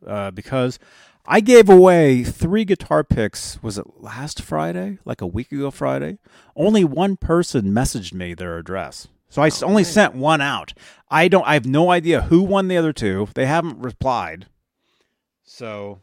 uh, 0.06 0.30
because 0.32 0.78
I 1.24 1.40
gave 1.40 1.68
away 1.68 2.24
three 2.24 2.64
guitar 2.64 3.04
picks. 3.04 3.62
Was 3.62 3.78
it 3.78 3.86
last 4.00 4.42
Friday? 4.42 4.98
Like 5.04 5.20
a 5.20 5.26
week 5.26 5.52
ago 5.52 5.70
Friday? 5.70 6.18
Only 6.56 6.84
one 6.84 7.16
person 7.16 7.66
messaged 7.72 8.12
me 8.12 8.34
their 8.34 8.58
address. 8.58 9.08
So 9.30 9.42
I 9.42 9.48
s- 9.48 9.62
only 9.62 9.84
sent 9.84 10.14
one 10.14 10.40
out. 10.40 10.72
I 11.10 11.28
don't 11.28 11.46
I 11.46 11.54
have 11.54 11.66
no 11.66 11.90
idea 11.90 12.22
who 12.22 12.42
won 12.42 12.68
the 12.68 12.76
other 12.76 12.92
two. 12.92 13.28
They 13.34 13.46
haven't 13.46 13.78
replied. 13.78 14.46
So 15.48 16.00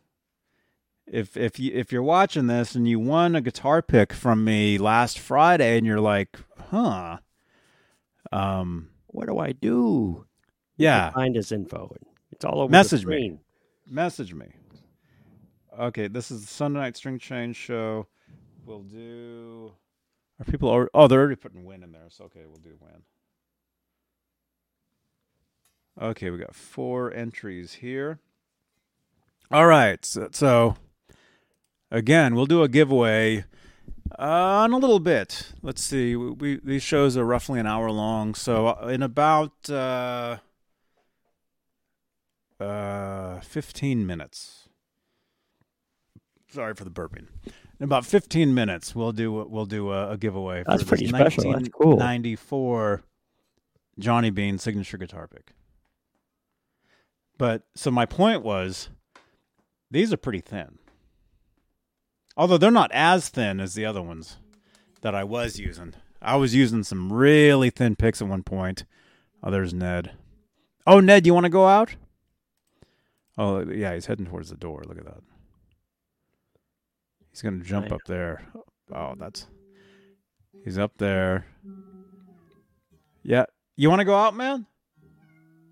if 1.06 1.38
if 1.38 1.60
you 1.60 1.72
if 1.74 1.92
you're 1.92 2.02
watching 2.02 2.48
this 2.48 2.74
and 2.74 2.88
you 2.88 3.00
won 3.00 3.36
a 3.36 3.42
guitar 3.42 3.84
pick 3.84 4.12
from 4.12 4.44
me 4.44 4.80
last 4.80 5.20
Friday 5.20 5.78
and 5.78 5.86
you're 5.86 6.02
like, 6.02 6.36
"Huh." 6.72 7.20
Um 8.32 8.90
What 9.08 9.28
do 9.28 9.38
I 9.38 9.52
do? 9.52 10.26
yeah, 10.78 11.12
Find 11.12 11.36
his 11.36 11.52
info. 11.52 11.96
It's 12.32 12.44
all 12.44 12.60
over 12.60 12.72
Message 12.72 13.02
the 13.04 13.08
me. 13.08 13.14
screen. 13.14 13.40
message 13.88 14.34
me. 14.34 14.48
Okay, 15.80 16.08
this 16.08 16.32
is 16.32 16.42
the 16.42 16.48
Sunday 16.48 16.80
night 16.80 16.98
string 16.98 17.20
change 17.20 17.56
show. 17.56 18.08
We'll 18.66 18.82
do. 18.84 19.74
Are 20.40 20.46
people 20.46 20.70
already? 20.70 20.90
Oh, 20.96 21.08
they're 21.08 21.20
already 21.20 21.36
putting 21.36 21.64
win 21.66 21.84
in 21.84 21.92
there. 21.92 22.10
So 22.10 22.26
okay, 22.26 22.46
we'll 22.48 22.58
do 22.58 22.76
win. 22.82 23.04
Okay, 26.02 26.30
we 26.32 26.40
got 26.40 26.56
four 26.56 27.14
entries 27.14 27.74
here. 27.74 28.20
All 29.52 29.68
right, 29.68 30.04
so, 30.04 30.30
so 30.32 30.76
again, 31.92 32.36
we'll 32.36 32.46
do 32.46 32.64
a 32.64 32.68
giveaway 32.68 33.46
uh, 34.18 34.64
in 34.66 34.74
a 34.74 34.78
little 34.78 35.00
bit. 35.00 35.54
Let's 35.62 35.84
see. 35.84 36.16
We, 36.16 36.32
we 36.32 36.60
these 36.64 36.84
shows 36.84 37.16
are 37.18 37.26
roughly 37.26 37.60
an 37.60 37.68
hour 37.68 37.92
long, 37.92 38.36
so 38.36 38.68
uh, 38.68 38.88
in 38.88 39.04
about. 39.04 39.70
Uh, 39.70 40.38
uh, 42.60 43.40
15 43.42 44.06
minutes. 44.06 44.70
Sorry 46.50 46.74
for 46.74 46.86
the 46.86 46.92
burping. 46.92 47.28
In 47.80 47.84
about 47.84 48.06
15 48.06 48.54
minutes, 48.54 48.96
we'll 48.96 49.12
do 49.12 49.32
we'll 49.34 49.66
do 49.66 49.92
a, 49.92 50.12
a 50.12 50.18
giveaway. 50.18 50.64
That's 50.66 50.84
for 50.84 50.90
pretty 50.90 51.08
special. 51.08 51.52
That's 51.52 51.68
cool. 51.70 51.98
1994 51.98 53.04
Johnny 54.00 54.30
Bean 54.30 54.58
signature 54.58 54.98
guitar 54.98 55.28
pick. 55.28 55.52
But 57.38 57.64
so 57.76 57.92
my 57.92 58.06
point 58.06 58.44
was, 58.44 58.90
these 59.96 60.12
are 60.12 60.18
pretty 60.18 60.42
thin. 60.42 60.78
Although 62.36 62.58
they're 62.58 62.70
not 62.70 62.92
as 62.92 63.30
thin 63.30 63.62
as 63.62 63.76
the 63.76 63.86
other 63.86 64.02
ones 64.02 64.36
that 65.00 65.16
I 65.16 65.24
was 65.24 65.58
using. 65.58 65.94
I 66.22 66.36
was 66.36 66.54
using 66.54 66.84
some 66.84 67.14
really 67.14 67.70
thin 67.70 67.96
picks 67.96 68.22
at 68.22 68.28
one 68.28 68.44
point. 68.44 68.84
Oh, 69.42 69.50
there's 69.50 69.74
Ned. 69.74 70.12
Oh, 70.86 71.00
Ned, 71.00 71.26
you 71.26 71.34
want 71.34 71.46
to 71.46 71.50
go 71.50 71.66
out? 71.66 71.96
Oh, 73.38 73.62
yeah, 73.62 73.94
he's 73.94 74.08
heading 74.08 74.26
towards 74.26 74.50
the 74.50 74.58
door. 74.58 74.84
Look 74.86 74.98
at 74.98 75.06
that. 75.06 75.24
He's 77.32 77.42
going 77.42 77.62
to 77.62 77.66
jump 77.66 77.90
up 77.94 78.02
there. 78.06 78.46
Oh, 78.94 79.16
that's. 79.18 79.48
He's 80.66 80.78
up 80.78 80.98
there. 80.98 81.46
Yeah. 83.24 83.46
You 83.78 83.90
want 83.90 84.02
to 84.02 84.06
go 84.06 84.16
out, 84.16 84.36
man? 84.36 84.66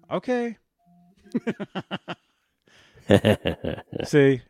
Okay. 0.09 0.57
See? 4.05 4.41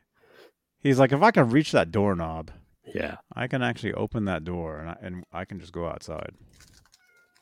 He's 0.80 0.99
like, 0.99 1.12
if 1.12 1.22
I 1.22 1.32
can 1.32 1.49
reach 1.49 1.72
that 1.72 1.91
doorknob, 1.91 2.51
yeah. 2.93 3.18
I 3.34 3.47
can 3.47 3.64
actually 3.64 3.93
open 3.93 4.26
that 4.26 4.43
door 4.43 4.78
and 4.80 4.89
I, 4.89 4.97
and 5.01 5.24
I 5.32 5.45
can 5.45 5.60
just 5.60 5.72
go 5.72 5.88
outside. 5.88 6.32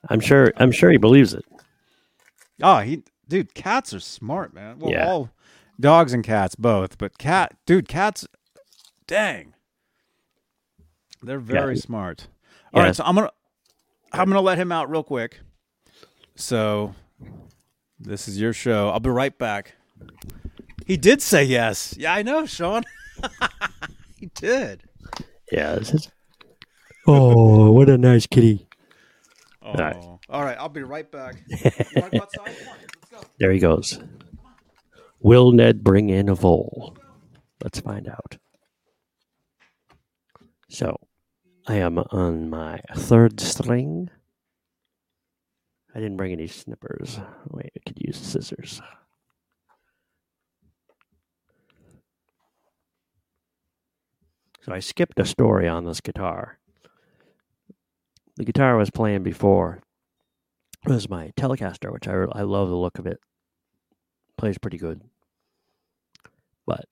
I'm 0.09 0.19
sure. 0.19 0.51
I'm 0.57 0.71
sure 0.71 0.89
he 0.91 0.97
believes 0.97 1.33
it. 1.33 1.43
Oh, 2.61 2.79
he, 2.79 3.03
dude, 3.27 3.53
cats 3.53 3.93
are 3.93 3.99
smart, 3.99 4.53
man. 4.53 4.79
Well, 4.79 4.91
Yeah. 4.91 5.07
all 5.07 5.29
dogs 5.79 6.13
and 6.13 6.23
cats 6.23 6.55
both, 6.55 6.97
but 6.99 7.17
cat, 7.17 7.55
dude, 7.65 7.87
cats, 7.87 8.27
dang, 9.07 9.53
they're 11.23 11.39
very 11.39 11.75
smart. 11.75 12.27
All 12.73 12.81
right, 12.81 12.87
Yeah. 12.89 12.91
so 12.93 13.03
I'm 13.03 13.15
gonna, 13.15 13.31
I'm 14.13 14.27
gonna 14.27 14.41
let 14.41 14.57
him 14.59 14.71
out 14.71 14.89
real 14.91 15.03
quick. 15.03 15.39
So, 16.35 16.93
this 17.99 18.27
is 18.27 18.39
your 18.39 18.53
show. 18.53 18.89
I'll 18.89 18.99
be 18.99 19.09
right 19.09 19.35
back. 19.37 19.73
He 20.91 20.97
did 20.97 21.21
say 21.21 21.45
yes. 21.45 21.95
Yeah, 21.97 22.13
I 22.13 22.21
know, 22.21 22.45
Sean. 22.45 22.83
he 24.19 24.25
did. 24.35 24.83
Yeah. 25.49 25.75
This 25.75 25.93
is. 25.93 26.11
Oh, 27.07 27.71
what 27.71 27.89
a 27.89 27.97
nice 27.97 28.27
kitty! 28.27 28.67
Oh. 29.61 29.71
right. 29.71 29.95
All 30.27 30.43
right, 30.43 30.57
I'll 30.59 30.67
be 30.67 30.83
right 30.83 31.09
back. 31.09 31.35
You 31.49 31.71
wanna 31.95 32.09
go 32.09 32.23
outside? 32.23 32.57
Come 32.57 32.67
on, 32.67 32.77
let's 32.81 33.09
go. 33.09 33.21
There 33.39 33.53
he 33.53 33.59
goes. 33.59 34.01
Will 35.21 35.53
Ned 35.53 35.81
bring 35.81 36.09
in 36.09 36.27
a 36.27 36.35
vole? 36.35 36.97
Let's 37.63 37.79
find 37.79 38.09
out. 38.09 38.37
So, 40.67 40.97
I 41.67 41.75
am 41.75 41.99
on 41.99 42.49
my 42.49 42.81
third 42.97 43.39
string. 43.39 44.09
I 45.95 45.99
didn't 45.99 46.17
bring 46.17 46.33
any 46.33 46.47
snippers. 46.47 47.17
Wait, 47.47 47.71
I 47.77 47.79
could 47.87 47.97
use 47.97 48.17
scissors. 48.17 48.81
So 54.61 54.73
I 54.73 54.79
skipped 54.79 55.19
a 55.19 55.25
story 55.25 55.67
on 55.67 55.85
this 55.85 56.01
guitar. 56.01 56.59
The 58.37 58.45
guitar 58.45 58.75
I 58.75 58.77
was 58.77 58.91
playing 58.91 59.23
before 59.23 59.81
was 60.85 61.09
my 61.09 61.31
Telecaster, 61.37 61.91
which 61.91 62.07
I, 62.07 62.13
I 62.31 62.43
love 62.43 62.69
the 62.69 62.75
look 62.75 62.99
of 62.99 63.07
it. 63.07 63.19
Plays 64.37 64.57
pretty 64.57 64.77
good. 64.77 65.01
But 66.65 66.85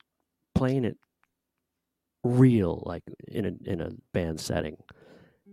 playing 0.54 0.84
it 0.84 0.96
real, 2.24 2.82
like 2.86 3.02
in 3.28 3.46
a 3.46 3.70
in 3.70 3.80
a 3.80 3.90
band 4.12 4.40
setting, 4.40 4.76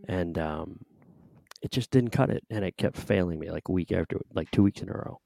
and 0.08 0.38
um, 0.38 0.80
it 1.62 1.72
just 1.72 1.92
didn't 1.92 2.12
cut 2.12 2.30
it, 2.30 2.44
and 2.50 2.66
it 2.66 2.78
kept 2.78 2.98
failing 2.98 3.40
me 3.40 3.52
like 3.52 3.70
week 3.70 3.92
after 3.92 4.20
like 4.34 4.50
two 4.52 4.64
weeks 4.64 4.82
in 4.82 4.90
a 4.90 4.94
row. 4.94 5.20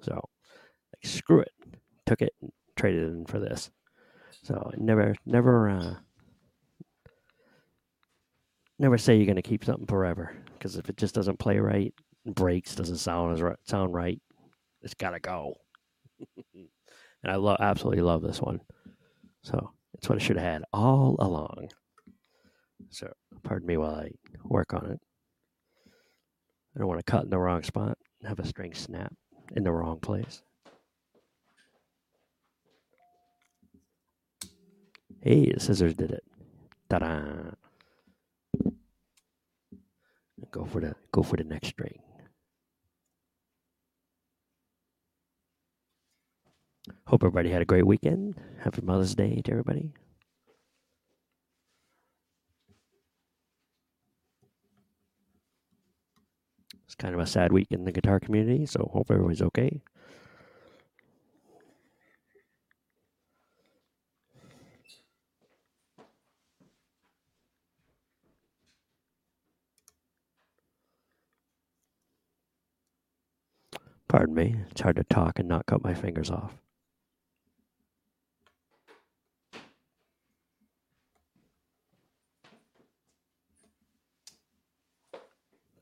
So, 0.00 0.14
like, 0.14 1.04
screw 1.04 1.40
it, 1.40 1.52
took 2.06 2.22
it 2.22 2.34
and 2.40 2.50
traded 2.76 3.02
it 3.02 3.06
in 3.08 3.26
for 3.26 3.40
this. 3.40 3.70
So 4.42 4.70
never 4.76 5.14
never 5.24 5.68
uh, 5.68 5.94
never 8.78 8.98
say 8.98 9.16
you're 9.16 9.26
gonna 9.26 9.42
keep 9.42 9.64
something 9.64 9.86
forever 9.86 10.34
because 10.54 10.76
if 10.76 10.88
it 10.88 10.96
just 10.96 11.14
doesn't 11.14 11.38
play 11.38 11.58
right, 11.58 11.92
breaks, 12.26 12.74
doesn't 12.74 12.96
sound 12.96 13.34
as 13.34 13.42
right, 13.42 13.56
sound 13.64 13.94
right, 13.94 14.20
it's 14.82 14.94
gotta 14.94 15.20
go. 15.20 15.54
and 16.54 16.68
I 17.32 17.36
love 17.36 17.58
absolutely 17.60 18.02
love 18.02 18.22
this 18.22 18.40
one. 18.40 18.60
So 19.42 19.70
it's 19.94 20.08
what 20.08 20.16
I 20.16 20.22
should 20.22 20.36
have 20.36 20.52
had 20.52 20.62
all 20.72 21.16
along. 21.18 21.68
So 22.90 23.12
pardon 23.42 23.66
me 23.66 23.76
while 23.76 23.94
I 23.94 24.10
work 24.44 24.74
on 24.74 24.86
it. 24.86 25.00
I 26.74 26.78
don't 26.78 26.88
want 26.88 26.98
to 26.98 27.10
cut 27.10 27.24
in 27.24 27.30
the 27.30 27.38
wrong 27.38 27.62
spot 27.62 27.96
and 28.20 28.28
have 28.28 28.38
a 28.38 28.46
string 28.46 28.74
snap 28.74 29.12
in 29.54 29.64
the 29.64 29.72
wrong 29.72 29.98
place. 29.98 30.42
Hey, 35.22 35.50
the 35.52 35.60
scissors 35.60 35.94
did 35.94 36.10
it. 36.10 36.22
Ta-da! 36.90 37.52
Go 40.50 40.64
for 40.64 40.80
the 40.80 40.94
go 41.12 41.22
for 41.22 41.36
the 41.36 41.44
next 41.44 41.68
string. 41.68 42.00
Hope 47.06 47.22
everybody 47.22 47.50
had 47.50 47.62
a 47.62 47.66
great 47.66 47.86
weekend. 47.86 48.34
Happy 48.62 48.82
Mother's 48.82 49.14
Day 49.14 49.40
to 49.44 49.50
everybody. 49.50 49.92
It's 56.84 56.94
kind 56.94 57.14
of 57.14 57.20
a 57.20 57.26
sad 57.26 57.52
week 57.52 57.68
in 57.70 57.84
the 57.84 57.92
guitar 57.92 58.20
community, 58.20 58.66
so 58.66 58.90
hope 58.92 59.10
everybody's 59.10 59.42
okay. 59.42 59.82
Pardon 74.08 74.34
me, 74.34 74.56
it's 74.70 74.80
hard 74.80 74.96
to 74.96 75.04
talk 75.04 75.38
and 75.38 75.48
not 75.48 75.66
cut 75.66 75.82
my 75.82 75.94
fingers 75.94 76.30
off. 76.30 76.52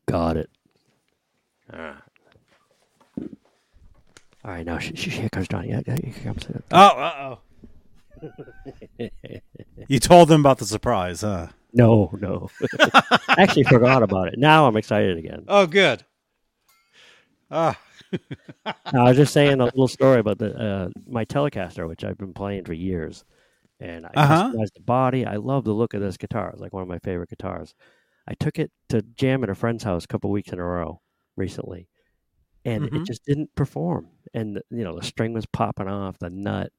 Got 0.06 0.36
it. 0.36 0.50
All 1.72 1.78
right. 1.80 1.94
All 4.44 4.50
right, 4.50 4.66
now 4.66 4.78
she, 4.78 4.94
sh- 4.94 5.08
here 5.18 5.28
comes 5.30 5.48
Johnny. 5.48 5.68
Yeah, 5.70 5.80
yeah, 5.86 5.96
here 6.02 6.12
comes 6.24 6.44
it. 6.46 6.64
Oh, 6.70 6.76
uh 6.86 7.36
oh. 8.22 8.28
You 9.88 9.98
told 9.98 10.28
them 10.28 10.40
about 10.40 10.58
the 10.58 10.64
surprise, 10.66 11.20
huh? 11.22 11.48
No, 11.72 12.10
no. 12.20 12.48
I 12.80 13.34
actually 13.38 13.64
forgot 13.64 14.02
about 14.02 14.28
it. 14.28 14.38
Now 14.38 14.66
I'm 14.66 14.76
excited 14.76 15.18
again. 15.18 15.44
Oh, 15.48 15.66
good. 15.66 16.04
Ah, 17.50 17.78
I 18.66 19.02
was 19.08 19.16
just 19.16 19.32
saying 19.32 19.60
a 19.60 19.64
little 19.64 19.88
story 19.88 20.20
about 20.20 20.38
the 20.38 20.54
uh, 20.56 20.88
my 21.06 21.24
Telecaster, 21.24 21.88
which 21.88 22.04
I've 22.04 22.18
been 22.18 22.34
playing 22.34 22.64
for 22.64 22.72
years, 22.72 23.24
and 23.80 24.06
I 24.06 24.10
Uh-huh. 24.14 24.52
customized 24.52 24.74
the 24.74 24.82
body. 24.82 25.26
I 25.26 25.36
love 25.36 25.64
the 25.64 25.72
look 25.72 25.94
of 25.94 26.00
this 26.00 26.16
guitar. 26.16 26.50
It's 26.50 26.60
like 26.60 26.72
one 26.72 26.82
of 26.82 26.88
my 26.88 26.98
favorite 27.00 27.30
guitars. 27.30 27.74
I 28.28 28.34
took 28.34 28.58
it 28.58 28.70
to 28.90 29.02
jam 29.16 29.42
at 29.44 29.50
a 29.50 29.54
friend's 29.54 29.84
house 29.84 30.04
a 30.04 30.08
couple 30.08 30.30
weeks 30.30 30.52
in 30.52 30.58
a 30.58 30.64
row 30.64 31.00
recently, 31.36 31.88
and 32.64 32.84
Mhm. 32.86 32.96
it 32.96 33.04
just 33.06 33.24
didn't 33.24 33.54
perform. 33.56 34.08
And 34.34 34.62
you 34.70 34.84
know 34.84 34.96
the 34.96 35.04
string 35.06 35.32
was 35.34 35.46
popping 35.46 35.88
off 35.88 36.18
the 36.18 36.30
nut, 36.30 36.72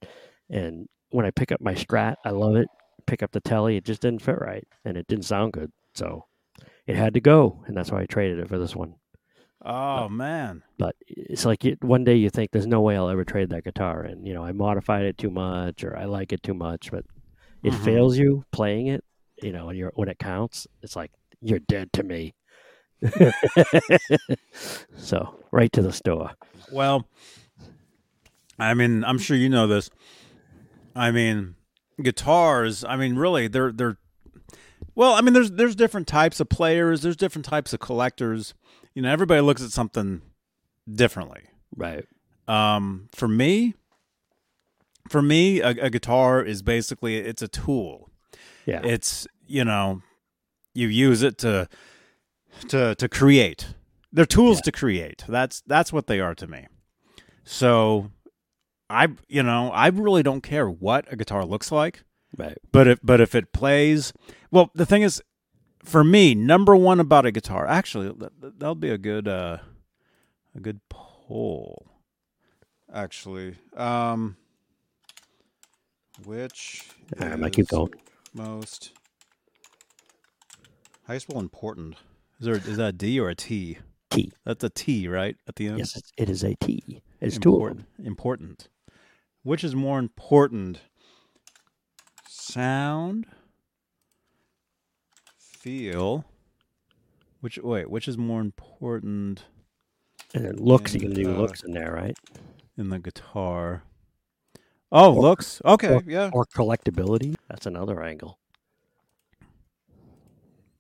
and 0.49 0.88
when 1.11 1.26
I 1.26 1.32
pick 1.32 1.51
up 1.51 1.61
my 1.61 1.74
Strat, 1.76 2.16
I 2.26 2.32
love 2.32 2.55
it. 2.55 2.68
Pick 3.07 3.24
up 3.24 3.32
the 3.32 3.41
Telly, 3.41 3.78
it 3.78 3.86
just 3.86 4.01
didn't 4.01 4.22
fit 4.24 4.39
right, 4.39 4.68
and 4.86 4.97
it 4.97 5.07
didn't 5.07 5.26
sound 5.26 5.53
good. 5.53 5.72
So 5.95 6.26
it 6.88 6.95
had 6.95 7.13
to 7.16 7.22
go, 7.22 7.63
and 7.68 7.78
that's 7.78 7.91
why 7.91 8.01
I 8.01 8.05
traded 8.05 8.39
it 8.39 8.47
for 8.49 8.57
this 8.59 8.76
one. 8.76 8.95
Oh 9.66 10.07
man. 10.09 10.63
But 10.78 10.95
it's 11.07 11.45
like 11.45 11.63
you, 11.63 11.78
one 11.82 12.03
day 12.03 12.16
you 12.16 12.30
think 12.30 12.51
there's 12.51 12.68
no 12.68 12.82
way 12.82 12.95
I'll 12.95 13.09
ever 13.09 13.24
trade 13.26 13.49
that 13.49 13.63
guitar, 13.63 14.01
and 14.01 14.26
you 14.28 14.34
know 14.34 14.43
I 14.43 14.51
modified 14.51 15.03
it 15.05 15.18
too 15.18 15.30
much 15.32 15.84
or 15.84 15.97
I 15.97 16.05
like 16.05 16.32
it 16.32 16.43
too 16.43 16.53
much, 16.53 16.91
but 16.91 17.05
it 17.63 17.74
Mhm. 17.74 17.84
fails 17.84 18.18
you 18.18 18.45
playing 18.51 18.88
it. 18.88 19.03
You 19.41 19.51
know, 19.51 19.70
and 19.70 19.78
you're 19.78 19.91
when 19.95 20.07
it 20.07 20.20
counts, 20.20 20.68
it's 20.82 20.95
like 20.95 21.11
you're 21.41 21.59
dead 21.59 21.91
to 21.93 22.03
me. 22.03 22.34
so 24.97 25.39
right 25.51 25.72
to 25.74 25.82
the 25.82 25.91
store. 25.93 26.32
Well, 26.72 27.07
I 28.57 28.74
mean, 28.74 29.03
I'm 29.03 29.18
sure 29.18 29.36
you 29.38 29.49
know 29.49 29.68
this. 29.68 29.89
I 30.95 31.11
mean, 31.11 31.55
guitars. 32.01 32.84
I 32.84 32.95
mean, 32.95 33.16
really, 33.16 33.47
they're 33.47 33.72
they're. 33.72 33.97
Well, 34.95 35.13
I 35.13 35.22
mean, 35.22 35.34
there's 35.34 35.51
there's 35.51 35.76
different 35.76 36.07
types 36.07 36.39
of 36.39 36.47
players. 36.49 37.01
There's 37.01 37.18
different 37.18 37.45
types 37.45 37.74
of 37.74 37.80
collectors. 37.80 38.53
You 38.95 39.01
know, 39.01 39.11
everybody 39.11 39.41
looks 39.41 39.61
at 39.63 39.71
something 39.71 40.21
differently. 40.91 41.43
Right. 41.75 42.05
Um, 42.47 43.09
for 43.13 43.27
me, 43.27 43.75
for 45.09 45.21
me, 45.21 45.59
a, 45.61 45.69
a 45.69 45.89
guitar 45.89 46.41
is 46.43 46.61
basically 46.61 47.17
it's 47.17 47.41
a 47.41 47.47
tool. 47.47 48.09
Yeah. 48.65 48.81
It's 48.83 49.27
you 49.47 49.63
know, 49.63 50.01
you 50.73 50.87
use 50.87 51.21
it 51.21 51.37
to 51.39 51.67
to 52.69 52.95
to 52.95 53.09
create. 53.09 53.67
They're 54.11 54.25
tools 54.25 54.57
Yeah. 54.59 54.61
to 54.63 54.71
create. 54.71 55.23
That's 55.27 55.61
that's 55.67 55.91
what 55.91 56.07
they 56.07 56.19
are 56.19 56.33
to 56.35 56.47
me. 56.47 56.67
So 57.43 58.11
I 58.89 59.09
you 59.27 59.43
know, 59.43 59.71
I 59.71 59.87
really 59.87 60.23
don't 60.23 60.41
care 60.41 60.69
what 60.69 61.11
a 61.11 61.15
guitar 61.15 61.43
looks 61.45 61.71
like, 61.71 62.03
right. 62.37 62.57
but 62.71 62.87
if 62.87 62.99
but 63.03 63.19
if 63.19 63.35
it 63.35 63.51
plays, 63.51 64.13
well, 64.51 64.71
the 64.73 64.85
thing 64.85 65.01
is 65.01 65.21
for 65.86 66.03
me, 66.03 66.36
number 66.36 66.75
1 66.75 66.99
about 66.99 67.25
a 67.25 67.31
guitar, 67.31 67.65
actually 67.65 68.13
that, 68.19 68.59
that'll 68.59 68.75
be 68.75 68.89
a 68.89 68.97
good 68.97 69.27
uh 69.27 69.57
a 70.55 70.59
good 70.59 70.79
poll. 70.89 71.88
Actually, 72.93 73.55
um 73.77 74.38
which 76.25 76.83
All 77.19 77.25
right, 77.25 77.33
I'm 77.33 77.39
gonna 77.39 77.51
keep 77.51 77.67
going. 77.67 77.93
most 78.33 78.91
you 81.13 81.19
spell 81.19 81.39
important? 81.39 81.95
Is 82.39 82.45
there 82.45 82.55
is 82.55 82.77
that 82.77 82.89
a 82.89 82.91
D 82.91 83.19
or 83.19 83.29
a 83.29 83.36
T? 83.36 83.77
T. 84.09 84.31
That's 84.45 84.63
a 84.63 84.69
T, 84.69 85.07
right? 85.07 85.36
At 85.47 85.55
the 85.55 85.67
end. 85.67 85.79
Yes, 85.79 86.01
it 86.17 86.29
is 86.29 86.43
a 86.43 86.55
T. 86.55 87.01
It's 87.21 87.36
important. 87.36 87.86
Important. 88.03 88.69
Which 89.43 89.63
is 89.63 89.75
more 89.75 89.99
important? 89.99 90.81
Sound, 92.27 93.25
feel. 95.66 96.26
Which 97.41 97.57
wait? 97.57 97.89
Which 97.89 98.07
is 98.07 98.20
more 98.20 98.39
important 98.39 99.45
And 100.36 100.45
it 100.45 100.59
looks, 100.59 100.93
you 100.93 100.99
can 100.99 101.13
do 101.13 101.32
looks 101.32 101.63
in 101.63 101.72
there, 101.74 101.91
right? 101.91 102.16
in 102.78 102.89
the 102.89 102.99
guitar? 102.99 103.82
Oh, 104.91 105.16
Or- 105.16 105.22
looks. 105.22 105.61
Okay, 105.66 105.93
or- 105.95 106.03
yeah. 106.05 106.30
Or 106.34 106.45
collectability. 106.45 107.36
That's 107.49 107.66
another 107.66 108.03
angle. 108.03 108.38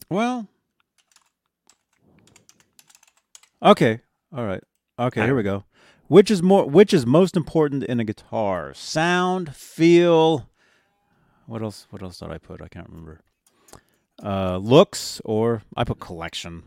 Well. 0.09 0.47
Okay. 3.63 4.01
All 4.31 4.45
right. 4.45 4.61
Okay, 4.99 5.23
here 5.23 5.35
we 5.35 5.41
go. 5.43 5.63
Which 6.07 6.29
is 6.29 6.43
more 6.43 6.69
which 6.69 6.93
is 6.93 7.07
most 7.07 7.35
important 7.35 7.83
in 7.85 7.99
a 7.99 8.03
guitar? 8.03 8.73
Sound, 8.75 9.55
feel, 9.55 10.47
what 11.47 11.63
else 11.63 11.87
what 11.89 12.03
else 12.03 12.19
did 12.19 12.29
I 12.29 12.37
put? 12.37 12.61
I 12.61 12.67
can't 12.67 12.87
remember. 12.87 13.21
Uh 14.23 14.57
looks 14.57 15.21
or 15.25 15.63
I 15.75 15.83
put 15.83 15.99
collection. 15.99 16.63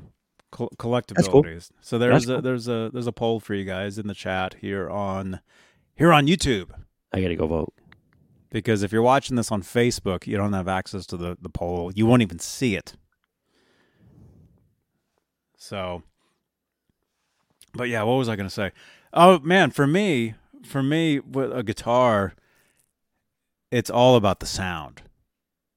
Col- 0.50 0.70
cool. 0.78 0.92
collectabilities. 0.92 1.70
So 1.80 1.98
there's 1.98 2.24
That's 2.24 2.30
a 2.30 2.32
cool. 2.34 2.42
there's 2.42 2.68
a 2.68 2.90
there's 2.92 3.06
a 3.06 3.12
poll 3.12 3.40
for 3.40 3.54
you 3.54 3.64
guys 3.64 3.98
in 3.98 4.06
the 4.06 4.14
chat 4.14 4.56
here 4.60 4.88
on 4.88 5.40
here 5.94 6.12
on 6.12 6.26
YouTube. 6.26 6.70
I 7.12 7.20
got 7.20 7.28
to 7.28 7.36
go 7.36 7.46
vote. 7.46 7.72
Because 8.50 8.82
if 8.82 8.92
you're 8.92 9.02
watching 9.02 9.36
this 9.36 9.52
on 9.52 9.62
Facebook, 9.62 10.26
you 10.26 10.36
don't 10.38 10.54
have 10.54 10.68
access 10.68 11.04
to 11.06 11.18
the, 11.18 11.36
the 11.40 11.50
poll. 11.50 11.92
You 11.94 12.06
won't 12.06 12.22
even 12.22 12.38
see 12.38 12.76
it. 12.76 12.94
So, 15.58 16.02
but 17.74 17.88
yeah, 17.90 18.02
what 18.04 18.14
was 18.14 18.28
I 18.28 18.36
to 18.36 18.48
say? 18.48 18.72
Oh 19.12 19.38
man, 19.40 19.70
for 19.70 19.86
me, 19.86 20.34
for 20.64 20.82
me 20.82 21.18
with 21.18 21.52
a 21.52 21.62
guitar, 21.62 22.34
it's 23.70 23.90
all 23.90 24.16
about 24.16 24.40
the 24.40 24.46
sound. 24.46 25.02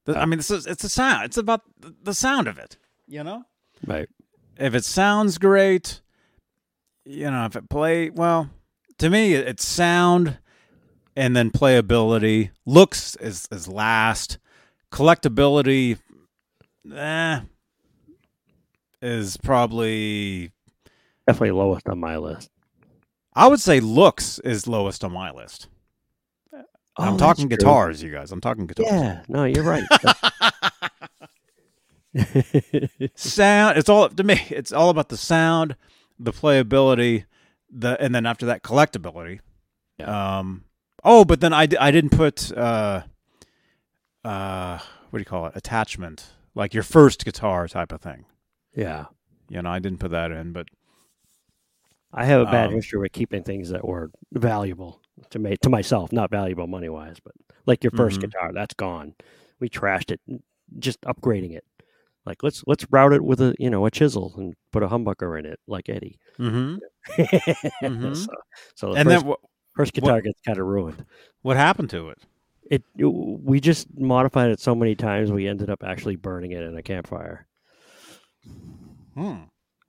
I 0.06 0.26
mean, 0.26 0.38
this 0.38 0.50
is 0.50 0.66
it's 0.66 0.84
a 0.84 0.88
sound. 0.88 1.24
It's 1.26 1.36
about 1.36 1.62
the- 1.78 1.94
the 2.02 2.14
sound 2.14 2.48
of 2.48 2.58
it. 2.58 2.76
You 3.06 3.22
know, 3.24 3.44
Right. 3.86 4.08
if 4.56 4.74
it 4.74 4.84
sounds 4.84 5.38
great, 5.38 6.00
you 7.04 7.30
know, 7.30 7.44
if 7.44 7.56
it 7.56 7.68
play 7.68 8.10
well, 8.10 8.50
to 8.98 9.10
me 9.10 9.34
it's 9.34 9.66
sound 9.66 10.38
and 11.16 11.36
then 11.36 11.50
playability. 11.50 12.50
Looks 12.66 13.16
is 13.16 13.46
is 13.52 13.68
last. 13.68 14.38
Collectability 14.90 15.98
eh, 16.94 17.40
is 19.00 19.36
probably 19.38 20.52
Definitely 21.26 21.52
lowest 21.52 21.88
on 21.88 22.00
my 22.00 22.16
list. 22.16 22.50
I 23.34 23.46
would 23.46 23.60
say 23.60 23.78
looks 23.80 24.38
is 24.40 24.66
lowest 24.66 25.04
on 25.04 25.12
my 25.12 25.30
list. 25.30 25.68
I'm 26.96 27.14
Oh, 27.14 27.18
talking 27.18 27.48
that's 27.48 27.62
true. 27.62 27.70
guitars, 27.70 28.02
you 28.02 28.10
guys. 28.12 28.32
I'm 28.32 28.40
talking 28.40 28.66
guitars. 28.66 28.88
Yeah. 28.90 29.22
No, 29.28 29.44
you're 29.44 29.64
right. 29.64 29.84
sound 33.14 33.78
it's 33.78 33.88
all 33.88 34.02
up 34.04 34.14
to 34.16 34.22
me 34.22 34.38
it's 34.50 34.70
all 34.70 34.90
about 34.90 35.08
the 35.08 35.16
sound 35.16 35.76
the 36.18 36.30
playability 36.32 37.24
the 37.70 37.98
and 38.02 38.14
then 38.14 38.26
after 38.26 38.44
that 38.44 38.62
collectability 38.62 39.40
um 40.04 40.64
oh 41.04 41.24
but 41.24 41.40
then 41.40 41.54
i, 41.54 41.66
I 41.80 41.90
didn't 41.90 42.10
put 42.10 42.52
uh 42.54 43.02
uh 44.24 44.78
what 45.08 45.18
do 45.18 45.20
you 45.20 45.24
call 45.24 45.46
it 45.46 45.52
attachment 45.56 46.32
like 46.54 46.74
your 46.74 46.82
first 46.82 47.24
guitar 47.24 47.66
type 47.66 47.92
of 47.92 48.02
thing 48.02 48.26
yeah. 48.76 49.06
you 49.48 49.62
know 49.62 49.70
i 49.70 49.78
didn't 49.78 49.98
put 49.98 50.10
that 50.10 50.30
in 50.32 50.52
but 50.52 50.66
I 52.14 52.26
have 52.26 52.42
a 52.42 52.44
bad 52.44 52.68
Um, 52.68 52.74
history 52.74 52.98
with 53.00 53.12
keeping 53.12 53.42
things 53.42 53.70
that 53.70 53.86
were 53.86 54.10
valuable 54.32 55.00
to 55.30 55.38
me 55.38 55.56
to 55.62 55.68
myself, 55.70 56.12
not 56.12 56.30
valuable 56.30 56.66
money 56.66 56.88
wise, 56.88 57.16
but 57.22 57.34
like 57.66 57.84
your 57.84 57.90
1st 57.92 58.18
Mhm. 58.18 58.20
guitar, 58.22 58.52
that's 58.52 58.74
gone. 58.74 59.14
We 59.60 59.68
trashed 59.68 60.10
it, 60.10 60.20
just 60.78 61.00
upgrading 61.02 61.54
it. 61.56 61.64
Like 62.24 62.42
let's 62.42 62.62
let's 62.66 62.86
route 62.90 63.12
it 63.12 63.24
with 63.24 63.40
a 63.40 63.54
you 63.58 63.68
know 63.70 63.84
a 63.86 63.90
chisel 63.90 64.32
and 64.36 64.54
put 64.72 64.82
a 64.82 64.88
humbucker 64.88 65.38
in 65.38 65.44
it, 65.46 65.58
like 65.66 65.88
Eddie. 65.88 66.18
mm-hmm. 66.38 66.76
Mhm. 67.82 68.16
so, 68.16 68.26
so 68.76 68.92
the 68.92 69.00
and 69.00 69.08
first, 69.08 69.24
then 69.24 69.32
wh- 69.32 69.46
first 69.76 69.92
guitar 69.92 70.20
gets 70.20 70.40
kind 70.46 70.58
of 70.58 70.66
ruined. 70.66 71.04
what 71.42 71.56
happened 71.56 71.90
to 71.90 72.10
it 72.10 72.18
It, 72.70 72.84
it 72.96 73.04
we 73.06 73.60
just 73.60 73.88
modified 73.98 74.50
it 74.50 74.60
so 74.60 74.74
many 74.74 74.94
times 74.94 75.32
we 75.32 75.48
ended 75.48 75.68
up 75.68 75.82
actually 75.82 76.14
burning 76.16 76.52
it 76.52 76.62
in 76.62 76.76
a 76.76 76.82
campfire. 76.82 77.46
hmm. 79.14 79.34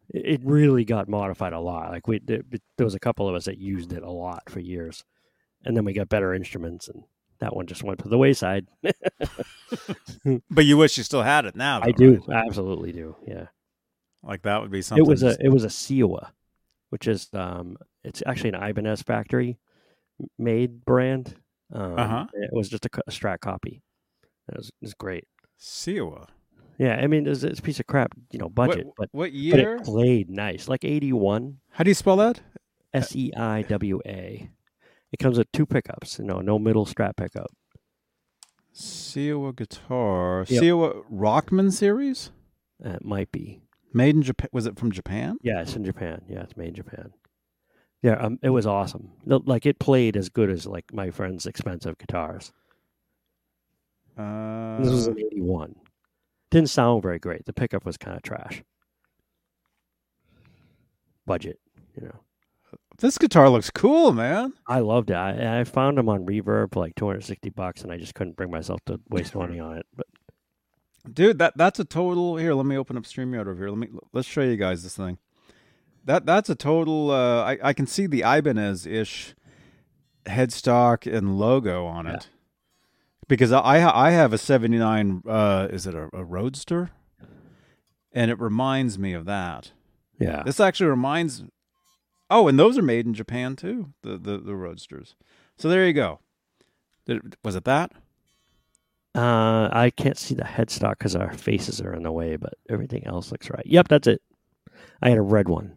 It, 0.10 0.42
really 0.44 0.86
got 0.86 1.08
modified 1.08 1.54
a 1.54 1.60
lot. 1.60 1.92
Like 1.92 2.08
we 2.08 2.20
there, 2.20 2.42
there 2.78 2.86
was 2.86 2.94
a 2.96 3.00
couple 3.00 3.28
of 3.30 3.36
us 3.36 3.46
that 3.46 3.58
used 3.58 3.94
it 3.94 4.04
a 4.04 4.12
lot 4.12 4.44
for 4.50 4.60
years, 4.60 5.04
and 5.66 5.76
then 5.76 5.86
we 5.86 5.94
got 5.94 6.10
better 6.10 6.34
instruments, 6.34 6.88
and 6.88 7.04
that 7.40 7.56
one 7.56 7.68
just 7.68 7.84
went 7.84 8.00
to 8.00 8.10
the 8.10 8.18
wayside. 8.18 8.68
but 10.50 10.66
you 10.66 10.78
wish 10.78 10.98
you 10.98 11.04
still 11.04 11.24
had 11.24 11.46
it 11.46 11.56
now 11.56 11.82
I 11.84 11.92
do, 11.92 12.24
right? 12.28 12.44
I 12.44 12.46
absolutely 12.48 12.92
do. 12.92 13.16
Yeah, 13.28 13.48
like 14.22 14.44
that 14.44 14.62
would 14.62 14.72
be 14.72 14.82
something 14.82 15.06
it 15.06 15.10
was 15.10 15.24
a 15.24 15.38
it 15.40 15.50
was 15.50 15.64
a 15.64 15.70
Seiwa, 15.70 16.30
which 16.90 17.08
is 17.08 17.30
um 17.34 17.78
it's 18.04 18.22
actually 18.26 18.52
an 18.52 18.64
Ibanez 18.64 19.02
factory 19.02 19.58
made 20.38 20.86
brand. 20.86 21.36
Um, 21.72 21.98
Uh-huh. 21.98 22.26
It 22.34 22.54
was 22.54 22.70
just 22.70 22.86
a, 22.86 22.90
a 23.08 23.12
Strat 23.12 23.40
copy. 23.40 23.82
It 24.50 24.58
was, 24.58 24.68
it 24.68 24.74
was 24.82 24.94
great. 24.94 25.26
Seiwa. 25.60 26.28
Yeah, 26.78 26.96
I 26.96 27.08
mean 27.08 27.28
it's, 27.28 27.44
it's 27.44 27.60
a 27.60 27.64
piece 27.64 27.80
of 27.80 27.88
crap, 27.88 28.12
you 28.32 28.40
know, 28.40 28.50
budget, 28.50 28.86
what, 28.86 28.96
but 28.98 29.10
what 29.12 29.26
but 29.32 29.34
year 29.34 29.76
it 29.76 29.84
played 29.84 30.30
nice, 30.30 30.68
like 30.68 30.84
eighty 30.84 31.14
one. 31.14 31.60
how 31.72 31.84
do 31.84 31.90
you 31.90 31.96
spell 31.96 32.18
that 32.18 32.42
S 32.94 33.16
E 33.16 33.32
I 33.36 33.64
W 33.64 34.00
A. 34.06 34.50
It 35.14 35.20
comes 35.20 35.38
with 35.38 35.52
two 35.54 35.66
pickups, 35.68 36.18
you 36.20 36.26
know, 36.26 36.40
no 36.40 36.58
middle 36.60 36.86
strap 36.88 37.16
pickup. 37.16 37.52
Seiwa 38.76 39.56
guitar. 39.56 40.44
Yep. 40.50 40.64
Seiwa 40.64 41.04
Rockman 41.12 41.72
series? 41.72 42.32
Uh, 42.84 42.90
it 42.94 43.06
might 43.06 43.32
be. 43.32 43.62
Made 43.94 44.16
in 44.16 44.24
Japan. 44.24 44.50
Was 44.52 44.66
it 44.66 44.78
from 44.80 44.92
Japan? 44.92 45.38
Yeah, 45.44 45.62
it's 45.62 45.76
in 45.76 45.86
Japan. 45.86 46.24
Yeah, 46.28 46.42
it's 46.42 46.58
made 46.58 46.70
in 46.70 46.74
Japan. 46.74 47.14
Yeah, 48.02 48.14
um, 48.16 48.40
it 48.42 48.50
was 48.50 48.66
awesome. 48.66 49.12
Like 49.26 49.68
it 49.68 49.78
played 49.80 50.18
as 50.18 50.30
good 50.30 50.50
as 50.50 50.66
like 50.66 50.92
my 50.92 51.12
friend's 51.12 51.46
expensive 51.46 51.98
guitars. 52.00 52.52
Uh, 54.18 54.80
This 54.80 54.90
was 54.92 55.08
an 55.08 55.20
'81. 55.20 55.76
Didn't 56.50 56.70
sound 56.70 57.04
very 57.04 57.20
great. 57.20 57.46
The 57.46 57.54
pickup 57.54 57.86
was 57.86 57.98
kind 57.98 58.18
of 58.18 58.24
trash. 58.24 58.64
Budget, 61.28 61.60
you 61.96 62.08
know. 62.08 62.20
This 63.00 63.18
guitar 63.18 63.50
looks 63.50 63.70
cool, 63.70 64.14
man. 64.14 64.54
I 64.68 64.80
loved 64.80 65.10
it. 65.10 65.16
I, 65.16 65.60
I 65.60 65.64
found 65.64 65.98
them 65.98 66.08
on 66.10 66.26
Reverb 66.26 66.74
for 66.74 66.80
like 66.80 66.96
260 66.96 67.50
bucks, 67.50 67.82
and 67.82 67.92
I 67.92 67.98
just 67.98 68.14
couldn't 68.16 68.36
bring 68.38 68.52
myself 68.52 68.80
to 68.86 69.00
waste 69.10 69.36
money 69.36 69.60
on 69.60 69.78
it. 69.78 69.86
But 69.96 70.08
Dude, 71.12 71.38
that 71.40 71.58
that's 71.58 71.80
a 71.80 71.86
total 71.86 72.38
here, 72.38 72.54
let 72.54 72.66
me 72.66 72.78
open 72.78 72.96
up 72.96 73.04
StreamYard 73.04 73.42
over 73.48 73.56
here. 73.58 73.70
Let 73.70 73.78
me 73.78 73.90
let's 74.14 74.28
show 74.28 74.42
you 74.42 74.56
guys 74.56 74.84
this 74.84 74.96
thing. 74.96 75.18
That 76.06 76.26
that's 76.26 76.50
a 76.50 76.56
total 76.56 77.12
uh 77.12 77.44
I, 77.44 77.58
I 77.62 77.74
can 77.74 77.88
see 77.88 78.08
the 78.08 78.22
Ibanez 78.22 78.86
ish 78.86 79.36
headstock 80.26 81.12
and 81.12 81.38
logo 81.38 81.86
on 81.86 82.06
Yeah. 82.06 82.14
it. 82.14 82.30
Because 83.28 83.52
I 83.52 83.86
I 83.90 84.12
have 84.12 84.32
a 84.32 84.38
79 84.38 85.24
uh 85.28 85.68
is 85.72 85.86
it 85.88 85.94
a, 85.96 86.04
a 86.06 86.24
Roadstar? 86.24 86.92
And 88.14 88.32
it 88.32 88.40
reminds 88.40 88.98
me 89.00 89.12
of 89.14 89.26
that. 89.26 89.72
yeah, 90.20 90.44
This 90.44 90.60
actually 90.62 90.90
reminds. 90.90 91.44
Oh, 92.34 92.50
and 92.50 92.60
those 92.60 92.78
are 92.78 92.84
made 92.84 93.08
in 93.08 93.16
Japan 93.16 93.56
too. 93.58 93.94
The 94.04 94.12
the, 94.18 94.40
the 94.40 94.54
roadstars. 94.54 95.16
So 95.58 95.70
there 95.70 95.88
you 95.88 95.94
go. 95.94 96.20
Did, 97.06 97.38
was 97.44 97.56
it 97.56 97.66
that? 97.66 97.94
Uh, 99.16 99.70
I 99.72 99.92
can't 99.96 100.18
see 100.18 100.36
the 100.36 100.44
headstock 100.44 101.00
because 101.00 101.16
our 101.16 101.34
faces 101.34 101.82
are 101.82 101.94
in 101.94 102.04
the 102.04 102.12
way, 102.14 102.38
but 102.38 102.56
everything 102.70 103.08
else 103.08 103.32
looks 103.32 103.50
right. 103.50 103.66
Yep, 103.66 103.90
that's 103.90 104.08
it. 104.08 104.22
I 105.02 105.10
had 105.10 105.20
a 105.20 105.24
red 105.24 105.50
one, 105.50 105.74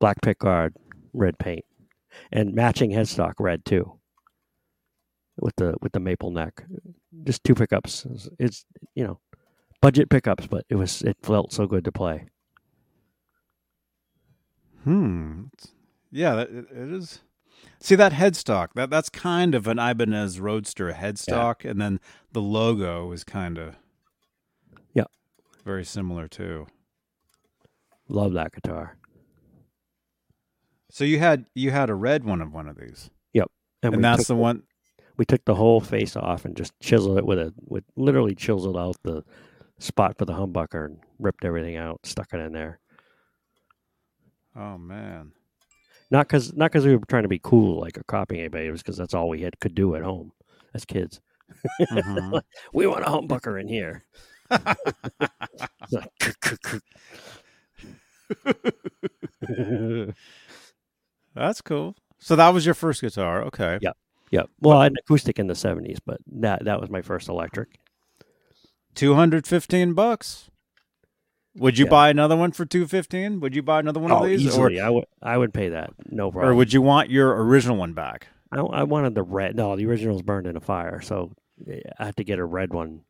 black 0.00 0.22
pick 0.22 0.40
guard, 0.40 0.74
red 1.14 1.38
paint, 1.38 1.64
and 2.32 2.54
matching 2.54 2.90
headstock 2.92 3.34
red 3.40 3.64
too. 3.64 3.92
with 5.40 5.56
the 5.56 5.74
with 5.82 5.92
the 5.92 6.00
maple 6.00 6.30
neck. 6.30 6.64
Just 7.24 7.44
two 7.44 7.54
pickups. 7.54 8.06
It's, 8.06 8.28
it's 8.38 8.64
you 8.94 9.04
know 9.04 9.20
budget 9.82 10.10
pickups, 10.10 10.46
but 10.48 10.64
it 10.70 10.76
was 10.76 11.02
it 11.02 11.16
felt 11.22 11.52
so 11.52 11.66
good 11.66 11.84
to 11.86 11.92
play. 11.92 12.26
Hmm. 14.86 15.44
Yeah, 16.12 16.36
that, 16.36 16.50
it 16.50 16.66
it 16.70 16.92
is. 16.92 17.20
See 17.80 17.96
that 17.96 18.12
headstock? 18.12 18.68
That 18.74 18.88
that's 18.88 19.08
kind 19.08 19.54
of 19.54 19.66
an 19.66 19.78
Ibanez 19.80 20.38
Roadstar 20.38 20.94
headstock, 20.94 21.68
and 21.68 21.80
then 21.80 21.98
the 22.32 22.40
logo 22.40 23.10
is 23.10 23.24
kind 23.24 23.58
of 23.58 23.74
Yeah. 24.94 25.04
very 25.64 25.84
similar 25.84 26.28
too. 26.28 26.66
Love 28.08 28.32
that 28.34 28.52
guitar. 28.52 28.96
So 30.90 31.02
you 31.04 31.18
had 31.18 31.46
you 31.54 31.72
had 31.72 31.90
a 31.90 31.94
red 31.94 32.24
one 32.24 32.40
of 32.40 32.52
one 32.52 32.68
of 32.68 32.76
these, 32.78 33.10
And, 33.82 33.94
and 33.94 34.04
that's 34.04 34.22
took 34.22 34.28
the 34.28 34.36
one. 34.36 34.62
we 35.16 35.24
took 35.24 35.44
the 35.44 35.54
whole 35.56 35.80
face 35.80 36.16
off 36.16 36.44
and 36.44 36.56
just 36.56 36.72
chiseled 36.80 37.18
it 37.18 37.26
with 37.26 37.38
a 37.38 37.52
with 37.66 37.84
literally 37.96 38.34
chiseled 38.34 38.76
out 38.76 38.96
the 39.02 39.24
spot 39.78 40.16
for 40.16 40.24
the 40.24 40.32
humbucker 40.32 40.86
and 40.86 40.98
ripped 41.18 41.44
everything 41.44 41.76
out, 41.76 42.00
stuck 42.04 42.32
it 42.32 42.38
in 42.38 42.52
there. 42.52 42.78
Oh 44.56 44.78
man. 44.78 45.32
Not 46.10 46.26
because 46.28 46.54
not 46.54 46.70
because 46.72 46.86
we 46.86 46.96
were 46.96 47.04
trying 47.08 47.24
to 47.24 47.28
be 47.28 47.40
cool 47.42 47.80
like 47.80 47.98
or 47.98 48.04
copying 48.04 48.40
anybody. 48.40 48.66
It 48.66 48.70
was 48.72 48.82
because 48.82 48.96
that's 48.96 49.14
all 49.14 49.28
we 49.28 49.42
had 49.42 49.58
could 49.60 49.74
do 49.74 49.94
at 49.96 50.02
home 50.02 50.32
as 50.74 50.84
kids. 50.84 51.20
Mhm. 51.80 52.40
We 52.72 52.86
want 52.86 53.04
a 53.04 53.08
humbucker 53.08 53.60
in 53.60 53.68
here. 53.68 54.04
That's 61.34 61.60
cool. 61.60 61.96
So 62.18 62.36
that 62.36 62.48
was 62.50 62.64
your 62.64 62.74
first 62.74 63.02
guitar, 63.02 63.42
okay? 63.44 63.78
Yeah. 63.80 63.92
yeah. 64.30 64.44
Well, 64.60 64.78
I 64.78 64.84
had 64.84 64.92
an 64.92 64.98
acoustic 65.04 65.38
in 65.38 65.46
the 65.46 65.54
seventies, 65.54 65.98
but 66.04 66.18
that 66.32 66.64
that 66.64 66.80
was 66.80 66.90
my 66.90 67.02
first 67.02 67.28
electric. 67.28 67.78
Two 68.94 69.14
hundred 69.14 69.46
fifteen 69.46 69.92
bucks. 69.94 70.50
Would 71.58 71.78
you 71.78 71.86
Yeah. 71.86 71.90
buy 71.90 72.10
another 72.10 72.36
one 72.36 72.52
for 72.52 72.64
two 72.66 72.86
fifteen? 72.86 73.40
Would 73.40 73.54
you 73.56 73.62
buy 73.62 73.80
another 73.80 74.00
one 74.00 74.10
of 74.12 74.22
Oh, 74.22 74.26
these, 74.26 74.42
easily. 74.44 74.80
I 74.80 74.90
would 74.90 75.04
I 75.22 75.36
would 75.38 75.54
pay 75.54 75.70
that. 75.70 75.90
No 76.10 76.30
problem. 76.30 76.52
or 76.52 76.54
would 76.54 76.72
you 76.72 76.82
want 76.82 77.10
your 77.10 77.42
original 77.44 77.76
one 77.76 77.92
back? 77.94 78.28
I, 78.52 78.60
I 78.60 78.82
wanted 78.84 79.14
the 79.14 79.22
red. 79.22 79.56
No, 79.56 79.74
the 79.76 79.86
original's 79.86 80.22
burned 80.22 80.46
in 80.46 80.56
a 80.56 80.60
fire, 80.60 81.00
so 81.00 81.32
I 81.98 82.04
had 82.06 82.16
to 82.16 82.24
get 82.24 82.38
a 82.38 82.44
red 82.44 82.72
one. 82.72 83.00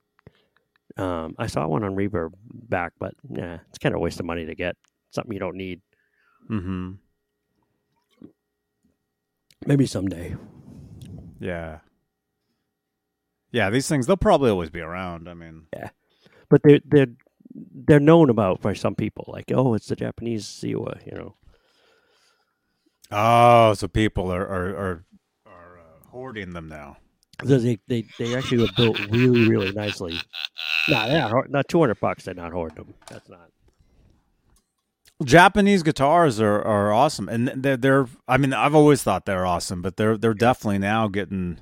Um, 0.97 1.34
I 1.38 1.47
saw 1.47 1.66
one 1.66 1.84
on 1.84 1.94
Reverb 1.94 2.30
back, 2.53 2.92
but 2.99 3.14
yeah, 3.28 3.59
it's 3.68 3.78
kind 3.78 3.94
of 3.94 3.99
a 3.99 4.03
waste 4.03 4.18
of 4.20 4.26
money 4.26 4.47
to 4.47 4.55
get 4.55 4.76
something 5.11 5.32
you 5.32 5.38
don't 5.40 5.57
need. 5.57 5.82
Mm-hmm. 6.49 6.92
Maybe 9.66 9.86
someday. 9.86 10.36
Yeah. 11.40 11.80
Yeah, 13.53 13.70
these 13.70 13.88
things 13.88 14.07
they'll 14.07 14.16
probably 14.16 14.51
always 14.51 14.70
be 14.70 14.80
around. 14.80 15.28
I 15.28 15.34
mean, 15.34 15.66
yeah, 15.74 15.90
But 16.49 16.62
they're 16.62 16.80
they're 16.84 17.07
they're 17.75 18.01
known 18.01 18.31
about 18.31 18.61
by 18.61 18.75
some 18.75 18.95
people. 18.95 19.25
Like, 19.29 19.53
oh, 19.53 19.75
it's 19.75 19.87
the 19.87 19.97
Japanese 19.97 20.45
Seiwa, 20.45 21.05
you 21.07 21.17
know. 21.17 21.35
oh, 23.11 23.75
so 23.75 23.89
people 23.89 24.33
are 24.33 24.47
are 24.47 24.69
are, 24.69 25.05
are 25.47 25.79
uh, 25.79 26.09
hoarding 26.11 26.53
them 26.53 26.69
now. 26.69 26.99
So 27.45 27.59
they, 27.59 27.79
they 27.87 28.05
they 28.19 28.35
actually 28.35 28.63
were 28.63 28.73
built 28.77 28.99
really 29.11 29.49
really 29.49 29.73
nicely. 29.73 30.19
Nah, 30.89 31.07
they're 31.07 31.29
not, 31.29 31.51
not 31.51 31.69
two 31.69 31.81
hundred 31.81 32.01
bucks. 32.01 32.25
They're 32.25 32.35
not 32.35 32.53
hoarding 32.53 32.77
them. 32.77 32.95
That's 33.09 33.29
not. 33.29 33.51
Japanese 35.25 35.83
guitars 35.83 36.41
are, 36.41 36.61
are 36.63 36.93
awesome, 36.93 37.29
and 37.29 37.49
they're 37.49 37.77
they're. 37.77 38.07
I 38.29 38.37
mean, 38.37 38.53
I've 38.53 38.75
always 38.75 39.03
thought 39.03 39.25
they're 39.25 39.47
awesome, 39.47 39.83
but 39.83 39.97
they're 39.97 40.17
they're 40.17 40.35
definitely 40.35 40.79
now 40.79 41.09
getting 41.09 41.61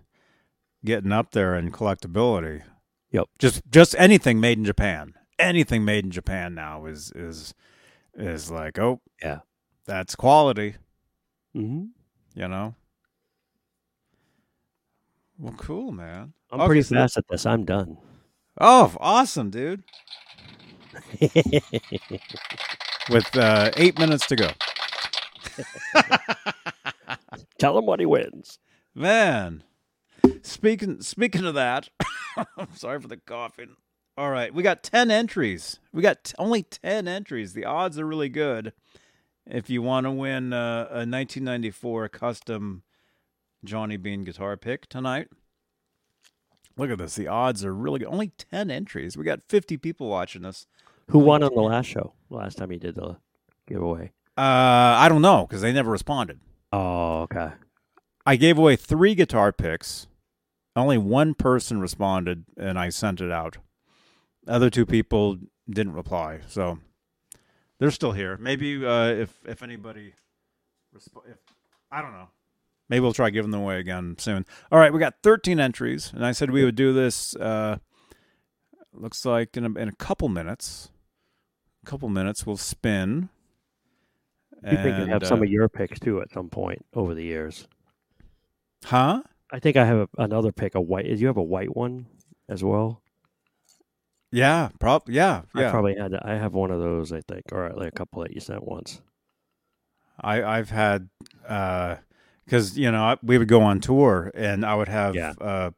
getting 0.84 1.12
up 1.12 1.32
there 1.32 1.54
in 1.54 1.70
collectability. 1.70 2.62
Yep. 3.10 3.28
Just 3.38 3.62
just 3.70 3.94
anything 3.96 4.40
made 4.40 4.58
in 4.58 4.64
Japan, 4.64 5.14
anything 5.38 5.84
made 5.84 6.04
in 6.04 6.10
Japan 6.10 6.54
now 6.54 6.86
is 6.86 7.12
is 7.14 7.54
is 8.14 8.50
like 8.50 8.78
oh 8.78 9.00
Yeah. 9.22 9.40
that's 9.86 10.14
quality. 10.14 10.76
Mm-hmm. 11.56 11.84
You 12.40 12.48
know. 12.48 12.74
Well, 15.38 15.54
cool, 15.56 15.90
man. 15.92 16.32
I'm 16.50 16.60
Okay, 16.60 16.66
pretty 16.66 16.82
so- 16.82 16.94
fast 16.96 17.16
at 17.18 17.26
this. 17.28 17.44
I'm 17.46 17.64
done. 17.64 17.96
Oh, 18.60 18.94
awesome, 19.00 19.50
dude! 19.50 19.82
With 23.10 23.36
uh, 23.36 23.70
eight 23.76 23.98
minutes 23.98 24.26
to 24.28 24.36
go, 24.36 24.48
Tell 27.58 27.76
him 27.76 27.86
what 27.86 27.98
he 28.00 28.06
wins. 28.06 28.58
man. 28.94 29.64
Speaking 30.42 31.00
speaking 31.02 31.44
of 31.44 31.54
that, 31.54 31.88
I'm 32.56 32.74
sorry 32.76 33.00
for 33.00 33.08
the 33.08 33.16
coughing. 33.18 33.76
All 34.16 34.30
right, 34.30 34.54
we 34.54 34.62
got 34.62 34.82
ten 34.82 35.10
entries. 35.10 35.80
We 35.92 36.02
got 36.02 36.24
t- 36.24 36.34
only 36.38 36.62
ten 36.62 37.08
entries. 37.08 37.52
The 37.52 37.64
odds 37.64 37.98
are 37.98 38.06
really 38.06 38.28
good. 38.28 38.72
If 39.46 39.68
you 39.68 39.82
want 39.82 40.04
to 40.04 40.10
win 40.10 40.52
uh, 40.52 40.86
a 40.88 41.04
1994 41.04 42.08
custom 42.10 42.82
Johnny 43.64 43.96
Bean 43.96 44.22
guitar 44.22 44.56
pick 44.56 44.88
tonight, 44.88 45.28
look 46.76 46.90
at 46.90 46.98
this. 46.98 47.16
The 47.16 47.26
odds 47.26 47.64
are 47.64 47.74
really 47.74 47.98
good. 47.98 48.08
Only 48.08 48.28
ten 48.38 48.70
entries. 48.70 49.16
We 49.16 49.24
got 49.24 49.42
50 49.42 49.76
people 49.78 50.08
watching 50.08 50.42
this. 50.42 50.66
Who 51.10 51.18
won 51.18 51.42
on 51.42 51.54
the 51.54 51.60
last 51.60 51.86
show? 51.86 52.12
Last 52.30 52.56
time 52.56 52.70
he 52.70 52.78
did 52.78 52.94
the 52.94 53.16
giveaway. 53.66 54.12
Uh, 54.36 54.40
I 54.98 55.08
don't 55.08 55.22
know 55.22 55.46
because 55.46 55.60
they 55.60 55.72
never 55.72 55.90
responded. 55.90 56.40
Oh, 56.72 57.22
okay. 57.22 57.50
I 58.26 58.36
gave 58.36 58.58
away 58.58 58.76
three 58.76 59.14
guitar 59.14 59.52
picks. 59.52 60.06
Only 60.76 60.98
one 60.98 61.34
person 61.34 61.80
responded, 61.80 62.44
and 62.56 62.78
I 62.78 62.88
sent 62.88 63.20
it 63.20 63.30
out. 63.30 63.58
Other 64.46 64.70
two 64.70 64.86
people 64.86 65.38
didn't 65.68 65.94
reply, 65.94 66.40
so 66.46 66.78
they're 67.78 67.90
still 67.90 68.12
here. 68.12 68.36
Maybe 68.36 68.84
uh, 68.84 69.06
if 69.06 69.38
if 69.46 69.62
anybody, 69.62 70.14
resp- 70.94 71.28
if 71.28 71.38
I 71.90 72.02
don't 72.02 72.12
know, 72.12 72.28
maybe 72.88 73.00
we'll 73.00 73.12
try 73.12 73.30
giving 73.30 73.50
them 73.50 73.62
away 73.62 73.78
again 73.78 74.16
soon. 74.18 74.44
All 74.70 74.78
right, 74.78 74.92
we 74.92 74.98
got 74.98 75.14
13 75.22 75.58
entries, 75.60 76.12
and 76.14 76.24
I 76.24 76.32
said 76.32 76.50
we 76.50 76.64
would 76.64 76.76
do 76.76 76.92
this. 76.92 77.34
Uh, 77.36 77.78
looks 78.92 79.24
like 79.24 79.56
in 79.56 79.64
a, 79.64 79.78
in 79.78 79.88
a 79.88 79.94
couple 79.96 80.28
minutes. 80.28 80.90
A 81.82 81.86
couple 81.86 82.08
minutes, 82.08 82.46
we'll 82.46 82.56
spin. 82.56 83.28
You 84.62 84.78
think 84.78 84.98
you 84.98 85.06
have 85.06 85.26
some 85.26 85.40
uh, 85.40 85.42
of 85.42 85.50
your 85.50 85.68
picks 85.68 86.00
too 86.00 86.22
at 86.22 86.32
some 86.32 86.48
point 86.48 86.84
over 86.94 87.14
the 87.14 87.22
years? 87.22 87.68
Huh? 88.84 89.22
I 89.50 89.58
think 89.58 89.76
I 89.76 89.84
have 89.84 89.98
a, 89.98 90.08
another 90.16 90.52
pick, 90.52 90.74
a 90.74 90.80
white. 90.80 91.04
Do 91.04 91.14
you 91.14 91.26
have 91.26 91.36
a 91.36 91.42
white 91.42 91.76
one 91.76 92.06
as 92.48 92.64
well? 92.64 93.02
Yeah, 94.34 94.70
prob 94.80 95.02
yeah, 95.08 95.42
I 95.54 95.70
probably 95.70 95.94
had. 95.96 96.14
I 96.14 96.34
have 96.34 96.52
one 96.54 96.70
of 96.70 96.80
those. 96.80 97.12
I 97.12 97.20
think, 97.20 97.44
or 97.52 97.70
like 97.74 97.88
a 97.88 97.92
couple 97.92 98.22
that 98.22 98.32
you 98.34 98.40
sent 98.40 98.64
once. 98.64 99.00
I 100.20 100.42
I've 100.42 100.70
had 100.70 101.08
because 101.42 102.76
you 102.76 102.90
know 102.90 103.02
I- 103.04 103.18
we 103.22 103.38
would 103.38 103.48
go 103.48 103.62
on 103.62 103.80
tour 103.80 104.30
and 104.34 104.64
I 104.64 104.74
would 104.74 104.88
have 104.88 105.14
Yeah. 105.14 105.34
uh, 105.40 105.70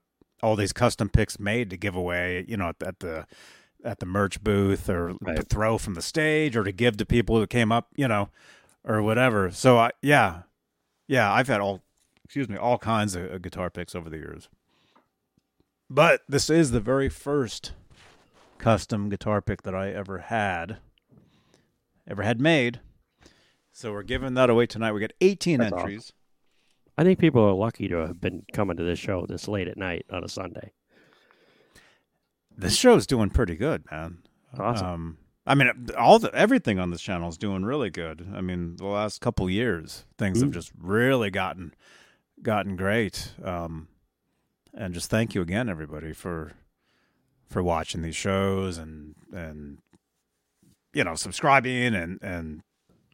all 0.42 0.56
these 0.56 0.72
custom 0.72 1.08
picks 1.08 1.38
made 1.38 1.70
to 1.70 1.76
give 1.76 1.94
away, 1.96 2.44
you 2.48 2.56
know, 2.56 2.68
at, 2.70 2.82
at 2.82 3.00
the 3.00 3.26
at 3.84 3.98
the 4.00 4.06
merch 4.06 4.42
booth 4.42 4.88
or 4.88 5.14
to 5.26 5.42
throw 5.42 5.78
from 5.78 5.94
the 5.94 6.02
stage 6.02 6.56
or 6.56 6.64
to 6.64 6.72
give 6.72 6.96
to 6.96 7.06
people 7.06 7.36
who 7.38 7.46
came 7.46 7.70
up, 7.70 7.88
you 7.96 8.08
know, 8.08 8.30
or 8.84 9.02
whatever. 9.02 9.50
So 9.50 9.78
I 9.78 9.90
yeah, 10.02 10.42
yeah, 11.06 11.32
I've 11.32 11.48
had 11.48 11.60
all 11.60 11.82
excuse 12.24 12.48
me 12.48 12.56
all 12.56 12.78
kinds 12.78 13.14
of 13.14 13.30
uh, 13.32 13.38
guitar 13.38 13.70
picks 13.70 13.94
over 13.94 14.10
the 14.10 14.16
years, 14.18 14.48
but 15.88 16.22
this 16.28 16.50
is 16.50 16.70
the 16.72 16.80
very 16.80 17.08
first 17.08 17.72
custom 18.58 19.08
guitar 19.08 19.40
pick 19.42 19.62
that 19.62 19.74
I 19.74 19.90
ever 19.90 20.18
had, 20.18 20.78
ever 22.08 22.22
had 22.22 22.40
made. 22.40 22.80
So 23.72 23.92
we're 23.92 24.02
giving 24.02 24.34
that 24.34 24.48
away 24.50 24.66
tonight. 24.66 24.92
We 24.92 25.00
got 25.00 25.12
18 25.20 25.58
That's 25.58 25.72
entries. 25.72 26.12
I 26.98 27.04
think 27.04 27.18
people 27.18 27.42
are 27.42 27.52
lucky 27.52 27.88
to 27.88 27.96
have 27.96 28.20
been 28.20 28.44
coming 28.52 28.76
to 28.78 28.82
this 28.82 28.98
show 28.98 29.26
this 29.26 29.48
late 29.48 29.68
at 29.68 29.76
night 29.76 30.06
on 30.10 30.24
a 30.24 30.28
Sunday. 30.28 30.72
This 32.56 32.74
show's 32.74 33.06
doing 33.06 33.28
pretty 33.30 33.54
good, 33.56 33.84
man. 33.90 34.18
Awesome. 34.58 34.86
Um, 34.86 35.18
I 35.46 35.54
mean, 35.54 35.70
all 35.98 36.18
the 36.18 36.34
everything 36.34 36.78
on 36.78 36.90
this 36.90 37.02
channel 37.02 37.28
is 37.28 37.36
doing 37.36 37.64
really 37.64 37.90
good. 37.90 38.26
I 38.34 38.40
mean, 38.40 38.76
the 38.76 38.86
last 38.86 39.20
couple 39.20 39.48
years, 39.50 40.04
things 40.18 40.40
have 40.40 40.50
Mm. 40.50 40.54
just 40.54 40.72
really 40.76 41.30
gotten 41.30 41.74
gotten 42.42 42.76
great. 42.76 43.32
Um, 43.44 43.88
and 44.74 44.92
just 44.94 45.10
thank 45.10 45.34
you 45.34 45.42
again, 45.42 45.68
everybody, 45.68 46.12
for 46.12 46.52
for 47.48 47.62
watching 47.62 48.02
these 48.02 48.16
shows 48.16 48.78
and 48.78 49.14
and 49.32 49.78
you 50.92 51.04
know 51.04 51.14
subscribing 51.14 51.94
and 51.94 52.18
and 52.22 52.62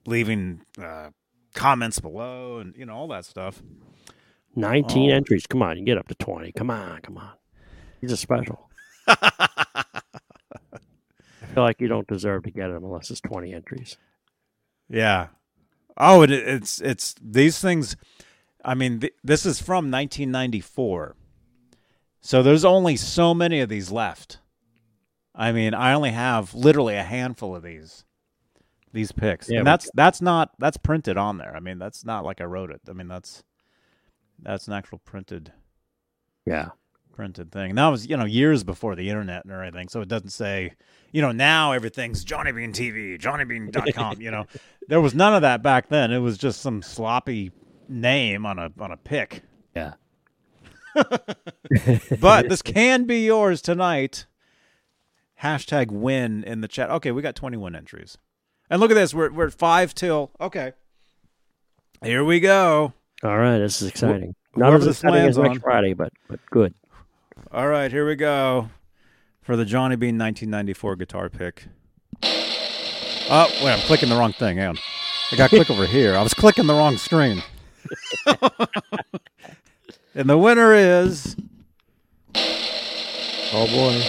leaving 0.06 0.62
uh, 0.82 1.10
comments 1.54 2.00
below 2.00 2.58
and 2.58 2.74
you 2.76 2.86
know 2.86 2.94
all 2.94 3.08
that 3.08 3.24
stuff. 3.24 3.62
Nineteen 4.54 5.10
Oh. 5.10 5.14
entries. 5.14 5.46
Come 5.46 5.62
on, 5.62 5.78
you 5.78 5.84
get 5.84 5.98
up 5.98 6.08
to 6.08 6.14
twenty. 6.14 6.52
Come 6.52 6.70
on, 6.70 7.00
come 7.00 7.16
on. 7.18 7.32
He's 8.00 8.12
a 8.12 8.16
special. 8.16 8.68
I 9.06 9.94
feel 11.54 11.62
like 11.64 11.80
you 11.80 11.88
don't 11.88 12.06
deserve 12.06 12.44
to 12.44 12.50
get 12.50 12.68
them 12.68 12.84
unless 12.84 13.10
it's 13.10 13.20
twenty 13.20 13.52
entries. 13.52 13.96
Yeah. 14.88 15.28
Oh, 15.96 16.22
it, 16.22 16.30
it's 16.30 16.80
it's 16.80 17.14
these 17.22 17.58
things. 17.60 17.96
I 18.64 18.74
mean, 18.74 19.00
th- 19.00 19.14
this 19.24 19.44
is 19.44 19.60
from 19.60 19.90
1994. 19.90 21.16
So 22.22 22.42
there's 22.42 22.64
only 22.64 22.96
so 22.96 23.34
many 23.34 23.60
of 23.60 23.68
these 23.68 23.90
left. 23.90 24.38
I 25.34 25.52
mean, 25.52 25.74
I 25.74 25.92
only 25.92 26.10
have 26.10 26.54
literally 26.54 26.94
a 26.96 27.02
handful 27.02 27.54
of 27.56 27.62
these 27.62 28.04
these 28.92 29.10
picks. 29.12 29.50
Yeah, 29.50 29.58
and 29.58 29.66
that's 29.66 29.90
that's 29.94 30.20
not 30.22 30.50
that's 30.58 30.76
printed 30.76 31.16
on 31.16 31.38
there. 31.38 31.54
I 31.56 31.60
mean, 31.60 31.78
that's 31.78 32.04
not 32.04 32.24
like 32.24 32.40
I 32.40 32.44
wrote 32.44 32.70
it. 32.70 32.80
I 32.88 32.92
mean, 32.92 33.08
that's 33.08 33.42
that's 34.38 34.66
an 34.68 34.74
actual 34.74 34.98
printed 34.98 35.52
Yeah. 36.46 36.70
printed 37.12 37.50
thing. 37.52 37.70
And 37.70 37.78
that 37.78 37.88
was, 37.88 38.06
you 38.06 38.16
know, 38.16 38.24
years 38.24 38.64
before 38.64 38.94
the 38.96 39.08
internet 39.08 39.44
and 39.44 39.52
everything. 39.52 39.88
So 39.88 40.00
it 40.00 40.08
doesn't 40.08 40.30
say, 40.30 40.72
you 41.12 41.22
know, 41.22 41.30
now 41.32 41.72
everything's 41.72 42.24
Johnny 42.24 42.52
Bean 42.52 42.72
TV, 42.72 43.18
JohnnyBean.com, 43.18 44.20
you 44.20 44.30
know. 44.30 44.46
There 44.88 45.00
was 45.00 45.14
none 45.14 45.32
of 45.32 45.42
that 45.42 45.62
back 45.62 45.88
then. 45.88 46.10
It 46.10 46.18
was 46.18 46.36
just 46.36 46.60
some 46.60 46.82
sloppy 46.82 47.52
name 47.88 48.44
on 48.44 48.58
a 48.58 48.70
on 48.80 48.90
a 48.90 48.96
pick. 48.96 49.42
Yeah. 49.76 49.94
But 50.94 52.48
this 52.48 52.62
can 52.62 53.04
be 53.04 53.24
yours 53.24 53.62
tonight. 53.62 54.26
Hashtag 55.42 55.90
win 55.90 56.44
in 56.44 56.60
the 56.60 56.68
chat. 56.68 56.90
Okay, 56.90 57.10
we 57.10 57.22
got 57.22 57.34
21 57.34 57.74
entries. 57.74 58.18
And 58.70 58.80
look 58.80 58.90
at 58.90 58.94
this. 58.94 59.12
We're, 59.12 59.30
we're 59.32 59.46
at 59.48 59.54
five 59.54 59.94
till. 59.94 60.30
Okay. 60.40 60.72
Here 62.02 62.24
we 62.24 62.40
go. 62.40 62.92
All 63.22 63.38
right, 63.38 63.58
this 63.58 63.82
is 63.82 63.88
exciting. 63.88 64.34
wh- 64.54 64.58
Not 64.58 64.74
as 64.74 64.86
exciting 64.86 65.28
as 65.28 65.38
next 65.38 65.56
on. 65.56 65.60
Friday, 65.60 65.92
but 65.94 66.12
but 66.28 66.40
good. 66.50 66.74
All 67.52 67.68
right, 67.68 67.90
here 67.90 68.06
we 68.06 68.16
go 68.16 68.70
for 69.42 69.56
the 69.56 69.64
Johnny 69.64 69.96
Bean 69.96 70.18
1994 70.18 70.96
guitar 70.96 71.28
pick. 71.28 71.66
Oh, 72.24 73.48
wait, 73.64 73.72
I'm 73.72 73.78
clicking 73.80 74.08
the 74.08 74.16
wrong 74.16 74.32
thing. 74.32 74.56
Hang 74.58 74.68
on. 74.70 74.78
I 75.30 75.36
got 75.36 75.50
to 75.50 75.56
click 75.56 75.70
over 75.70 75.86
here. 75.86 76.16
I 76.16 76.22
was 76.22 76.34
clicking 76.34 76.66
the 76.66 76.74
wrong 76.74 76.96
screen. 76.98 77.42
and 80.14 80.28
the 80.28 80.38
winner 80.38 80.74
is 80.74 81.36
Oh 83.54 83.66
boy. 83.66 83.92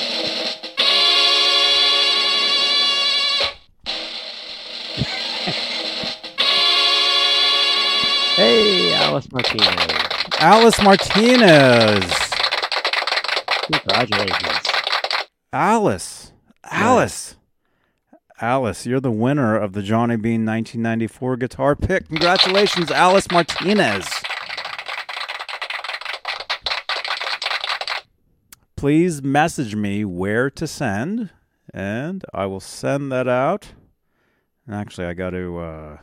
hey, 8.36 8.94
Alice 8.94 9.30
Martinez. 9.34 9.92
Alice 10.40 10.82
Martinez. 10.82 12.10
Congratulations. 13.64 14.62
Alice. 15.52 16.32
Alice. 16.64 17.36
Alice, 18.40 18.86
you're 18.86 19.02
the 19.02 19.12
winner 19.12 19.58
of 19.58 19.74
the 19.74 19.84
Johnny 19.84 20.16
Bean 20.16 20.46
1994 20.46 21.36
guitar 21.36 21.76
pick. 21.76 22.08
Congratulations, 22.08 22.92
Alice 22.92 23.30
Martinez. 23.30 24.23
Please 28.84 29.24
message 29.24 29.78
me 29.78 30.04
where 30.04 30.50
to 30.50 30.68
send, 30.68 31.30
and 31.74 32.26
I 32.34 32.48
will 32.48 32.60
send 32.60 33.14
that 33.14 33.30
out. 33.30 33.76
And 34.68 34.76
actually, 34.76 35.08
I 35.08 35.14
got 35.14 35.30
to. 35.30 35.58
Uh, 35.58 35.98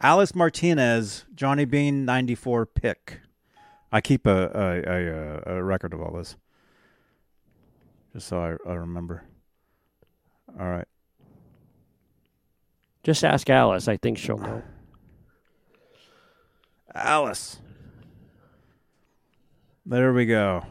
Alice 0.00 0.34
Martinez, 0.34 1.26
Johnny 1.32 1.64
Bean 1.64 2.04
94 2.04 2.66
pick. 2.66 3.20
I 3.92 4.00
keep 4.00 4.26
a, 4.26 4.50
a, 4.52 5.52
a, 5.52 5.58
a 5.58 5.62
record 5.62 5.92
of 5.94 6.02
all 6.02 6.16
this 6.16 6.34
just 8.12 8.26
so 8.26 8.40
I, 8.40 8.68
I 8.68 8.74
remember. 8.74 9.22
All 10.58 10.66
right. 10.66 10.88
Just 13.04 13.22
ask 13.22 13.48
Alice. 13.48 13.86
I 13.86 13.96
think 13.96 14.18
she'll 14.18 14.38
know. 14.38 14.64
Alice. 16.92 17.60
There 19.86 20.12
we 20.12 20.26
go. 20.26 20.64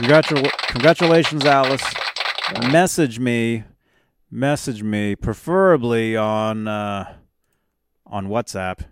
Congratul- 0.00 0.50
congratulations, 0.68 1.44
Alice. 1.44 1.82
Message 2.72 3.18
me, 3.18 3.64
message 4.30 4.82
me, 4.82 5.14
preferably 5.14 6.16
on 6.16 6.66
uh, 6.66 7.16
on 8.06 8.28
WhatsApp. 8.28 8.86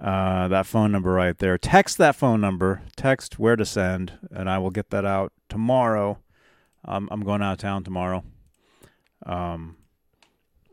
Uh, 0.00 0.48
that 0.48 0.64
phone 0.64 0.90
number 0.90 1.12
right 1.12 1.36
there. 1.38 1.58
Text 1.58 1.98
that 1.98 2.16
phone 2.16 2.40
number. 2.40 2.80
Text 2.96 3.38
where 3.38 3.56
to 3.56 3.66
send, 3.66 4.12
and 4.30 4.48
I 4.48 4.56
will 4.56 4.70
get 4.70 4.88
that 4.88 5.04
out 5.04 5.32
tomorrow. 5.50 6.18
Um, 6.86 7.06
I'm 7.12 7.20
going 7.20 7.42
out 7.42 7.52
of 7.52 7.58
town 7.58 7.84
tomorrow. 7.84 8.24
Um, 9.26 9.76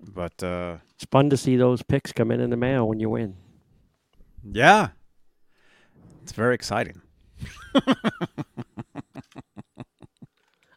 but 0.02 0.42
uh, 0.42 0.78
It's 0.96 1.04
fun 1.12 1.30
to 1.32 1.38
see 1.38 1.58
those 1.58 1.82
picks 1.84 2.14
come 2.14 2.32
in 2.32 2.40
in 2.40 2.50
the 2.50 2.58
mail 2.58 2.88
when 2.88 3.02
you 3.02 3.10
win. 3.10 3.36
Yeah. 4.50 4.90
It's 6.24 6.32
very 6.32 6.56
exciting. 6.56 7.02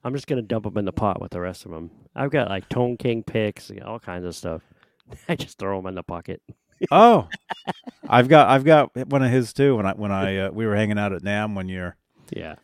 I'm 0.05 0.15
just 0.15 0.27
gonna 0.27 0.43
dump 0.43 0.65
them 0.65 0.77
in 0.77 0.85
the 0.85 0.93
pot 0.93 1.21
with 1.21 1.33
the 1.33 1.41
rest 1.41 1.65
of 1.65 1.71
them. 1.71 1.91
I've 2.15 2.31
got 2.31 2.49
like 2.49 2.69
Tone 2.69 2.97
King 2.97 3.23
picks, 3.23 3.71
all 3.85 3.99
kinds 3.99 4.25
of 4.27 4.35
stuff. 4.35 4.63
I 5.29 5.35
just 5.37 5.59
throw 5.59 5.79
them 5.79 5.87
in 5.87 5.95
the 5.95 6.03
pocket. 6.03 6.43
Oh. 6.91 7.29
I've 8.09 8.29
got 8.29 8.49
I've 8.49 8.65
got 8.65 8.95
one 9.09 9.23
of 9.23 9.31
his 9.31 9.53
too 9.53 9.77
when 9.77 9.87
I 9.87 9.93
when 9.93 10.13
I 10.13 10.37
uh, 10.39 10.51
we 10.51 10.67
were 10.67 10.77
hanging 10.77 10.99
out 10.99 11.13
at 11.13 11.23
NAMM 11.23 11.55
one 11.55 11.69
year. 11.69 11.97
Yeah, 12.31 12.57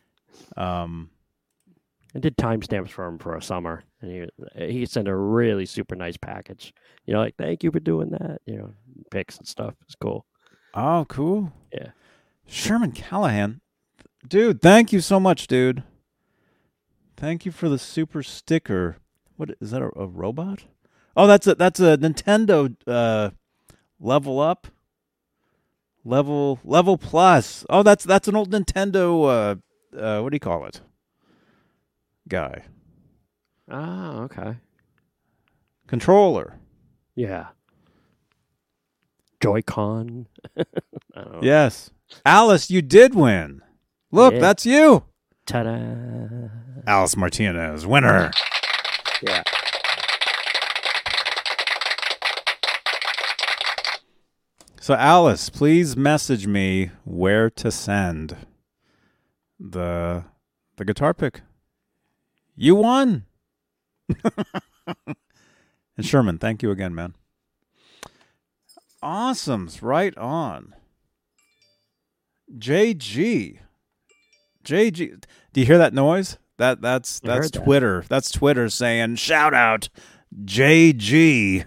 Um 0.55 1.09
I 2.13 2.19
did 2.19 2.35
timestamps 2.37 2.89
for 2.89 3.05
him 3.05 3.17
for 3.19 3.35
a 3.35 3.41
summer, 3.41 3.83
and 4.01 4.29
he 4.57 4.65
he 4.67 4.85
sent 4.85 5.07
a 5.07 5.15
really 5.15 5.65
super 5.65 5.95
nice 5.95 6.17
package. 6.17 6.73
You 7.05 7.13
know, 7.13 7.21
like 7.21 7.35
thank 7.37 7.63
you 7.63 7.71
for 7.71 7.79
doing 7.79 8.09
that. 8.11 8.41
You 8.45 8.57
know, 8.57 8.73
picks 9.09 9.37
and 9.37 9.47
stuff. 9.47 9.73
It's 9.85 9.95
cool. 9.95 10.25
oh 10.73 11.05
cool. 11.09 11.51
Yeah. 11.73 11.91
Sherman 12.45 12.91
Callahan. 12.91 13.61
Dude, 14.27 14.61
thank 14.61 14.91
you 14.91 14.99
so 14.99 15.19
much, 15.19 15.47
dude. 15.47 15.83
Thank 17.21 17.45
you 17.45 17.51
for 17.51 17.69
the 17.69 17.77
super 17.77 18.23
sticker. 18.23 18.97
What 19.37 19.51
is 19.61 19.69
that 19.69 19.83
a, 19.83 19.91
a 19.95 20.07
robot? 20.07 20.63
Oh, 21.15 21.27
that's 21.27 21.45
a 21.45 21.53
that's 21.53 21.79
a 21.79 21.95
Nintendo 21.95 22.75
uh 22.87 23.29
level 23.99 24.39
up. 24.39 24.65
Level 26.03 26.57
level 26.63 26.97
plus. 26.97 27.63
Oh, 27.69 27.83
that's 27.83 28.03
that's 28.03 28.27
an 28.27 28.35
old 28.35 28.49
Nintendo 28.49 29.27
uh 29.93 29.95
uh 29.95 30.23
what 30.23 30.31
do 30.31 30.35
you 30.35 30.39
call 30.39 30.65
it? 30.65 30.81
Guy. 32.27 32.63
Ah, 33.69 34.21
okay. 34.21 34.55
Controller. 35.85 36.57
Yeah. 37.13 37.49
Joy-Con. 39.41 40.25
I 40.57 40.63
don't 41.13 41.33
know. 41.33 41.39
Yes. 41.43 41.91
Alice, 42.25 42.71
you 42.71 42.81
did 42.81 43.13
win. 43.13 43.61
Look, 44.11 44.33
Yeah. 44.33 44.39
that's 44.39 44.65
you. 44.65 45.03
Ta-da! 45.45 46.49
Alice 46.87 47.17
Martinez, 47.17 47.85
winner. 47.85 48.31
Yeah. 49.21 49.43
So 54.79 54.95
Alice, 54.95 55.49
please 55.49 55.95
message 55.95 56.47
me 56.47 56.89
where 57.05 57.49
to 57.51 57.71
send 57.71 58.35
the 59.59 60.23
the 60.77 60.85
guitar 60.85 61.13
pick. 61.13 61.41
You 62.55 62.75
won. 62.75 63.25
and 65.97 66.05
Sherman, 66.05 66.39
thank 66.39 66.63
you 66.63 66.71
again, 66.71 66.95
man. 66.95 67.15
Awesome's 69.03 69.81
right 69.81 70.17
on. 70.17 70.75
JG. 72.57 73.59
JG. 74.63 75.23
Do 75.53 75.59
you 75.59 75.65
hear 75.65 75.77
that 75.77 75.93
noise? 75.93 76.37
That 76.57 76.81
that's 76.81 77.19
that's 77.19 77.45
heard 77.45 77.53
that. 77.53 77.63
Twitter. 77.63 78.05
That's 78.07 78.31
Twitter 78.31 78.69
saying 78.69 79.15
shout 79.15 79.53
out 79.53 79.89
JG. 80.43 81.65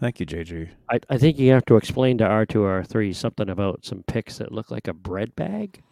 Thank 0.00 0.18
you, 0.18 0.26
JG. 0.26 0.70
I, 0.88 1.00
I 1.10 1.18
think 1.18 1.38
you 1.38 1.50
have 1.52 1.66
to 1.66 1.76
explain 1.76 2.16
to 2.18 2.24
R2 2.24 2.86
R3 2.86 3.14
something 3.14 3.50
about 3.50 3.84
some 3.84 4.02
picks 4.04 4.38
that 4.38 4.50
look 4.50 4.70
like 4.70 4.88
a 4.88 4.94
bread 4.94 5.36
bag. 5.36 5.82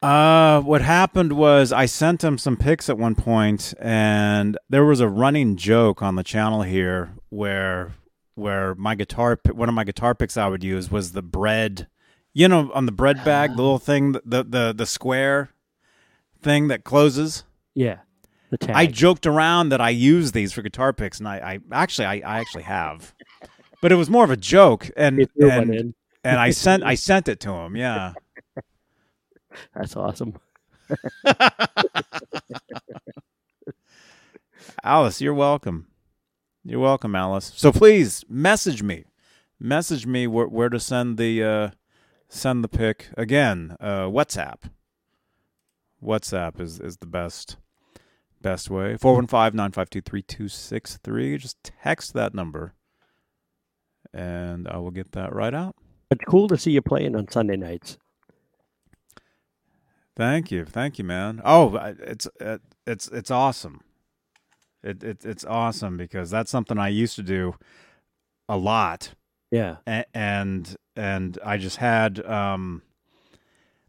Uh, 0.00 0.60
what 0.62 0.80
happened 0.80 1.32
was 1.32 1.72
I 1.72 1.84
sent 1.86 2.24
him 2.24 2.38
some 2.38 2.56
pics 2.56 2.88
at 2.88 2.96
one 2.96 3.16
point, 3.16 3.74
and 3.80 4.56
there 4.70 4.84
was 4.84 5.00
a 5.00 5.08
running 5.08 5.56
joke 5.56 6.02
on 6.02 6.14
the 6.14 6.22
channel 6.22 6.62
here 6.62 7.10
where 7.28 7.92
where 8.34 8.76
my 8.76 8.94
guitar 8.94 9.38
one 9.52 9.68
of 9.68 9.74
my 9.74 9.82
guitar 9.84 10.14
picks 10.14 10.36
I 10.36 10.46
would 10.46 10.62
use 10.62 10.90
was 10.90 11.12
the 11.12 11.22
bread, 11.22 11.88
you 12.34 12.48
know, 12.48 12.70
on 12.72 12.86
the 12.86 12.92
bread 12.92 13.24
bag, 13.24 13.50
the 13.50 13.56
little 13.62 13.78
thing, 13.78 14.12
the 14.12 14.44
the 14.44 14.74
the 14.76 14.86
square 14.86 15.50
thing 16.40 16.68
that 16.68 16.84
closes. 16.84 17.44
Yeah. 17.74 17.98
The 18.50 18.58
tag. 18.58 18.76
I 18.76 18.86
joked 18.86 19.26
around 19.26 19.68
that 19.70 19.80
I 19.80 19.90
use 19.90 20.32
these 20.32 20.52
for 20.52 20.62
guitar 20.62 20.92
picks, 20.92 21.18
and 21.18 21.28
I, 21.28 21.36
I 21.36 21.58
actually 21.72 22.06
I, 22.06 22.14
I 22.14 22.40
actually 22.40 22.62
have, 22.62 23.14
but 23.82 23.92
it 23.92 23.96
was 23.96 24.08
more 24.08 24.24
of 24.24 24.30
a 24.30 24.36
joke, 24.36 24.90
and 24.96 25.18
You 25.18 25.26
threw 25.26 25.50
one 25.50 25.74
and, 25.74 25.94
and 26.24 26.38
I 26.38 26.50
sent 26.50 26.82
I 26.82 26.94
sent 27.10 27.28
it 27.28 27.40
to 27.40 27.52
him. 27.52 27.76
Yeah. 27.76 28.14
That's 29.74 29.96
awesome. 29.96 30.34
Alice, 34.82 35.20
you're 35.20 35.34
welcome. 35.34 35.88
You're 36.64 36.80
welcome, 36.80 37.14
Alice. 37.14 37.52
So 37.56 37.72
please 37.72 38.24
message 38.28 38.82
me, 38.82 39.04
message 39.58 40.06
me 40.06 40.26
where, 40.26 40.46
where 40.46 40.68
to 40.68 40.78
send 40.80 41.18
the 41.18 41.42
uh, 41.42 41.70
send 42.28 42.62
the 42.62 42.68
pic 42.68 43.08
again. 43.16 43.76
Uh, 43.80 44.06
WhatsApp. 44.06 44.70
WhatsApp 46.02 46.60
is 46.60 46.80
is 46.80 46.98
the 46.98 47.06
best 47.06 47.56
best 48.40 48.70
way. 48.70 48.94
415-952-3263. 48.94 51.38
Just 51.38 51.56
text 51.62 52.14
that 52.14 52.34
number, 52.34 52.74
and 54.12 54.68
I 54.68 54.78
will 54.78 54.92
get 54.92 55.12
that 55.12 55.32
right 55.34 55.54
out. 55.54 55.76
It's 56.10 56.24
cool 56.24 56.48
to 56.48 56.56
see 56.56 56.70
you 56.70 56.80
playing 56.82 57.14
on 57.16 57.28
Sunday 57.28 57.56
nights. 57.56 57.98
Thank 60.16 60.50
you, 60.50 60.64
thank 60.64 60.98
you, 60.98 61.04
man. 61.04 61.42
Oh, 61.44 61.76
it's 61.76 62.26
it's 62.86 63.08
it's 63.08 63.30
awesome. 63.30 63.82
It, 64.82 65.04
it 65.04 65.24
it's 65.24 65.44
awesome 65.44 65.96
because 65.96 66.30
that's 66.30 66.50
something 66.50 66.78
I 66.78 66.88
used 66.88 67.14
to 67.16 67.22
do 67.22 67.54
a 68.48 68.56
lot, 68.56 69.14
Yeah. 69.50 69.76
a- 69.86 70.04
and 70.16 70.76
and 70.96 71.38
I 71.44 71.56
just 71.56 71.76
had 71.76 72.24
um 72.26 72.82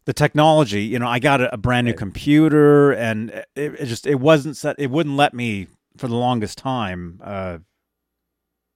the 0.06 0.14
technology. 0.14 0.84
You 0.84 1.00
know, 1.00 1.08
I 1.08 1.20
got 1.20 1.42
a, 1.42 1.54
a 1.54 1.58
brand 1.58 1.86
new 1.86 1.92
Right. 1.92 1.98
computer, 1.98 2.92
and 2.94 3.30
it, 3.30 3.46
it 3.56 3.86
just 3.86 4.08
it 4.08 4.20
wasn't 4.20 4.58
set. 4.58 4.76
It 4.80 4.90
wouldn't 4.90 5.16
let 5.16 5.34
me 5.34 5.68
for 5.98 6.08
the 6.08 6.16
longest 6.16 6.58
time 6.58 7.20
uh 7.24 7.58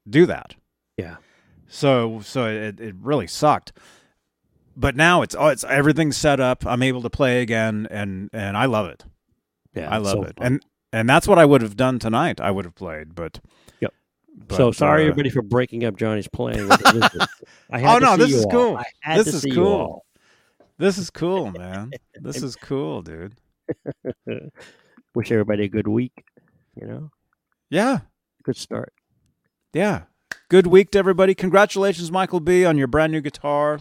do 0.09 0.25
that. 0.25 0.55
Yeah. 0.97 1.17
So 1.67 2.21
so 2.21 2.45
it 2.47 2.79
it 2.79 2.95
really 2.99 3.27
sucked. 3.27 3.71
But 4.75 4.95
now 4.95 5.21
it's 5.21 5.35
oh 5.37 5.47
it's 5.47 5.63
everything's 5.63 6.17
set 6.17 6.39
up. 6.39 6.65
I'm 6.65 6.83
able 6.83 7.01
to 7.03 7.09
play 7.09 7.41
again 7.41 7.87
and 7.89 8.29
and 8.33 8.57
I 8.57 8.65
love 8.65 8.87
it. 8.87 9.05
Yeah. 9.73 9.89
I 9.89 9.97
love 9.97 10.11
so 10.13 10.23
it. 10.23 10.37
fun. 10.37 10.45
And 10.45 10.65
and 10.91 11.09
that's 11.09 11.27
what 11.27 11.39
I 11.39 11.45
would 11.45 11.61
have 11.61 11.75
done 11.77 11.97
tonight. 11.99 12.39
I 12.41 12.51
would 12.51 12.65
have 12.65 12.75
played, 12.75 13.15
but. 13.15 13.39
But, 14.35 14.55
so 14.55 14.71
sorry, 14.71 15.03
uh, 15.03 15.07
everybody, 15.09 15.29
for 15.29 15.41
breaking 15.41 15.85
up 15.85 15.95
Johnny's 15.95 16.27
playing. 16.27 16.67
with 16.67 16.79
the 16.79 17.27
I 17.71 17.79
had 17.79 17.95
Oh, 18.03 18.05
no, 18.05 18.17
this 18.17 18.33
is 18.33 18.45
all. 18.45 18.51
cool. 18.51 18.77
I 18.77 18.83
had 19.01 19.19
This 19.25 19.33
is 19.33 19.45
cool. 19.53 20.05
This 20.77 20.97
is 20.97 21.09
cool, 21.09 21.51
man. 21.51 21.91
This 22.19 22.41
is 22.41 22.55
cool, 22.55 23.01
dude. 23.01 23.35
Wish 25.15 25.31
everybody 25.31 25.63
a 25.65 25.67
good 25.67 25.87
week. 25.87 26.23
You 26.79 26.87
know, 26.87 27.11
Yeah. 27.69 27.99
good 28.43 28.57
start. 28.57 28.93
Yeah. 29.73 30.03
Good 30.49 30.67
week 30.67 30.91
to 30.91 30.99
everybody. 30.99 31.35
Congratulations, 31.35 32.11
Michael 32.11 32.39
B, 32.39 32.65
on 32.65 32.77
your 32.77 32.87
brand 32.87 33.11
new 33.11 33.21
guitar 33.21 33.79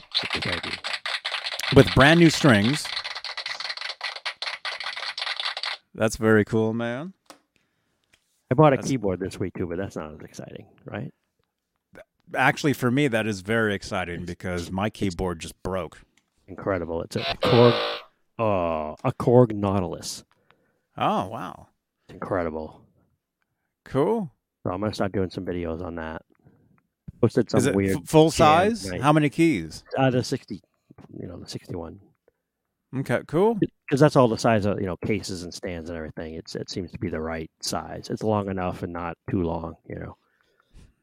with 1.75 1.93
brand 1.95 2.21
new 2.21 2.31
strings. 2.31 2.87
That's 5.95 6.17
very 6.17 6.45
cool, 6.45 6.73
man. 6.73 7.13
I 8.53 8.55
bought 8.55 8.75
a 8.75 8.77
That's- 8.77 8.91
keyboard 8.91 9.19
this 9.19 9.41
week 9.41 9.55
too, 9.57 9.67
but 9.67 9.79
that's 9.79 9.97
not 9.97 10.13
as 10.13 10.21
exciting, 10.21 10.67
right? 10.85 11.11
Actually, 12.35 12.75
for 12.75 12.91
me, 12.91 13.09
that 13.09 13.27
is 13.27 13.41
very 13.41 13.75
exciting 13.75 14.27
because 14.27 14.71
my 14.71 14.91
keyboard 14.91 15.39
just 15.41 15.61
broke. 15.63 16.03
Incredible. 16.47 17.01
It's 17.03 17.17
a 17.17 17.21
Korg, 17.43 17.73
uh, 18.39 18.95
a 19.05 19.13
Korg 19.19 19.55
Nautilus. 19.55 20.25
Oh, 20.99 21.29
wow. 21.29 21.69
It's 22.09 22.13
incredible. 22.13 22.83
Cool. 23.87 24.31
So 24.65 24.71
I'm 24.71 24.81
gonna 24.81 24.93
start 24.93 25.13
doing 25.13 25.31
some 25.31 25.47
videos 25.47 25.83
on 25.83 25.95
that. 25.95 26.21
Posted 27.23 27.51
some 27.51 27.57
Is 27.59 27.67
it 27.67 27.75
weird 27.75 27.97
f- 27.97 28.05
full 28.07 28.31
size? 28.31 28.91
How 29.01 29.15
many 29.15 29.31
keys? 29.31 29.83
uh, 29.97 30.11
the 30.11 30.23
sixty, 30.23 30.61
you 31.19 31.27
know, 31.27 31.39
the 31.39 31.49
sixty-one, 31.49 32.01
Okay, 32.95 33.21
cool. 33.27 33.55
because 33.55 34.01
that's 34.01 34.17
all 34.17 34.29
the 34.29 34.37
size 34.39 34.67
of 34.67 34.79
you 34.81 34.87
know 34.87 34.97
cases 34.99 35.43
and 35.45 35.53
stands 35.55 35.89
and 35.89 35.97
everything. 35.97 36.35
It's 36.35 36.55
it 36.55 36.71
seems 36.71 36.91
to 36.93 36.99
be 36.99 37.09
the 37.09 37.21
right 37.21 37.51
size. 37.61 38.09
It's 38.11 38.23
long 38.23 38.49
enough 38.51 38.83
and 38.83 38.93
not 38.93 39.17
too 39.31 39.43
long. 39.43 39.77
You 39.89 39.97
know. 39.99 40.17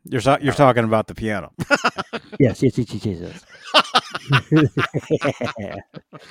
You're 0.06 0.22
ta- 0.22 0.38
you're 0.42 0.54
talking 0.54 0.86
about 0.86 1.08
the 1.08 1.16
piano. 1.16 1.52
Yes, 2.40 2.64
yes, 2.64 2.78
yes, 2.78 3.06
yes, 3.06 3.44
yes. 4.50 5.76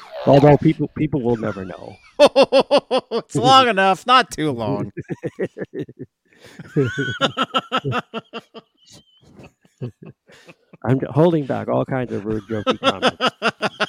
Although 0.26 0.56
people 0.56 0.88
people 0.96 1.20
will 1.22 1.36
never 1.36 1.64
know. 1.64 1.96
it's 2.18 3.34
long 3.36 3.68
enough, 3.68 4.06
not 4.06 4.30
too 4.30 4.50
long. 4.52 4.90
I'm 10.84 11.00
holding 11.10 11.44
back 11.46 11.68
all 11.68 11.84
kinds 11.84 12.12
of 12.12 12.24
rude, 12.24 12.44
jokey 12.44 12.78
comments. 12.78 13.86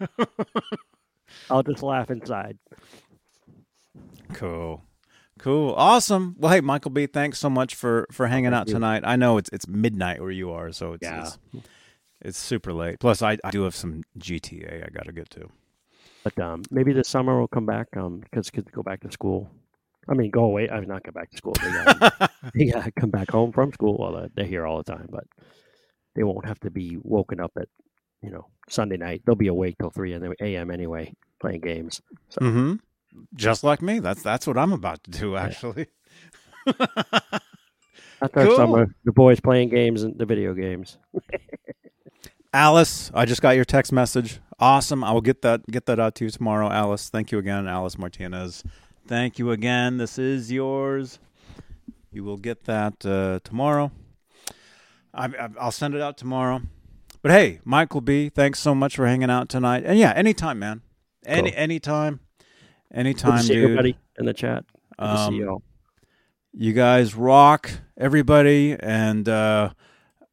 I'll 1.50 1.62
just 1.62 1.82
laugh 1.82 2.10
inside. 2.10 2.58
Cool. 4.34 4.82
Cool. 5.38 5.72
Awesome. 5.74 6.34
Well, 6.38 6.52
hey, 6.52 6.60
Michael 6.60 6.90
B, 6.90 7.06
thanks 7.06 7.38
so 7.38 7.48
much 7.48 7.74
for 7.74 8.06
for 8.12 8.26
hanging 8.26 8.50
thank 8.50 8.60
out 8.60 8.68
you. 8.68 8.74
tonight. 8.74 9.02
I 9.06 9.16
know 9.16 9.38
it's 9.38 9.48
it's 9.52 9.66
midnight 9.66 10.20
where 10.20 10.30
you 10.30 10.50
are, 10.52 10.70
so 10.72 10.92
it's 10.92 11.02
Yeah. 11.02 11.22
it's, 11.22 11.38
it's 12.20 12.38
super 12.38 12.72
late. 12.72 13.00
Plus, 13.00 13.22
I, 13.22 13.38
I 13.42 13.50
do 13.50 13.62
have 13.62 13.74
some 13.74 14.02
GTA 14.18 14.86
I 14.86 14.90
got 14.90 15.06
to 15.06 15.12
get 15.12 15.30
to. 15.30 15.48
But 16.22 16.38
um, 16.38 16.62
maybe 16.70 16.92
this 16.92 17.08
summer 17.08 17.38
we'll 17.38 17.48
come 17.48 17.64
back 17.64 17.86
um, 17.96 18.20
because 18.20 18.50
kids 18.50 18.70
go 18.70 18.82
back 18.82 19.00
to 19.00 19.10
school. 19.10 19.50
I 20.08 20.14
mean, 20.14 20.30
go 20.30 20.44
away. 20.44 20.68
I'm 20.68 20.86
not 20.86 21.02
go 21.04 21.12
back 21.12 21.30
to 21.30 21.36
school. 21.36 21.54
They 21.62 21.70
gotta, 21.70 22.30
they 22.54 22.64
gotta 22.66 22.92
come 22.92 23.10
back 23.10 23.30
home 23.30 23.52
from 23.52 23.72
school. 23.72 23.96
Well, 23.98 24.16
uh, 24.24 24.28
they're 24.34 24.44
here 24.44 24.66
all 24.66 24.76
the 24.82 24.92
time, 24.92 25.08
but 25.10 25.24
they 26.14 26.22
won't 26.22 26.44
have 26.46 26.60
to 26.60 26.70
be 26.70 26.98
woken 27.00 27.40
up 27.40 27.52
at 27.58 27.68
you 28.22 28.30
know 28.30 28.46
Sunday 28.68 28.96
night. 28.96 29.22
They'll 29.24 29.34
be 29.34 29.48
awake 29.48 29.76
till 29.78 29.90
three 29.90 30.14
a.m. 30.14 30.70
anyway, 30.70 31.14
playing 31.40 31.60
games. 31.60 32.00
So 32.28 32.40
mm-hmm. 32.40 32.74
Just 33.34 33.64
like 33.64 33.82
me. 33.82 33.98
That's 33.98 34.22
that's 34.22 34.46
what 34.46 34.56
I'm 34.56 34.72
about 34.72 35.02
to 35.04 35.10
do. 35.10 35.36
Actually. 35.36 35.86
after 38.22 38.44
Cool. 38.46 38.56
summer, 38.56 38.94
the 39.04 39.12
boys 39.12 39.40
playing 39.40 39.70
games 39.70 40.02
and 40.02 40.18
the 40.18 40.26
video 40.26 40.54
games. 40.54 40.98
Alice, 42.52 43.10
I 43.14 43.24
just 43.24 43.42
got 43.42 43.50
your 43.56 43.64
text 43.64 43.92
message. 43.92 44.40
Awesome. 44.58 45.02
I 45.04 45.12
will 45.12 45.20
get 45.20 45.42
that 45.42 45.66
get 45.66 45.86
that 45.86 45.98
out 45.98 46.14
to 46.16 46.24
you 46.24 46.30
tomorrow, 46.30 46.70
Alice. 46.70 47.08
Thank 47.08 47.32
you 47.32 47.38
again, 47.38 47.66
Alice 47.66 47.96
Martinez. 47.98 48.62
Thank 49.06 49.38
you 49.38 49.50
again. 49.50 49.96
This 49.96 50.18
is 50.18 50.52
yours. 50.52 51.18
You 52.12 52.24
will 52.24 52.36
get 52.36 52.64
that 52.64 53.04
uh, 53.06 53.40
tomorrow. 53.44 53.92
I, 55.14 55.26
I, 55.26 55.48
I'll 55.60 55.72
send 55.72 55.94
it 55.94 56.00
out 56.00 56.16
tomorrow. 56.16 56.62
But 57.22 57.32
hey, 57.32 57.60
Michael 57.64 58.00
B, 58.00 58.28
thanks 58.30 58.58
so 58.60 58.74
much 58.74 58.96
for 58.96 59.06
hanging 59.06 59.30
out 59.30 59.48
tonight. 59.48 59.82
And 59.84 59.98
yeah, 59.98 60.12
anytime, 60.12 60.58
man. 60.58 60.80
Any 61.26 61.50
Cool. 61.50 61.60
anytime, 61.60 62.20
Good 62.90 62.98
anytime, 62.98 63.38
to 63.38 63.44
see 63.44 63.54
dude. 63.54 63.64
everybody 63.64 63.98
in 64.18 64.24
the 64.24 64.32
chat. 64.32 64.64
Good 64.98 65.04
to 65.06 65.16
see 65.18 65.22
Um, 65.24 65.34
you 65.34 65.48
all. 65.50 65.62
you 66.54 66.72
guys 66.72 67.14
rock 67.14 67.70
everybody 67.98 68.74
and 68.80 69.28
uh 69.28 69.70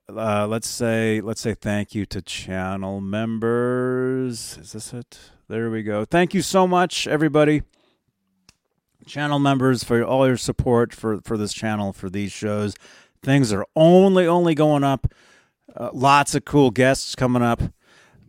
uh 0.09 0.47
let's 0.47 0.67
say 0.69 1.19
let's 1.19 1.41
say 1.41 1.53
thank 1.53 1.93
you 1.93 2.05
to 2.05 2.21
channel 2.21 3.01
members 3.01 4.57
is 4.57 4.71
this 4.71 4.93
it 4.93 5.19
there 5.49 5.69
we 5.69 5.83
go 5.83 6.05
thank 6.05 6.33
you 6.33 6.41
so 6.41 6.65
much 6.65 7.05
everybody 7.07 7.61
channel 9.05 9.37
members 9.39 9.83
for 9.83 10.01
all 10.03 10.25
your 10.25 10.37
support 10.37 10.93
for 10.93 11.19
for 11.21 11.37
this 11.37 11.51
channel 11.53 11.91
for 11.91 12.09
these 12.09 12.31
shows 12.31 12.73
things 13.21 13.51
are 13.51 13.65
only 13.75 14.25
only 14.25 14.55
going 14.55 14.83
up 14.85 15.07
uh, 15.75 15.89
lots 15.93 16.33
of 16.35 16.45
cool 16.45 16.71
guests 16.71 17.15
coming 17.15 17.41
up 17.43 17.61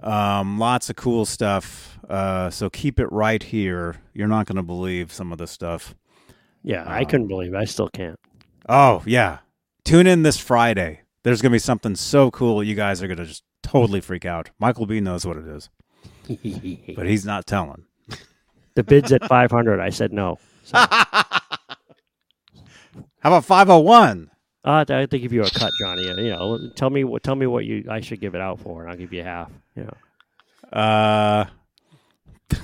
um 0.00 0.58
lots 0.58 0.90
of 0.90 0.96
cool 0.96 1.24
stuff 1.24 1.98
uh 2.08 2.48
so 2.50 2.70
keep 2.70 3.00
it 3.00 3.10
right 3.10 3.42
here 3.42 3.96
you're 4.14 4.28
not 4.28 4.46
going 4.46 4.56
to 4.56 4.62
believe 4.62 5.12
some 5.12 5.32
of 5.32 5.38
the 5.38 5.46
stuff 5.46 5.94
Yeah, 6.62 6.84
I 6.84 7.00
um, 7.00 7.04
couldn't 7.06 7.28
believe 7.28 7.54
it. 7.54 7.56
I 7.56 7.64
still 7.64 7.88
can't. 7.88 8.18
Oh, 8.68 9.02
yeah. 9.06 9.38
Tune 9.84 10.06
in 10.06 10.22
this 10.22 10.38
Friday. 10.38 11.00
There's 11.22 11.40
going 11.40 11.50
to 11.50 11.54
be 11.54 11.60
something 11.60 11.94
so 11.96 12.30
cool. 12.30 12.62
You 12.62 12.74
guys 12.74 13.02
are 13.02 13.06
going 13.06 13.18
to 13.18 13.24
just 13.24 13.42
totally 13.62 14.00
freak 14.00 14.24
out. 14.26 14.50
Michael 14.58 14.86
B 14.86 15.00
knows 15.00 15.24
what 15.26 15.36
it 15.36 15.46
is, 15.46 15.70
but 16.96 17.06
he's 17.06 17.24
not 17.24 17.46
telling. 17.46 17.84
the 18.74 18.82
bid's 18.82 19.12
at 19.12 19.24
500. 19.24 19.80
I 19.80 19.90
said 19.90 20.12
no. 20.12 20.38
So, 20.64 20.76
How 20.78 21.40
about 23.24 23.44
501? 23.44 24.30
Uh, 24.68 24.84
I 24.88 24.94
have 25.00 25.10
to 25.10 25.18
give 25.18 25.32
you 25.32 25.42
a 25.42 25.50
cut, 25.50 25.72
Johnny. 25.80 26.02
You 26.06 26.30
know, 26.30 26.58
tell 26.76 26.90
me 26.90 27.04
what 27.04 27.22
tell 27.22 27.34
me 27.34 27.46
what 27.46 27.64
you 27.64 27.84
I 27.90 28.00
should 28.00 28.20
give 28.20 28.34
it 28.34 28.40
out 28.40 28.60
for, 28.60 28.82
and 28.82 28.90
I'll 28.90 28.96
give 28.96 29.12
you 29.12 29.22
half. 29.24 29.50
You 29.74 29.84
know, 29.84 30.78
Uh, 30.78 31.46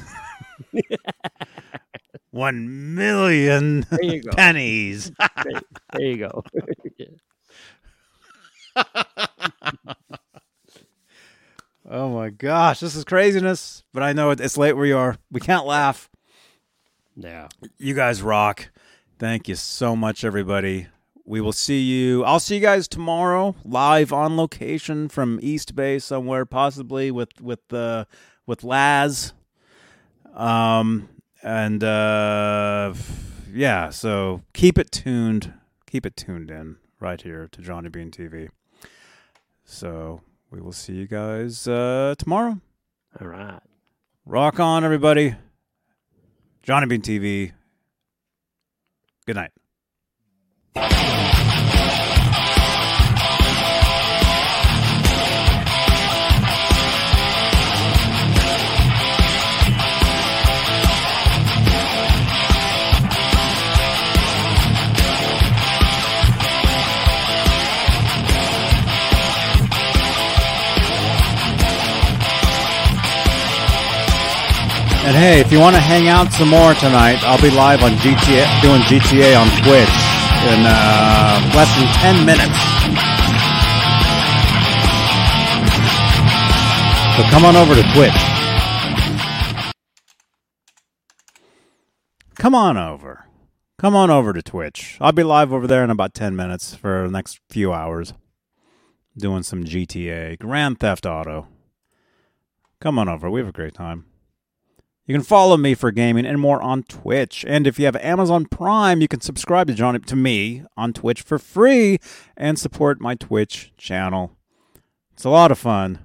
1 2.31 2.95
million 2.95 3.87
there 3.91 4.03
you 4.05 4.23
go. 4.23 4.31
pennies. 4.33 5.11
there, 5.45 5.61
there 5.93 6.03
you 6.03 6.17
go. 6.19 6.45
Oh 11.89 12.09
my 12.15 12.31
gosh, 12.31 12.81
this 12.81 12.97
is 12.97 13.05
craziness. 13.05 13.83
But 13.93 14.03
I 14.03 14.13
know 14.15 14.31
it- 14.31 14.41
it's 14.41 14.57
late 14.57 14.73
where 14.73 14.87
you 14.87 14.97
are. 14.97 15.17
We 15.31 15.41
can't 15.41 15.67
laugh. 15.67 16.09
yeah. 17.15 17.49
You 17.79 17.95
guys 17.95 18.23
rock. 18.23 18.71
Thank 19.19 19.49
you 19.49 19.55
so 19.55 19.95
much, 19.95 20.25
everybody. 20.25 20.87
We 21.27 21.41
will 21.41 21.53
see 21.53 21.81
you. 21.81 22.23
I'll 22.25 22.41
see 22.41 22.57
you 22.57 22.61
guys 22.61 22.87
tomorrow, 22.87 23.55
live 23.65 24.13
on 24.13 24.37
location 24.37 25.09
from 25.09 25.39
East 25.43 25.75
Bay 25.75 25.99
somewhere, 25.99 26.45
possibly 26.45 27.11
with 27.11 27.41
with 27.41 27.73
uh, 27.73 28.05
with 28.47 28.63
Laz. 28.63 29.33
Um 30.35 31.09
and 31.43 31.85
uh, 31.85 32.95
yeah, 33.53 33.91
so 33.91 34.43
keep 34.55 34.79
it 34.79 34.91
tuned. 34.91 35.53
Keep 35.87 36.07
it 36.07 36.17
tuned 36.17 36.51
in 36.51 36.77
right 36.99 37.21
here 37.21 37.49
to 37.53 37.61
Johnny 37.61 37.91
Bean 37.91 38.11
TV. 38.11 38.49
So 39.65 40.23
we 40.51 40.61
will 40.61 40.73
see 40.73 40.95
you 40.95 41.07
guys 41.07 41.69
uh, 41.69 42.15
tomorrow. 42.19 42.61
All 43.21 43.29
right. 43.29 43.61
Rock 44.27 44.59
on, 44.59 44.85
everybody. 44.85 45.37
Johnny 46.63 46.87
Bean 46.87 47.03
TV. 47.03 47.53
Good 49.27 49.37
night. 49.37 49.53
And 50.77 50.83
hey, 75.15 75.39
if 75.39 75.53
you 75.53 75.61
want 75.61 75.77
to 75.77 75.81
hang 75.81 76.09
out 76.09 76.33
some 76.33 76.49
more 76.49 76.75
tonight, 76.75 77.23
I'll 77.23 77.41
be 77.41 77.51
live 77.51 77.85
on 77.85 77.93
GTA, 77.93 78.63
doing 78.63 78.81
GTA 78.83 79.39
on 79.41 79.47
Twitch 79.63 80.24
in 80.47 80.61
uh, 80.67 81.53
less 81.55 81.71
than 81.77 81.89
10 82.15 82.27
minutes. 82.27 82.59
So 87.17 87.23
come 87.31 87.45
on 87.45 87.57
over 87.57 87.75
to 87.75 87.83
Twitch. 87.95 88.13
Come 92.37 92.55
on 92.55 92.77
over. 92.77 93.27
Come 93.79 93.97
on 93.97 94.11
over 94.11 94.33
to 94.33 94.43
Twitch. 94.43 94.99
I'll 95.01 95.13
be 95.13 95.23
live 95.23 95.53
over 95.53 95.67
there 95.67 95.85
in 95.85 95.91
about 95.91 96.15
10 96.15 96.37
minutes 96.37 96.75
for 96.75 97.07
the 97.07 97.11
next 97.11 97.41
few 97.49 97.73
hours 97.73 98.13
doing 99.17 99.43
some 99.43 99.65
GTA, 99.65 100.39
Grand 100.39 100.81
Theft 100.81 101.07
Auto. 101.07 101.49
Come 102.81 102.99
on 102.99 103.09
over. 103.09 103.31
We 103.31 103.41
have 103.41 103.49
a 103.49 103.53
great 103.53 103.75
time. 103.75 104.07
You 105.07 105.15
can 105.15 105.23
follow 105.23 105.59
me 105.59 105.75
for 105.75 105.91
gaming 105.91 106.25
and 106.25 106.41
more 106.41 106.63
on 106.63 106.83
Twitch. 106.85 107.45
And 107.47 107.67
if 107.67 107.79
you 107.79 107.85
have 107.85 107.97
Amazon 107.97 108.47
Prime, 108.47 109.03
you 109.03 109.09
can 109.09 109.21
subscribe 109.21 109.67
to 109.67 109.75
Johnny 109.75 109.99
to 109.99 110.17
me 110.17 110.65
on 110.77 110.95
Twitch 110.95 111.21
for 111.21 111.39
free 111.39 111.99
and 112.37 112.59
support 112.59 113.01
my 113.01 113.15
Twitch 113.15 113.73
channel. 113.77 114.33
It's 115.13 115.25
a 115.25 115.31
lot 115.31 115.53
of 115.53 115.59
fun. 115.59 115.99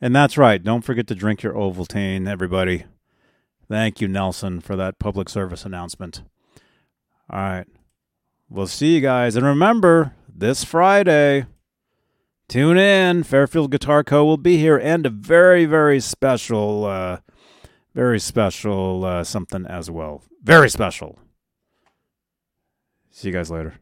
And 0.00 0.16
that's 0.16 0.38
right, 0.38 0.62
don't 0.62 0.82
forget 0.82 1.06
to 1.08 1.14
drink 1.14 1.42
your 1.42 1.52
Ovaltine, 1.52 2.26
everybody. 2.26 2.86
Thank 3.68 4.00
you, 4.00 4.08
Nelson, 4.08 4.60
for 4.60 4.76
that 4.76 4.98
public 4.98 5.28
service 5.28 5.64
announcement. 5.64 6.22
All 7.30 7.38
right. 7.38 7.66
We'll 8.50 8.66
see 8.66 8.96
you 8.96 9.00
guys. 9.00 9.36
And 9.36 9.46
remember, 9.46 10.14
this 10.28 10.64
Friday, 10.64 11.46
tune 12.48 12.76
in. 12.76 13.22
Fairfield 13.22 13.70
Guitar 13.70 14.02
Co. 14.02 14.24
will 14.24 14.36
be 14.36 14.58
here 14.58 14.76
and 14.76 15.06
a 15.06 15.10
very, 15.10 15.64
very 15.64 16.00
special 16.00 16.84
uh, 16.84 17.18
very 17.94 18.18
special 18.18 19.04
uh, 19.04 19.24
something 19.24 19.66
as 19.66 19.90
well. 19.90 20.22
Very 20.42 20.70
special. 20.70 21.18
See 23.10 23.28
you 23.28 23.34
guys 23.34 23.50
later. 23.50 23.74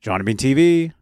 Johnny 0.00 0.24
Bean 0.24 0.36
TV. 0.36 0.92